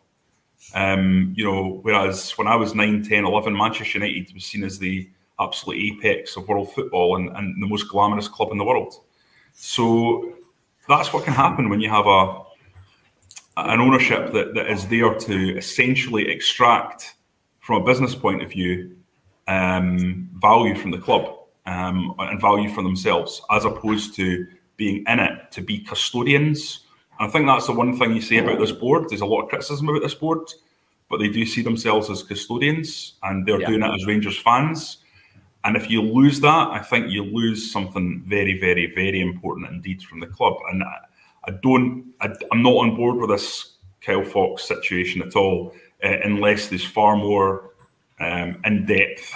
Um, 0.73 1.33
you 1.35 1.43
know, 1.43 1.79
whereas 1.81 2.31
when 2.37 2.47
I 2.47 2.55
was 2.55 2.75
9, 2.75 3.03
10, 3.03 3.25
11, 3.25 3.55
Manchester 3.55 3.99
United 3.99 4.33
was 4.33 4.45
seen 4.45 4.63
as 4.63 4.79
the 4.79 5.09
absolute 5.39 5.77
apex 5.77 6.37
of 6.37 6.47
world 6.47 6.73
football 6.73 7.17
and, 7.17 7.29
and 7.35 7.61
the 7.61 7.67
most 7.67 7.89
glamorous 7.89 8.27
club 8.27 8.51
in 8.51 8.57
the 8.57 8.63
world. 8.63 8.95
So 9.53 10.33
that's 10.87 11.13
what 11.13 11.25
can 11.25 11.33
happen 11.33 11.69
when 11.69 11.81
you 11.81 11.89
have 11.89 12.07
a 12.07 12.43
an 13.57 13.79
ownership 13.79 14.33
that, 14.33 14.53
that 14.53 14.69
is 14.69 14.85
there 14.87 15.13
to 15.13 15.57
essentially 15.57 16.29
extract, 16.29 17.15
from 17.61 17.81
a 17.81 17.85
business 17.85 18.13
point 18.13 18.43
of 18.43 18.49
view, 18.49 18.97
um, 19.47 20.29
value 20.33 20.75
from 20.75 20.91
the 20.91 20.97
club 20.97 21.44
um, 21.65 22.13
and 22.19 22.39
value 22.39 22.69
for 22.69 22.83
themselves, 22.83 23.41
as 23.51 23.65
opposed 23.65 24.15
to 24.15 24.47
being 24.77 25.03
in 25.07 25.19
it 25.19 25.51
to 25.51 25.61
be 25.61 25.79
custodians. 25.79 26.81
And 27.19 27.29
I 27.29 27.31
think 27.31 27.47
that's 27.47 27.67
the 27.67 27.73
one 27.73 27.97
thing 27.97 28.13
you 28.13 28.21
say 28.21 28.37
about 28.37 28.59
this 28.59 28.71
board. 28.71 29.09
There's 29.09 29.21
a 29.21 29.25
lot 29.25 29.43
of 29.43 29.49
criticism 29.49 29.89
about 29.89 30.01
this 30.01 30.13
board, 30.13 30.39
but 31.09 31.19
they 31.19 31.29
do 31.29 31.45
see 31.45 31.61
themselves 31.61 32.09
as 32.09 32.23
custodians 32.23 33.13
and 33.23 33.45
they're 33.45 33.61
yeah. 33.61 33.67
doing 33.67 33.83
it 33.83 33.93
as 33.93 34.05
Rangers 34.05 34.37
fans. 34.37 34.97
And 35.63 35.75
if 35.75 35.89
you 35.89 36.01
lose 36.01 36.39
that, 36.41 36.69
I 36.71 36.79
think 36.79 37.09
you 37.09 37.23
lose 37.23 37.71
something 37.71 38.23
very, 38.27 38.59
very, 38.59 38.93
very 38.93 39.19
important 39.19 39.69
indeed 39.69 40.03
from 40.03 40.19
the 40.19 40.27
club. 40.27 40.57
And 40.71 40.83
I, 40.83 40.97
I 41.45 41.51
don't, 41.63 42.13
I, 42.21 42.27
am 42.51 42.61
not 42.61 42.75
on 42.75 42.95
board 42.95 43.17
with 43.17 43.29
this 43.29 43.77
Kyle 44.01 44.23
Fox 44.23 44.67
situation 44.67 45.23
at 45.23 45.35
all, 45.35 45.73
uh, 46.03 46.17
unless 46.23 46.67
there's 46.67 46.85
far 46.85 47.15
more 47.15 47.71
um, 48.19 48.61
in 48.63 48.85
depth 48.85 49.33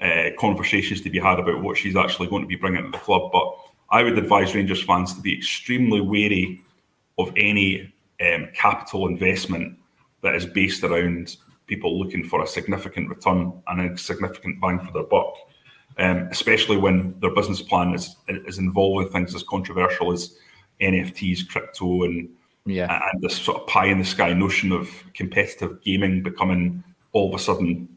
uh, 0.00 0.30
conversations 0.38 1.00
to 1.02 1.10
be 1.10 1.18
had 1.18 1.38
about 1.38 1.62
what 1.62 1.76
she's 1.76 1.96
actually 1.96 2.28
going 2.28 2.42
to 2.42 2.48
be 2.48 2.56
bringing 2.56 2.84
to 2.84 2.90
the 2.90 2.98
club. 2.98 3.30
But 3.32 3.54
I 3.90 4.02
would 4.02 4.18
advise 4.18 4.54
Rangers 4.54 4.82
fans 4.82 5.14
to 5.14 5.20
be 5.20 5.36
extremely 5.36 6.00
wary 6.00 6.60
of 7.18 7.32
any 7.36 7.92
um, 8.24 8.48
capital 8.54 9.08
investment 9.08 9.76
that 10.22 10.34
is 10.34 10.46
based 10.46 10.84
around 10.84 11.36
people 11.66 11.98
looking 11.98 12.24
for 12.24 12.42
a 12.42 12.46
significant 12.46 13.08
return 13.08 13.52
and 13.68 13.80
a 13.80 13.98
significant 13.98 14.60
bang 14.60 14.80
for 14.80 14.92
their 14.92 15.04
buck, 15.04 15.34
um, 15.98 16.28
especially 16.30 16.76
when 16.76 17.18
their 17.20 17.34
business 17.34 17.62
plan 17.62 17.94
is 17.94 18.16
is 18.28 18.58
involving 18.58 19.08
things 19.08 19.34
as 19.34 19.42
controversial 19.42 20.12
as 20.12 20.36
NFTs, 20.80 21.48
crypto, 21.48 22.04
and 22.04 22.28
yeah. 22.66 23.00
and 23.12 23.22
this 23.22 23.36
sort 23.36 23.60
of 23.60 23.66
pie 23.66 23.86
in 23.86 23.98
the 23.98 24.04
sky 24.04 24.32
notion 24.32 24.72
of 24.72 24.90
competitive 25.14 25.82
gaming 25.82 26.22
becoming 26.22 26.82
all 27.12 27.28
of 27.28 27.34
a 27.34 27.42
sudden 27.42 27.88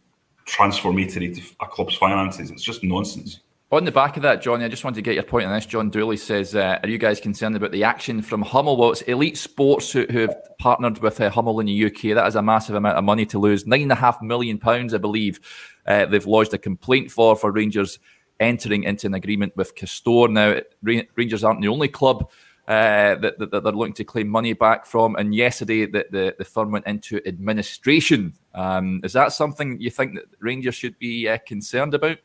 transformatory 0.46 1.34
to 1.34 1.42
a 1.60 1.68
club's 1.68 1.96
finances. 1.96 2.52
It's 2.52 2.64
just 2.64 2.84
nonsense. 2.84 3.40
On 3.74 3.86
the 3.86 3.92
back 3.92 4.18
of 4.18 4.24
that, 4.24 4.42
Johnny, 4.42 4.66
I 4.66 4.68
just 4.68 4.84
wanted 4.84 4.96
to 4.96 5.02
get 5.02 5.14
your 5.14 5.24
point 5.24 5.46
on 5.46 5.54
this. 5.54 5.66
John 5.66 5.90
Dooley 5.90 6.18
says, 6.18 6.56
uh, 6.56 6.80
"Are 6.84 6.90
you 6.90 6.98
guys 6.98 7.22
concerned 7.22 7.56
about 7.56 7.72
the 7.72 7.86
action 7.86 8.22
from 8.22 8.42
Hummel? 8.42 8.76
Well, 8.76 8.92
it's 8.92 9.02
Elite 9.04 9.38
Sports 9.38 9.94
who, 9.94 10.06
who 10.10 10.20
have 10.20 10.36
partnered 10.60 10.98
with 10.98 11.22
uh, 11.22 11.30
Hummel 11.30 11.62
in 11.62 11.68
the 11.68 11.86
UK. 11.86 12.14
That 12.14 12.28
is 12.28 12.36
a 12.36 12.42
massive 12.42 12.76
amount 12.76 12.98
of 12.98 13.06
money 13.06 13.26
to 13.28 13.40
lose. 13.40 13.66
Nine 13.66 13.84
and 13.84 13.92
a 13.94 13.96
half 13.96 14.22
million 14.22 14.58
pounds, 14.58 14.94
I 14.94 14.98
believe, 14.98 15.40
uh, 15.88 16.06
they've 16.06 16.26
lodged 16.26 16.54
a 16.54 16.58
complaint 16.58 17.12
for 17.12 17.34
for 17.38 17.50
Rangers 17.50 17.98
entering 18.42 18.84
into 18.84 19.08
an 19.08 19.14
agreement 19.14 19.56
with 19.56 19.74
Castore. 19.76 20.30
Now, 20.30 20.60
Rangers 21.16 21.46
aren't 21.46 21.62
the 21.62 21.70
only 21.70 21.88
club 21.88 22.30
uh, 22.72 23.16
that, 23.16 23.38
that, 23.38 23.52
that, 23.52 23.64
they're 23.66 23.74
looking 23.74 23.94
to 23.94 24.06
claim 24.06 24.30
money 24.30 24.54
back 24.54 24.86
from. 24.86 25.18
And 25.18 25.36
yesterday, 25.36 25.86
the, 25.86 26.06
the, 26.10 26.36
the 26.38 26.46
firm 26.46 26.72
went 26.72 26.88
into 26.88 27.20
administration. 27.28 28.34
Um, 28.56 29.02
is 29.04 29.12
that 29.12 29.34
something 29.34 29.82
you 29.82 29.90
think 29.90 30.16
that 30.16 30.26
Rangers 30.40 30.76
should 30.76 30.98
be 30.98 31.28
uh, 31.28 31.38
concerned 31.46 31.94
about? 31.94 32.18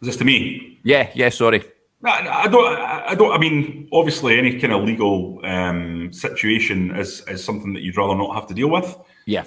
Is 0.00 0.08
this 0.08 0.16
to 0.16 0.24
me? 0.24 0.80
Yeah, 0.82 1.08
yeah, 1.14 1.28
sorry. 1.28 1.62
I 2.04 2.48
don't. 2.48 2.78
I 2.78 3.14
don't. 3.14 3.32
I 3.32 3.38
mean, 3.38 3.88
obviously, 3.92 4.38
any 4.38 4.58
kind 4.58 4.72
of 4.72 4.82
legal 4.82 5.40
um, 5.44 6.12
situation 6.12 6.94
is 6.96 7.22
is 7.28 7.42
something 7.42 7.72
that 7.74 7.82
you'd 7.82 7.96
rather 7.96 8.16
not 8.16 8.34
have 8.34 8.46
to 8.48 8.54
deal 8.54 8.68
with. 8.68 8.98
Yeah. 9.24 9.44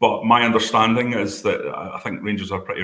But 0.00 0.24
my 0.24 0.42
understanding 0.44 1.12
is 1.14 1.42
that 1.42 1.60
I 1.76 1.98
think 1.98 2.22
Rangers 2.22 2.52
are 2.52 2.60
pretty. 2.60 2.82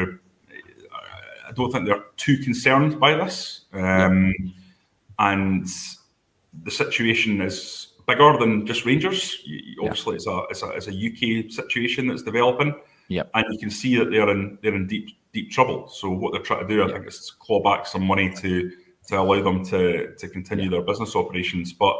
I 1.49 1.53
don't 1.53 1.71
think 1.71 1.87
they're 1.87 2.05
too 2.17 2.37
concerned 2.39 2.99
by 2.99 3.15
this, 3.15 3.63
um, 3.73 4.35
yeah. 4.39 4.51
And 5.19 5.67
the 6.63 6.71
situation 6.71 7.41
is 7.41 7.89
bigger 8.07 8.37
than 8.39 8.67
just 8.67 8.85
Rangers. 8.85 9.39
Obviously, 9.81 10.15
yeah. 10.15 10.17
it's 10.17 10.27
a 10.27 10.43
it's 10.51 10.63
a 10.63 10.69
it's 10.71 10.89
a 10.89 11.45
UK 11.47 11.51
situation 11.51 12.07
that's 12.07 12.23
developing. 12.23 12.75
Yeah. 13.09 13.25
And 13.35 13.45
you 13.51 13.59
can 13.59 13.71
see 13.71 13.97
that 13.97 14.11
they're 14.11 14.31
in 14.31 14.59
they're 14.63 14.75
in 14.75 14.87
deep 14.87 15.11
deep 15.33 15.51
trouble. 15.51 15.89
So 15.89 16.11
what 16.11 16.33
they're 16.33 16.43
trying 16.43 16.67
to 16.67 16.75
do, 16.75 16.85
I 16.85 16.93
think, 16.93 17.07
is 17.07 17.35
claw 17.39 17.63
back 17.63 17.87
some 17.87 18.05
money 18.07 18.33
to 18.37 18.73
to 19.09 19.21
allow 19.21 19.43
them 19.43 19.65
to 19.67 20.15
to 20.15 20.29
continue 20.29 20.71
their 20.71 20.83
business 20.83 21.17
operations. 21.17 21.73
But 21.73 21.97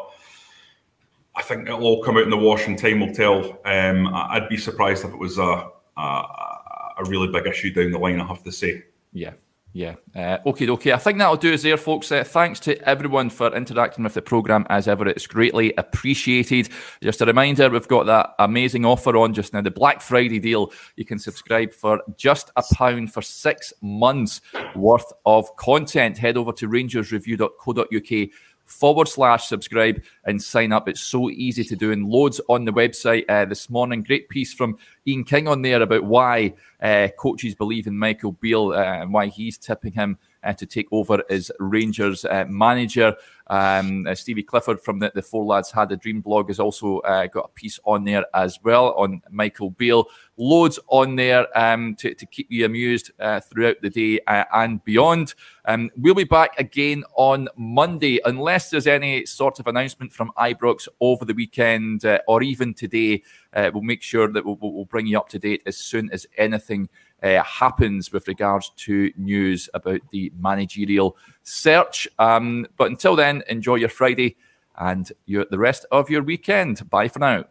I 1.37 1.43
think 1.43 1.69
it'll 1.69 1.85
all 1.85 2.03
come 2.03 2.17
out 2.17 2.23
in 2.23 2.31
the 2.31 2.37
wash, 2.37 2.67
and 2.67 2.79
time 2.79 3.01
will 3.01 3.15
tell. 3.15 3.61
Um, 3.65 4.09
I'd 4.15 4.49
be 4.49 4.57
surprised 4.57 5.05
if 5.05 5.13
it 5.13 5.19
was 5.19 5.39
a, 5.39 5.69
a 5.97 6.01
a 6.01 7.05
really 7.07 7.29
big 7.29 7.47
issue 7.47 7.73
down 7.73 7.91
the 7.91 7.99
line. 7.99 8.21
I 8.21 8.27
have 8.27 8.43
to 8.45 8.53
say. 8.53 8.85
Yeah, 9.13 9.35
yeah. 9.75 9.97
Uh, 10.15 10.39
okay, 10.47 10.71
okay. 10.71 10.93
I 10.93 10.99
think 10.99 11.19
that'll 11.19 11.37
do 11.37 11.53
us 11.53 11.65
there, 11.65 11.77
folks. 11.77 12.13
Uh, 12.13 12.23
thanks 12.23 12.61
to 12.61 12.81
everyone 12.89 13.29
for 13.29 13.53
interacting 13.57 14.05
with 14.05 14.15
the 14.15 14.23
programme 14.23 14.65
as 14.71 14.87
ever. 14.87 15.09
It's 15.09 15.27
greatly 15.27 15.75
appreciated. 15.77 16.69
Just 17.03 17.21
a 17.21 17.27
reminder, 17.27 17.69
we've 17.69 17.89
got 17.89 18.07
that 18.07 18.37
amazing 18.39 18.85
offer 18.85 19.17
on 19.17 19.35
just 19.35 19.53
now, 19.53 19.63
the 19.63 19.73
Black 19.73 20.01
Friday 20.01 20.39
deal. 20.39 20.73
You 20.95 21.05
can 21.05 21.19
subscribe 21.19 21.73
for 21.73 22.01
just 22.17 22.53
a 22.55 22.63
pound 22.73 23.13
for 23.13 23.21
six 23.21 23.73
months 23.83 24.41
worth 24.77 25.13
of 25.27 25.55
content. 25.57 26.19
Head 26.19 26.37
over 26.37 26.53
to 26.53 26.69
rangersreview.co.uk 26.69 28.29
forward 28.65 29.09
slash 29.09 29.47
subscribe 29.47 30.03
and 30.25 30.43
sign 30.43 30.73
up. 30.73 30.89
It's 30.89 31.01
so 31.01 31.31
easy 31.31 31.65
to 31.65 31.77
do 31.77 31.93
and 31.93 32.09
loads 32.09 32.41
on 32.49 32.65
the 32.65 32.73
website 32.73 33.25
uh, 33.29 33.45
this 33.45 33.69
morning. 33.71 34.03
Great 34.03 34.29
piece 34.29 34.53
from 34.53 34.79
Ian 35.07 35.25
King 35.25 35.49
on 35.49 35.63
there 35.63 35.83
about 35.83 36.05
why 36.05 36.55
uh, 36.81 37.09
coaches 37.19 37.55
believe 37.55 37.87
in 37.87 37.99
Michael 37.99 38.33
Beale 38.33 38.73
uh, 38.73 39.03
and 39.03 39.13
why 39.13 39.27
he's 39.27 39.59
tipping 39.59 39.93
him 39.93 40.19
to 40.53 40.67
take 40.67 40.87
over 40.93 41.23
as 41.31 41.51
Rangers 41.59 42.25
uh, 42.25 42.45
manager. 42.49 43.17
Um, 43.49 44.07
uh, 44.07 44.15
Stevie 44.15 44.43
Clifford 44.43 44.81
from 44.81 44.99
the, 44.99 45.13
the 45.15 45.21
Four 45.21 45.45
Lads 45.45 45.71
Had 45.71 45.93
a 45.93 45.97
Dream 45.97 46.21
blog 46.21 46.49
has 46.49 46.59
also 46.59 46.99
uh, 47.01 47.27
got 47.27 47.47
a 47.47 47.49
piece 47.49 47.79
on 47.85 48.05
there 48.05 48.25
as 48.35 48.59
well 48.63 48.93
on 48.95 49.21
Michael 49.31 49.71
Beale. 49.71 50.07
Loads 50.37 50.79
on 50.89 51.17
there 51.17 51.47
um, 51.59 51.95
to, 51.97 52.15
to 52.15 52.27
keep 52.27 52.47
you 52.51 52.65
amused 52.65 53.11
uh, 53.21 53.41
throughout 53.41 53.77
the 53.83 53.91
day 53.91 54.21
uh, 54.27 54.45
and 54.55 54.83
beyond. 54.85 55.35
Um, 55.67 55.91
we'll 55.97 56.15
be 56.15 56.25
back 56.25 56.59
again 56.59 57.05
on 57.17 57.49
Monday, 57.57 58.21
unless 58.25 58.71
there's 58.71 58.87
any 58.87 59.27
sort 59.27 59.61
of 59.61 59.67
announcement 59.67 60.13
from 60.13 60.33
Ibrox 60.39 60.89
over 61.01 61.25
the 61.25 61.35
weekend 61.35 62.05
uh, 62.05 62.21
or 62.27 62.43
even 62.43 62.73
today. 62.73 63.23
we'll 63.55 63.83
make 63.83 64.03
sure 64.03 64.33
that 64.33 64.45
we'll, 64.45 64.59
we'll 64.61 64.87
bring 64.87 65.07
you 65.07 65.19
up 65.19 65.29
to 65.29 65.39
date 65.39 65.63
as 65.67 65.77
soon 65.77 66.11
as 66.13 66.27
anything 66.39 66.89
uh, 67.25 67.43
happens 67.43 68.13
with 68.13 68.29
regards 68.29 68.71
to 68.77 69.11
news 69.17 69.69
about 69.75 70.01
the 70.11 70.31
managerial 70.39 71.17
search. 71.43 72.07
Um, 72.19 72.67
but 72.77 72.91
until 72.91 73.17
then, 73.17 73.43
enjoy 73.49 73.77
your 73.77 73.89
Friday 73.89 74.37
and 74.77 75.11
your, 75.27 75.47
the 75.51 75.59
rest 75.59 75.87
of 75.91 76.11
your 76.11 76.23
weekend. 76.23 76.89
Bye 76.91 77.09
for 77.09 77.21
now. 77.21 77.45